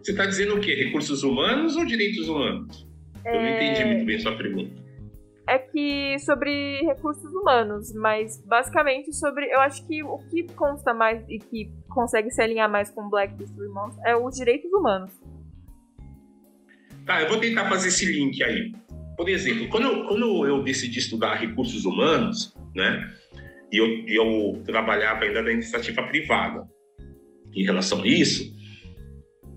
Você 0.02 0.10
está 0.10 0.26
dizendo 0.26 0.56
o 0.56 0.60
quê? 0.60 0.74
Recursos 0.74 1.22
humanos 1.22 1.76
ou 1.76 1.84
direitos 1.84 2.28
humanos? 2.28 2.86
É... 3.24 3.36
Eu 3.36 3.40
não 3.40 3.48
entendi 3.48 3.80
é. 3.80 3.86
muito 3.86 4.04
bem 4.04 4.16
a 4.16 4.20
sua 4.20 4.36
pergunta. 4.36 4.84
É 5.46 5.58
que 5.58 6.18
sobre 6.20 6.80
recursos 6.82 7.32
humanos, 7.34 7.92
mas 7.94 8.42
basicamente 8.46 9.14
sobre. 9.14 9.46
Eu 9.46 9.60
acho 9.60 9.86
que 9.86 10.02
o 10.02 10.18
que 10.30 10.44
consta 10.54 10.94
mais 10.94 11.22
e 11.28 11.38
que 11.38 11.70
consegue 11.88 12.30
se 12.30 12.40
alinhar 12.42 12.70
mais 12.70 12.90
com 12.90 13.10
Black 13.10 13.42
History 13.42 13.68
Month 13.68 13.96
é 14.04 14.16
os 14.16 14.34
direitos 14.34 14.72
humanos. 14.72 15.12
Tá, 17.06 17.20
eu 17.20 17.28
vou 17.28 17.38
tentar 17.38 17.68
fazer 17.68 17.88
esse 17.88 18.06
link 18.06 18.42
aí. 18.42 18.72
Por 19.16 19.28
exemplo, 19.28 19.68
quando 19.68 19.84
eu, 19.84 20.04
quando 20.04 20.46
eu 20.46 20.62
decidi 20.62 20.98
estudar 20.98 21.34
recursos 21.34 21.84
humanos, 21.84 22.54
né, 22.74 23.12
e 23.70 23.76
eu, 23.76 23.86
eu 24.06 24.62
trabalhava 24.64 25.24
ainda 25.24 25.42
na 25.42 25.52
iniciativa 25.52 26.02
privada 26.04 26.66
em 27.54 27.64
relação 27.64 28.02
a 28.02 28.06
isso, 28.06 28.52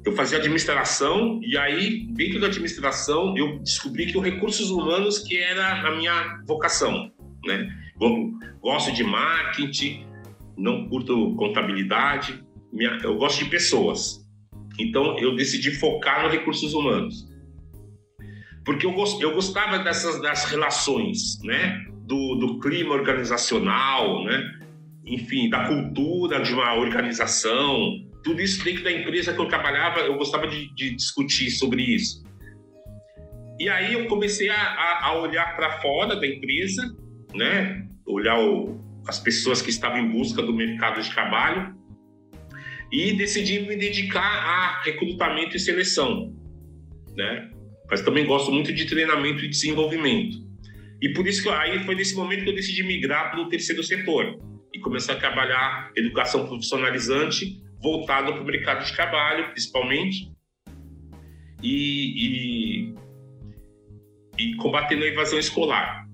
eu 0.05 0.13
fazia 0.13 0.37
administração 0.37 1.39
e 1.43 1.57
aí 1.57 2.07
dentro 2.13 2.39
da 2.39 2.47
administração 2.47 3.35
eu 3.37 3.59
descobri 3.59 4.05
que 4.05 4.17
o 4.17 4.21
recursos 4.21 4.69
humanos 4.69 5.19
que 5.19 5.37
era 5.37 5.87
a 5.87 5.95
minha 5.95 6.41
vocação, 6.47 7.11
né? 7.45 7.67
gosto 8.61 8.91
de 8.91 9.03
marketing, 9.03 10.05
não 10.57 10.87
curto 10.87 11.35
contabilidade, 11.35 12.43
minha, 12.71 12.97
eu 13.03 13.15
gosto 13.15 13.43
de 13.43 13.49
pessoas. 13.49 14.25
Então 14.79 15.17
eu 15.19 15.35
decidi 15.35 15.71
focar 15.71 16.23
no 16.23 16.29
recursos 16.29 16.73
humanos. 16.73 17.27
Porque 18.67 18.85
eu, 18.85 18.93
eu 19.21 19.33
gostava 19.33 19.79
dessas 19.79 20.21
das 20.21 20.43
relações, 20.43 21.41
né? 21.41 21.85
Do, 22.05 22.35
do 22.35 22.59
clima 22.59 22.93
organizacional, 22.93 24.25
né? 24.25 24.43
Enfim, 25.05 25.49
da 25.49 25.67
cultura 25.67 26.41
de 26.41 26.53
uma 26.53 26.73
organização, 26.75 27.97
tudo 28.21 28.41
isso 28.41 28.61
dentro 28.65 28.83
da 28.83 28.91
empresa 28.91 29.33
que 29.33 29.39
eu 29.39 29.47
trabalhava, 29.47 30.01
eu 30.01 30.17
gostava 30.17 30.47
de, 30.47 30.75
de 30.75 30.93
discutir 30.93 31.49
sobre 31.49 31.81
isso. 31.81 32.21
E 33.57 33.69
aí 33.69 33.93
eu 33.93 34.05
comecei 34.07 34.49
a, 34.49 35.05
a 35.05 35.17
olhar 35.17 35.55
para 35.55 35.79
fora 35.79 36.17
da 36.17 36.27
empresa, 36.27 36.93
né? 37.33 37.87
Olhar 38.05 38.37
o, 38.37 38.81
as 39.07 39.17
pessoas 39.17 39.61
que 39.61 39.69
estavam 39.69 39.99
em 39.99 40.11
busca 40.11 40.41
do 40.41 40.53
mercado 40.53 41.01
de 41.01 41.09
trabalho 41.09 41.73
e 42.91 43.13
decidi 43.13 43.61
me 43.61 43.77
dedicar 43.77 44.19
a 44.21 44.81
recrutamento 44.81 45.55
e 45.55 45.59
seleção, 45.59 46.35
né? 47.15 47.49
Mas 47.89 48.01
também 48.01 48.25
gosto 48.25 48.51
muito 48.51 48.73
de 48.73 48.85
treinamento 48.85 49.43
e 49.43 49.47
desenvolvimento. 49.47 50.45
E 51.01 51.09
por 51.09 51.27
isso 51.27 51.43
que 51.43 51.49
aí 51.49 51.83
foi 51.85 51.95
nesse 51.95 52.15
momento 52.15 52.43
que 52.43 52.49
eu 52.49 52.55
decidi 52.55 52.83
migrar 52.83 53.31
para 53.31 53.41
o 53.41 53.49
terceiro 53.49 53.83
setor 53.83 54.39
e 54.73 54.79
começar 54.79 55.13
a 55.13 55.17
trabalhar 55.17 55.91
educação 55.95 56.47
profissionalizante 56.47 57.61
voltado 57.81 58.33
para 58.33 58.41
o 58.41 58.45
mercado 58.45 58.85
de 58.85 58.93
trabalho, 58.93 59.51
principalmente, 59.51 60.31
e, 61.61 62.89
e, 62.89 62.95
e 64.37 64.55
combatendo 64.55 65.03
a 65.03 65.07
evasão 65.07 65.39
escolar. 65.39 66.07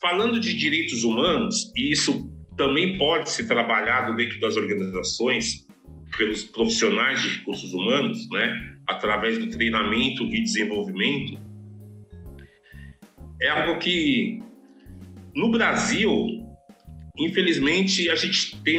Falando 0.00 0.38
de 0.38 0.54
direitos 0.54 1.04
humanos, 1.04 1.72
e 1.74 1.90
isso 1.90 2.30
também 2.56 2.96
pode 2.98 3.30
ser 3.30 3.46
trabalhado 3.46 4.14
dentro 4.14 4.38
das 4.40 4.56
organizações 4.56 5.66
pelos 6.16 6.44
profissionais 6.44 7.20
de 7.22 7.38
recursos 7.38 7.72
humanos, 7.72 8.28
né, 8.30 8.75
através 8.86 9.38
do 9.38 9.50
treinamento 9.50 10.22
e 10.24 10.42
desenvolvimento, 10.42 11.40
é 13.40 13.48
algo 13.48 13.78
que 13.78 14.42
no 15.34 15.50
Brasil 15.50 16.46
infelizmente, 17.18 18.10
a 18.10 18.14
gente 18.14 18.56
tem 18.62 18.78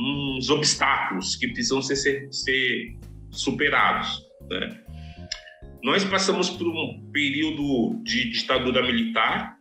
uns 0.00 0.48
obstáculos 0.48 1.36
que 1.36 1.48
precisam 1.48 1.82
ser, 1.82 1.96
ser, 1.96 2.32
ser 2.32 2.96
superados. 3.30 4.22
Né? 4.48 4.80
Nós 5.82 6.04
passamos 6.04 6.48
por 6.48 6.66
um 6.66 7.10
período 7.12 8.02
de 8.02 8.30
ditadura 8.30 8.82
militar, 8.82 9.56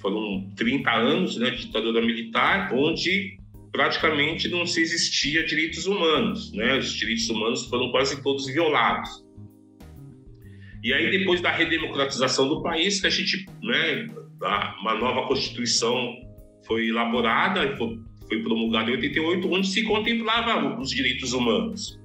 foram 0.00 0.50
30 0.54 0.90
anos 0.90 1.36
né, 1.38 1.50
de 1.50 1.66
ditadura 1.66 2.04
militar, 2.04 2.74
onde 2.74 3.38
praticamente 3.74 4.48
não 4.48 4.64
se 4.64 4.80
existia 4.80 5.44
direitos 5.44 5.84
humanos, 5.84 6.52
né? 6.52 6.78
Os 6.78 6.92
direitos 6.92 7.28
humanos 7.28 7.66
foram 7.66 7.90
quase 7.90 8.22
todos 8.22 8.46
violados. 8.46 9.10
E 10.84 10.94
aí 10.94 11.10
depois 11.10 11.40
da 11.40 11.50
redemocratização 11.50 12.46
do 12.46 12.62
país, 12.62 13.00
que 13.00 13.08
a 13.08 13.10
gente, 13.10 13.44
né, 13.60 14.06
uma 14.80 14.94
nova 14.94 15.26
constituição 15.26 16.14
foi 16.68 16.86
elaborada 16.86 17.64
e 17.64 17.76
foi, 17.76 17.98
foi 18.28 18.42
promulgada 18.44 18.90
em 18.90 18.94
88, 18.94 19.52
onde 19.52 19.66
se 19.66 19.82
contemplava 19.82 20.80
os 20.80 20.90
direitos 20.90 21.32
humanos. 21.32 21.98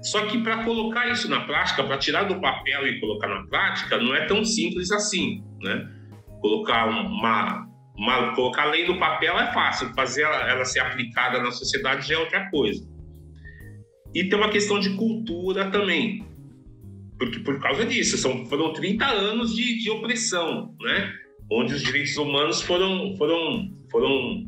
Só 0.00 0.24
que 0.28 0.38
para 0.38 0.64
colocar 0.64 1.10
isso 1.10 1.28
na 1.28 1.40
prática, 1.40 1.84
para 1.84 1.98
tirar 1.98 2.24
do 2.24 2.40
papel 2.40 2.86
e 2.86 2.98
colocar 3.00 3.28
na 3.28 3.46
prática, 3.48 3.98
não 3.98 4.14
é 4.14 4.24
tão 4.24 4.42
simples 4.46 4.90
assim, 4.90 5.44
né? 5.60 5.92
Colocar 6.40 6.88
uma, 6.88 7.69
uma 8.00 8.34
colocar 8.34 8.62
a 8.62 8.70
lei 8.70 8.88
no 8.88 8.98
papel 8.98 9.38
é 9.38 9.52
fácil, 9.52 9.92
fazer 9.92 10.22
ela, 10.22 10.50
ela 10.50 10.64
ser 10.64 10.80
aplicada 10.80 11.38
na 11.42 11.50
sociedade 11.50 12.08
já 12.08 12.14
é 12.14 12.18
outra 12.18 12.48
coisa. 12.48 12.82
E 14.14 14.24
tem 14.24 14.38
uma 14.38 14.48
questão 14.48 14.80
de 14.80 14.96
cultura 14.96 15.70
também, 15.70 16.26
porque 17.18 17.40
por 17.40 17.60
causa 17.60 17.84
disso, 17.84 18.16
são, 18.16 18.46
foram 18.46 18.72
30 18.72 19.04
anos 19.04 19.54
de, 19.54 19.82
de 19.82 19.90
opressão, 19.90 20.74
né? 20.80 21.12
Onde 21.52 21.74
os 21.74 21.82
direitos 21.82 22.16
humanos 22.16 22.62
foram, 22.62 23.14
foram, 23.18 23.70
foram 23.90 24.46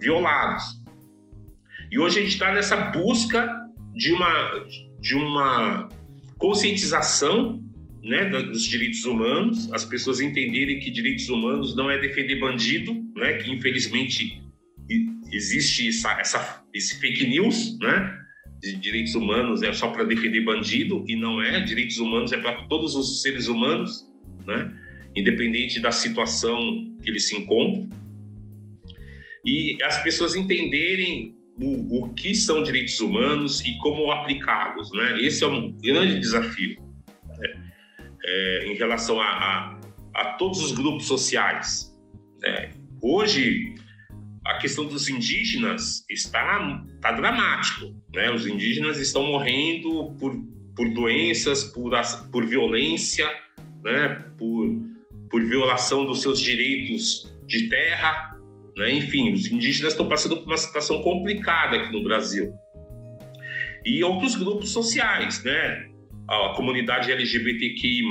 violados. 0.00 0.64
E 1.90 1.98
hoje 1.98 2.20
a 2.20 2.22
gente 2.22 2.32
está 2.32 2.52
nessa 2.52 2.76
busca 2.90 3.54
de 3.92 4.12
uma, 4.12 4.66
de 4.98 5.14
uma 5.14 5.90
conscientização 6.38 7.62
né, 8.04 8.28
dos 8.28 8.64
direitos 8.64 9.04
humanos, 9.04 9.72
as 9.72 9.84
pessoas 9.84 10.20
entenderem 10.20 10.78
que 10.78 10.90
direitos 10.90 11.28
humanos 11.28 11.74
não 11.74 11.90
é 11.90 11.98
defender 11.98 12.38
bandido, 12.38 12.92
né, 13.16 13.34
que 13.38 13.50
infelizmente 13.50 14.42
existe 15.32 15.88
essa, 15.88 16.12
essa, 16.20 16.64
esse 16.74 17.00
fake 17.00 17.26
news, 17.26 17.78
né, 17.78 18.18
de 18.60 18.76
direitos 18.76 19.14
humanos 19.14 19.62
é 19.62 19.72
só 19.72 19.88
para 19.88 20.04
defender 20.04 20.42
bandido 20.42 21.04
e 21.08 21.16
não 21.16 21.42
é, 21.42 21.60
direitos 21.60 21.98
humanos 21.98 22.32
é 22.32 22.36
para 22.36 22.66
todos 22.66 22.94
os 22.94 23.22
seres 23.22 23.48
humanos, 23.48 24.06
né, 24.46 24.70
independente 25.16 25.80
da 25.80 25.90
situação 25.90 26.58
que 27.02 27.08
eles 27.08 27.26
se 27.26 27.36
encontram. 27.36 27.88
E 29.46 29.78
as 29.82 30.02
pessoas 30.02 30.34
entenderem 30.34 31.34
o, 31.58 32.04
o 32.04 32.14
que 32.14 32.34
são 32.34 32.62
direitos 32.62 33.00
humanos 33.00 33.60
e 33.60 33.76
como 33.78 34.10
aplicá-los, 34.10 34.90
né? 34.92 35.20
Esse 35.20 35.44
é 35.44 35.46
um 35.46 35.70
grande 35.72 36.18
desafio 36.18 36.84
né? 37.38 37.63
É, 38.24 38.66
em 38.66 38.74
relação 38.74 39.20
a, 39.20 39.26
a, 39.26 39.80
a, 40.14 40.24
todos 40.34 40.62
os 40.62 40.72
grupos 40.72 41.06
sociais. 41.06 41.92
Né? 42.40 42.70
Hoje, 43.02 43.74
a 44.46 44.58
questão 44.58 44.86
dos 44.86 45.08
indígenas 45.08 46.04
está, 46.08 46.82
está 46.94 47.12
dramático, 47.12 47.94
né? 48.12 48.30
Os 48.30 48.46
indígenas 48.46 48.98
estão 48.98 49.24
morrendo 49.24 50.14
por, 50.18 50.34
por 50.76 50.92
doenças, 50.92 51.64
por, 51.64 51.92
por 52.30 52.46
violência, 52.46 53.26
né? 53.82 54.22
Por, 54.36 54.68
por 55.30 55.42
violação 55.42 56.04
dos 56.04 56.20
seus 56.20 56.40
direitos 56.40 57.34
de 57.46 57.68
terra, 57.68 58.38
né? 58.76 58.92
Enfim, 58.92 59.32
os 59.32 59.46
indígenas 59.46 59.92
estão 59.92 60.08
passando 60.08 60.36
por 60.36 60.46
uma 60.46 60.58
situação 60.58 61.02
complicada 61.02 61.76
aqui 61.76 61.92
no 61.92 62.02
Brasil. 62.02 62.52
E 63.84 64.04
outros 64.04 64.34
grupos 64.34 64.70
sociais, 64.70 65.42
né? 65.42 65.88
A 66.28 66.54
comunidade 66.56 67.12
LGBTQI+, 67.12 68.02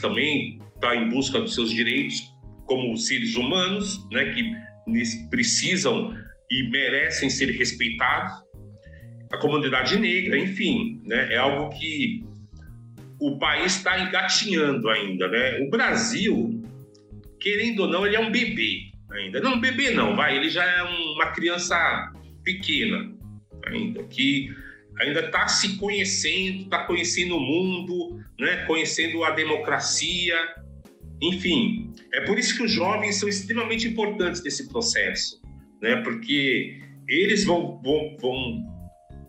também 0.00 0.58
está 0.74 0.96
em 0.96 1.08
busca 1.08 1.40
dos 1.40 1.54
seus 1.54 1.70
direitos 1.70 2.32
como 2.66 2.96
seres 2.96 3.34
humanos, 3.36 4.06
né? 4.10 4.32
Que 4.32 4.52
precisam 5.28 6.14
e 6.50 6.70
merecem 6.70 7.28
ser 7.28 7.50
respeitados. 7.50 8.32
A 9.32 9.36
comunidade 9.36 9.98
negra, 9.98 10.38
enfim, 10.38 11.02
né? 11.04 11.34
É 11.34 11.36
algo 11.36 11.68
que 11.78 12.24
o 13.20 13.38
país 13.38 13.76
está 13.76 14.00
engatinhando 14.00 14.88
ainda, 14.88 15.28
né? 15.28 15.60
O 15.60 15.70
Brasil, 15.70 16.62
querendo 17.40 17.80
ou 17.80 17.88
não, 17.88 18.06
ele 18.06 18.16
é 18.16 18.20
um 18.20 18.30
bebê 18.30 18.84
ainda. 19.10 19.40
Não, 19.40 19.60
bebê 19.60 19.90
não, 19.90 20.14
vai, 20.14 20.36
ele 20.36 20.48
já 20.48 20.64
é 20.64 20.82
uma 20.82 21.32
criança 21.32 22.12
pequena 22.44 23.12
ainda, 23.66 24.04
que 24.04 24.54
ainda 25.00 25.20
está 25.20 25.48
se 25.48 25.76
conhecendo, 25.76 26.62
está 26.62 26.84
conhecendo 26.84 27.36
o 27.36 27.40
mundo, 27.40 28.20
né? 28.38 28.64
conhecendo 28.66 29.24
a 29.24 29.30
democracia, 29.30 30.36
enfim. 31.20 31.92
É 32.12 32.22
por 32.22 32.38
isso 32.38 32.56
que 32.56 32.62
os 32.62 32.72
jovens 32.72 33.16
são 33.16 33.28
extremamente 33.28 33.86
importantes 33.86 34.42
nesse 34.42 34.68
processo, 34.68 35.40
né? 35.80 35.96
porque 36.02 36.80
eles 37.08 37.44
vão, 37.44 37.80
vão, 37.82 38.16
vão 38.20 38.62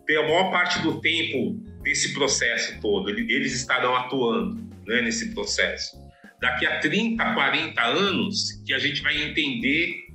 ter 0.06 0.18
a 0.18 0.22
maior 0.22 0.50
parte 0.50 0.82
do 0.82 1.00
tempo 1.00 1.60
desse 1.82 2.12
processo 2.12 2.78
todo, 2.80 3.08
eles 3.08 3.54
estarão 3.54 3.96
atuando 3.96 4.56
né, 4.86 5.00
nesse 5.00 5.32
processo 5.32 5.98
daqui 6.40 6.66
a 6.66 6.80
30, 6.80 7.34
40 7.34 7.82
anos 7.82 8.62
que 8.66 8.72
a 8.72 8.78
gente 8.78 9.02
vai 9.02 9.22
entender 9.22 10.06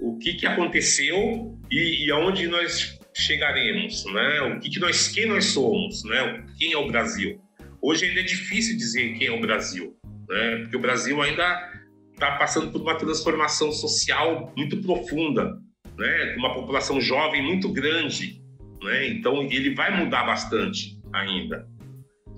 o 0.00 0.16
que, 0.18 0.34
que 0.34 0.46
aconteceu 0.46 1.56
e, 1.70 2.06
e 2.06 2.10
aonde 2.10 2.46
nós 2.46 2.98
chegaremos, 3.14 4.04
né? 4.06 4.40
O 4.42 4.60
que, 4.60 4.70
que 4.70 4.80
nós, 4.80 5.08
quem 5.08 5.26
nós 5.26 5.46
somos, 5.46 6.04
né? 6.04 6.44
Quem 6.58 6.72
é 6.72 6.78
o 6.78 6.88
Brasil? 6.88 7.40
Hoje 7.80 8.06
ainda 8.06 8.20
é 8.20 8.24
difícil 8.24 8.76
dizer 8.76 9.16
quem 9.16 9.28
é 9.28 9.30
o 9.30 9.40
Brasil, 9.40 9.96
né? 10.28 10.56
Porque 10.62 10.76
o 10.76 10.80
Brasil 10.80 11.22
ainda 11.22 11.72
está 12.12 12.32
passando 12.32 12.70
por 12.72 12.80
uma 12.80 12.96
transformação 12.96 13.70
social 13.72 14.52
muito 14.56 14.78
profunda, 14.82 15.58
né? 15.96 16.34
Uma 16.36 16.52
população 16.54 17.00
jovem 17.00 17.42
muito 17.42 17.72
grande, 17.72 18.42
né? 18.82 19.08
Então 19.08 19.42
ele 19.44 19.74
vai 19.74 19.96
mudar 19.96 20.24
bastante 20.24 20.98
ainda. 21.12 21.66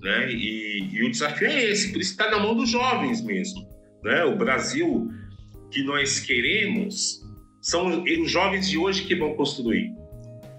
Né? 0.03 0.31
E, 0.31 0.89
e 0.93 1.05
o 1.05 1.11
desafio 1.11 1.49
é 1.49 1.65
esse, 1.65 1.91
por 1.91 2.01
isso 2.01 2.13
está 2.13 2.31
na 2.31 2.39
mão 2.39 2.55
dos 2.55 2.69
jovens 2.69 3.25
mesmo. 3.25 3.67
Né? 4.05 4.25
O 4.25 4.37
Brasil 4.37 5.11
que 5.71 5.83
nós 5.83 6.21
queremos 6.21 7.21
são 7.61 8.05
os 8.05 8.31
jovens 8.31 8.69
de 8.69 8.79
hoje 8.79 9.05
que 9.05 9.17
vão 9.17 9.35
construir, 9.35 9.91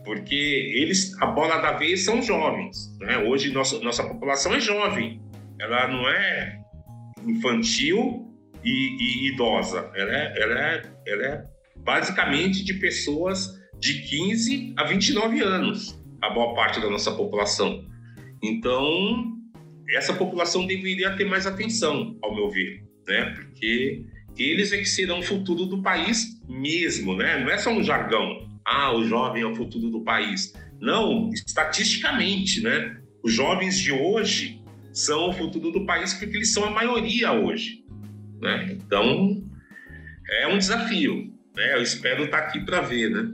porque 0.08 0.72
eles, 0.74 1.22
a 1.22 1.26
bola 1.26 1.58
da 1.58 1.74
vez 1.74 2.06
são 2.06 2.22
jovens. 2.22 2.98
Né? 2.98 3.18
Hoje 3.18 3.52
nossa, 3.52 3.78
nossa 3.82 4.08
população 4.08 4.56
é 4.56 4.60
jovem, 4.60 5.22
ela 5.60 5.86
não 5.90 6.08
é 6.08 6.62
infantil 7.26 8.26
e, 8.64 8.70
e 8.70 9.34
idosa, 9.34 9.92
ela 9.94 10.12
é, 10.16 10.42
ela, 10.42 10.60
é, 10.60 10.94
ela 11.06 11.24
é 11.26 11.44
basicamente 11.76 12.64
de 12.64 12.76
pessoas 12.76 13.54
de 13.80 14.02
15 14.04 14.76
a 14.78 14.86
29 14.86 15.42
anos, 15.42 16.02
a 16.22 16.30
boa 16.30 16.56
parte 16.56 16.80
da 16.80 16.90
nossa 16.90 17.12
população. 17.12 17.86
Então, 18.42 19.26
essa 19.90 20.14
população 20.14 20.66
deveria 20.66 21.18
ter 21.18 21.26
mais 21.26 21.46
atenção, 21.46 22.18
ao 22.24 22.34
meu 22.34 22.50
ver, 22.50 22.82
né? 23.06 23.34
Porque 23.36 24.06
eles 24.38 24.72
é 24.72 24.78
que 24.78 24.86
serão 24.86 25.20
o 25.20 25.24
futuro 25.24 25.66
do 25.66 25.82
país 25.82 26.42
mesmo, 26.48 27.14
né? 27.14 27.40
Não 27.40 27.52
é 27.52 27.58
só 27.58 27.72
um 27.72 27.84
jargão. 27.84 28.48
Ah, 28.70 28.94
o 28.94 29.06
jovem 29.06 29.44
é 29.44 29.46
o 29.46 29.56
futuro 29.56 29.90
do 29.90 30.02
país. 30.02 30.54
Não, 30.78 31.30
estatisticamente, 31.30 32.62
né? 32.62 32.98
Os 33.24 33.32
jovens 33.32 33.80
de 33.80 33.94
hoje 33.94 34.62
são 34.92 35.30
o 35.30 35.34
futuro 35.34 35.72
do 35.72 35.86
país 35.86 36.14
porque 36.14 36.36
eles 36.36 36.52
são 36.52 36.66
a 36.66 36.70
maioria 36.70 37.32
hoje, 37.32 37.86
né? 38.42 38.74
Então, 38.74 39.42
é 40.30 40.48
um 40.48 40.58
desafio, 40.58 41.34
né? 41.56 41.76
Eu 41.76 41.82
espero 41.82 42.26
estar 42.26 42.40
aqui 42.40 42.60
para 42.60 42.82
ver, 42.82 43.10
né? 43.10 43.32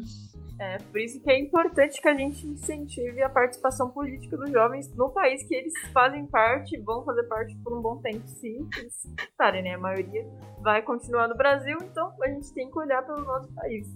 É, 0.60 0.78
por 0.78 1.02
isso 1.02 1.20
que 1.20 1.32
é 1.32 1.40
importante 1.40 2.00
que 2.00 2.08
a 2.08 2.16
gente 2.16 2.46
incentive 2.46 3.24
a 3.24 3.30
participação 3.30 3.90
política 3.90 4.38
dos 4.38 4.52
jovens 4.52 4.96
no 4.96 5.10
país 5.10 5.44
que 5.48 5.56
eles 5.56 5.74
fazem 5.92 6.28
parte, 6.28 6.80
vão 6.80 7.04
fazer 7.04 7.24
parte 7.24 7.58
por 7.64 7.76
um 7.76 7.82
bom 7.82 7.98
tempo, 7.98 8.22
sim, 8.28 8.70
eles 8.78 8.94
estarem, 9.32 9.64
né? 9.64 9.74
A 9.74 9.80
maioria 9.80 10.24
vai 10.62 10.84
continuar 10.84 11.28
no 11.28 11.36
Brasil, 11.36 11.76
então 11.82 12.16
a 12.22 12.28
gente 12.30 12.54
tem 12.54 12.70
que 12.70 12.78
olhar 12.78 13.02
pelo 13.02 13.24
nosso 13.24 13.52
país. 13.56 13.88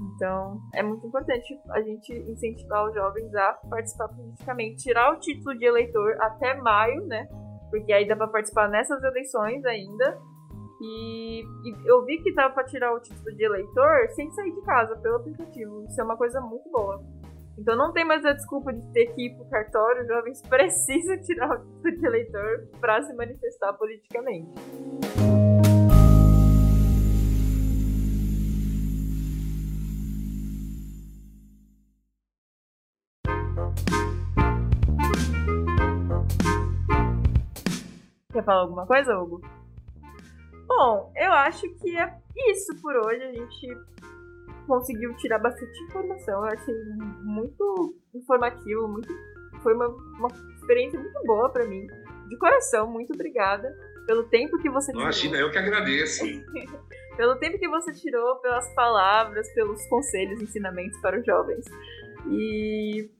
Então, 0.00 0.58
é 0.74 0.82
muito 0.82 1.06
importante 1.06 1.60
a 1.70 1.82
gente 1.82 2.12
incentivar 2.12 2.86
os 2.86 2.94
jovens 2.94 3.34
a 3.34 3.52
participar 3.68 4.08
politicamente, 4.08 4.82
tirar 4.82 5.12
o 5.12 5.20
título 5.20 5.58
de 5.58 5.64
eleitor 5.66 6.16
até 6.20 6.54
maio, 6.54 7.06
né? 7.06 7.28
Porque 7.70 7.92
aí 7.92 8.08
dá 8.08 8.16
para 8.16 8.28
participar 8.28 8.68
nessas 8.68 9.02
eleições 9.02 9.64
ainda 9.64 10.18
e, 10.80 11.42
e, 11.42 11.86
eu 11.86 12.04
vi 12.06 12.16
que 12.22 12.32
dava 12.32 12.54
pra 12.54 12.64
tirar 12.64 12.94
o 12.94 13.00
título 13.00 13.36
de 13.36 13.44
eleitor 13.44 14.08
sem 14.14 14.30
sair 14.30 14.50
de 14.50 14.62
casa, 14.62 14.96
pelo 14.96 15.16
aplicativo. 15.16 15.84
Isso 15.84 16.00
é 16.00 16.04
uma 16.04 16.16
coisa 16.16 16.40
muito 16.40 16.70
boa. 16.70 17.04
Então 17.58 17.76
não 17.76 17.92
tem 17.92 18.04
mais 18.04 18.24
a 18.24 18.32
desculpa 18.32 18.72
de 18.72 18.90
ter 18.92 19.06
que 19.14 19.26
ir 19.26 19.36
pro 19.36 19.44
cartório, 19.50 20.02
os 20.02 20.08
jovens 20.08 20.40
precisam 20.48 21.20
tirar 21.20 21.50
o 21.50 21.58
título 21.58 21.98
de 21.98 22.06
eleitor 22.06 22.68
para 22.80 23.02
se 23.02 23.14
manifestar 23.14 23.74
politicamente. 23.74 24.50
Falar 38.50 38.62
alguma 38.62 38.86
coisa, 38.86 39.16
Hugo? 39.16 39.40
Bom, 40.66 41.12
eu 41.16 41.32
acho 41.32 41.68
que 41.74 41.96
é 41.96 42.12
isso 42.50 42.74
por 42.82 42.96
hoje. 42.96 43.22
A 43.22 43.32
gente 43.32 43.78
conseguiu 44.66 45.14
tirar 45.16 45.38
bastante 45.38 45.78
informação. 45.84 46.44
Eu 46.44 46.52
achei 46.52 46.74
muito 47.22 47.94
informativo, 48.12 48.88
muito 48.88 49.08
foi 49.62 49.74
uma, 49.74 49.88
uma 49.88 50.28
experiência 50.56 50.98
muito 50.98 51.22
boa 51.24 51.48
para 51.50 51.66
mim. 51.66 51.86
De 52.28 52.36
coração, 52.36 52.90
muito 52.90 53.12
obrigada 53.12 53.76
pelo 54.06 54.24
tempo 54.24 54.58
que 54.58 54.70
você 54.70 54.90
tirou. 54.90 55.02
Imagina, 55.02 55.36
eu 55.38 55.50
que 55.50 55.58
agradeço. 55.58 56.24
pelo 57.16 57.36
tempo 57.36 57.58
que 57.58 57.68
você 57.68 57.92
tirou, 57.92 58.36
pelas 58.36 58.72
palavras, 58.74 59.52
pelos 59.52 59.84
conselhos, 59.86 60.40
ensinamentos 60.40 60.98
para 61.00 61.18
os 61.18 61.26
jovens. 61.26 61.64
E 62.28 63.10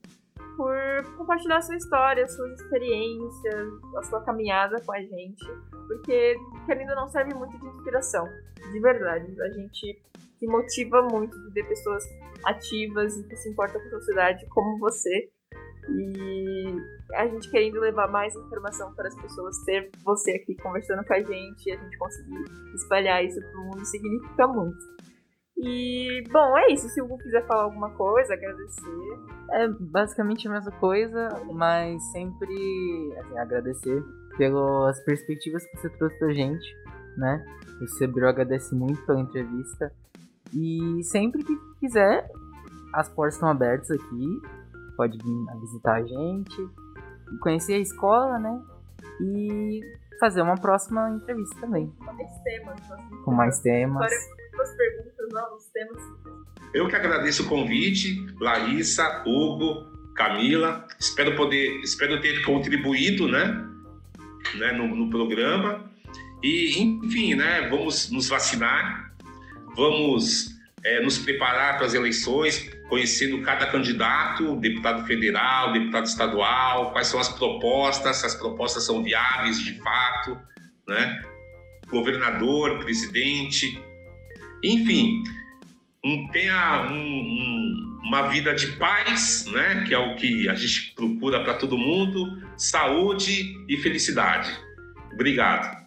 por 0.61 1.17
compartilhar 1.17 1.63
sua 1.63 1.75
história, 1.75 2.29
suas 2.29 2.61
experiências, 2.61 3.69
a 3.97 4.03
sua 4.03 4.23
caminhada 4.23 4.77
com 4.85 4.93
a 4.93 5.01
gente. 5.01 5.47
Porque, 5.89 6.37
querendo 6.67 6.95
não, 6.95 7.09
serve 7.09 7.33
muito 7.35 7.59
de 7.59 7.67
inspiração. 7.67 8.27
De 8.71 8.79
verdade. 8.79 9.41
A 9.41 9.49
gente 9.49 10.03
se 10.39 10.47
motiva 10.47 11.01
muito 11.01 11.35
de 11.45 11.55
ver 11.55 11.67
pessoas 11.67 12.05
ativas 12.45 13.17
e 13.17 13.27
que 13.27 13.37
se 13.37 13.49
importam 13.49 13.81
com 13.81 13.87
a 13.87 13.91
sociedade 13.91 14.47
como 14.51 14.79
você. 14.79 15.31
E 15.89 16.77
a 17.15 17.27
gente 17.27 17.51
querendo 17.51 17.81
levar 17.81 18.09
mais 18.09 18.37
informação 18.37 18.93
para 18.95 19.09
as 19.09 19.15
pessoas, 19.15 19.57
ter 19.65 19.91
você 20.05 20.33
aqui 20.33 20.55
conversando 20.57 21.03
com 21.07 21.15
a 21.15 21.23
gente 21.23 21.71
e 21.71 21.73
a 21.73 21.77
gente 21.77 21.97
conseguir 21.97 22.45
espalhar 22.75 23.25
isso 23.25 23.41
para 23.41 23.61
o 23.61 23.65
mundo 23.65 23.85
significa 23.87 24.47
muito. 24.47 24.79
E, 25.63 26.25
bom, 26.31 26.57
é 26.57 26.73
isso. 26.73 26.89
Se 26.89 27.03
o 27.03 27.05
Hugo 27.05 27.19
quiser 27.19 27.47
falar 27.47 27.65
alguma 27.65 27.91
coisa, 27.91 28.33
agradecer. 28.33 29.19
É 29.51 29.69
basicamente 29.69 30.49
a 30.49 30.53
mesma 30.53 30.73
coisa, 30.73 31.29
mas 31.53 32.03
sempre 32.13 32.55
assim, 33.19 33.39
agradecer 33.39 34.03
pelas 34.39 34.99
perspectivas 35.05 35.67
que 35.67 35.77
você 35.77 35.91
trouxe 35.91 36.19
pra 36.19 36.33
gente, 36.33 36.77
né? 37.17 37.45
O 37.81 37.87
Sebro 37.87 38.29
agradece 38.29 38.75
muito 38.75 39.05
pela 39.05 39.21
entrevista. 39.21 39.93
E 40.55 41.03
sempre 41.05 41.45
que 41.45 41.57
quiser, 41.79 42.29
as 42.95 43.09
portas 43.09 43.35
estão 43.35 43.49
abertas 43.49 43.91
aqui. 43.91 44.41
Pode 44.97 45.19
vir 45.19 45.61
visitar 45.61 45.95
a 45.95 46.03
gente, 46.03 46.69
conhecer 47.41 47.75
a 47.75 47.79
escola, 47.79 48.39
né? 48.39 48.63
E 49.21 49.81
fazer 50.19 50.43
uma 50.43 50.57
próxima 50.57 51.11
entrevista 51.11 51.61
também. 51.61 51.91
Com 51.99 52.13
mais 52.13 52.41
temas. 52.43 52.81
Com 53.25 53.33
mais 53.33 53.61
temas. 53.61 54.11
Muitas 54.53 54.77
perguntas, 54.77 55.10
novos 55.31 55.67
temas. 55.73 56.03
Eu 56.73 56.89
que 56.89 56.95
agradeço 56.95 57.45
o 57.45 57.49
convite, 57.49 58.27
Larissa, 58.41 59.23
Hugo, 59.27 59.87
Camila. 60.15 60.87
Espero 60.99 61.35
poder, 61.37 61.81
espero 61.81 62.21
ter 62.21 62.45
contribuído, 62.45 63.27
né, 63.27 63.67
né 64.55 64.73
no, 64.73 64.95
no 64.95 65.11
programa. 65.11 65.91
E, 66.43 66.81
enfim, 66.81 67.35
né, 67.35 67.69
vamos 67.69 68.11
nos 68.11 68.29
vacinar, 68.29 69.15
vamos 69.77 70.61
é, 70.83 71.01
nos 71.03 71.19
preparar 71.19 71.77
para 71.77 71.87
as 71.87 71.95
eleições, 71.95 72.71
conhecendo 72.89 73.43
cada 73.43 73.67
candidato, 73.67 74.57
deputado 74.57 75.07
federal, 75.07 75.73
deputado 75.73 76.07
estadual, 76.07 76.93
quais 76.93 77.09
são 77.09 77.21
as 77.21 77.29
propostas, 77.29 78.17
se 78.17 78.27
as 78.27 78.35
propostas 78.35 78.85
são 78.85 79.03
viáveis 79.03 79.61
de 79.61 79.79
fato, 79.81 80.39
né? 80.89 81.23
governador, 81.91 82.79
presidente, 82.79 83.83
enfim, 84.63 85.23
um, 86.05 86.29
tenha 86.29 86.89
um, 86.91 86.95
um, 86.95 88.01
uma 88.05 88.29
vida 88.29 88.55
de 88.55 88.67
paz, 88.79 89.47
né? 89.53 89.85
que 89.87 89.95
é 89.95 89.99
o 89.99 90.17
que 90.17 90.49
a 90.49 90.55
gente 90.55 90.95
procura 90.95 91.43
para 91.43 91.55
todo 91.55 91.77
mundo, 91.77 92.43
saúde 92.57 93.55
e 93.69 93.77
felicidade. 93.79 94.51
Obrigado. 95.13 95.81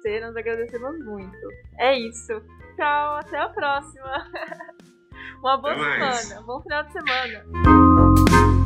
Você, 0.00 0.20
nós 0.20 0.34
agradecemos 0.36 1.04
muito. 1.04 1.36
É 1.78 1.98
isso. 1.98 2.40
Tchau, 2.76 3.16
até 3.16 3.38
a 3.38 3.48
próxima. 3.48 4.30
Uma 5.40 5.56
boa 5.56 5.74
semana, 5.74 6.42
bom 6.42 6.60
final 6.62 6.84
de 6.84 6.92
semana. 6.92 8.59